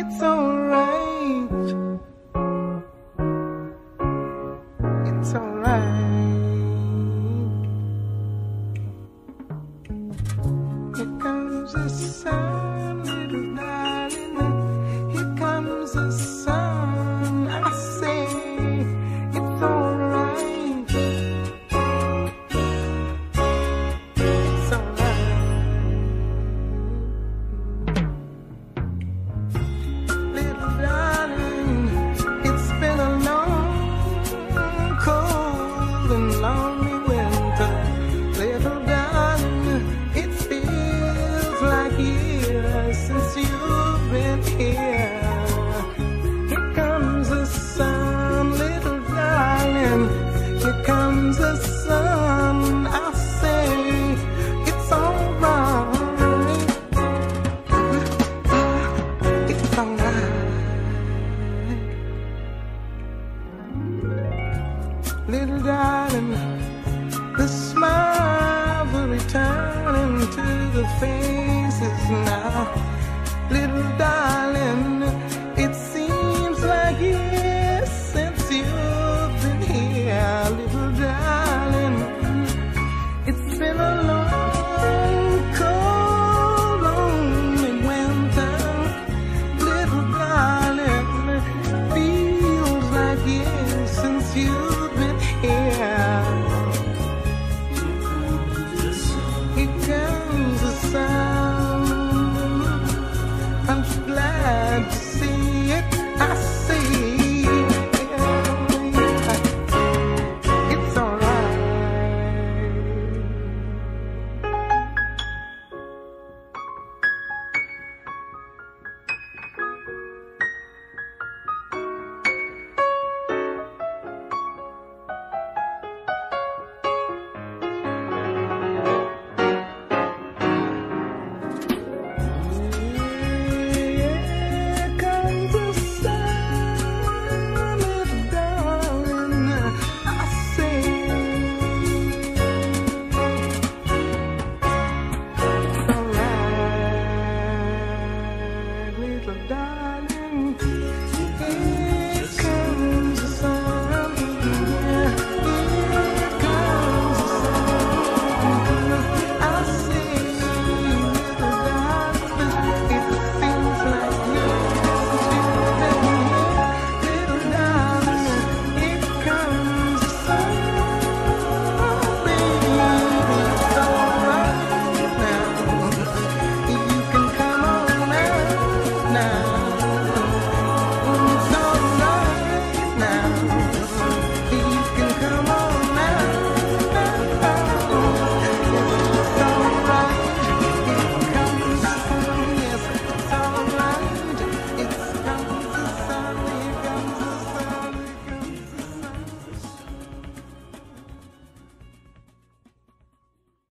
it's 0.00 0.22
alright. 0.22 1.50
It's 5.08 5.34
alright. 5.34 6.05
I'm 103.68 103.82
glad 104.06 104.90
to 104.90 104.96
see. 104.96 105.35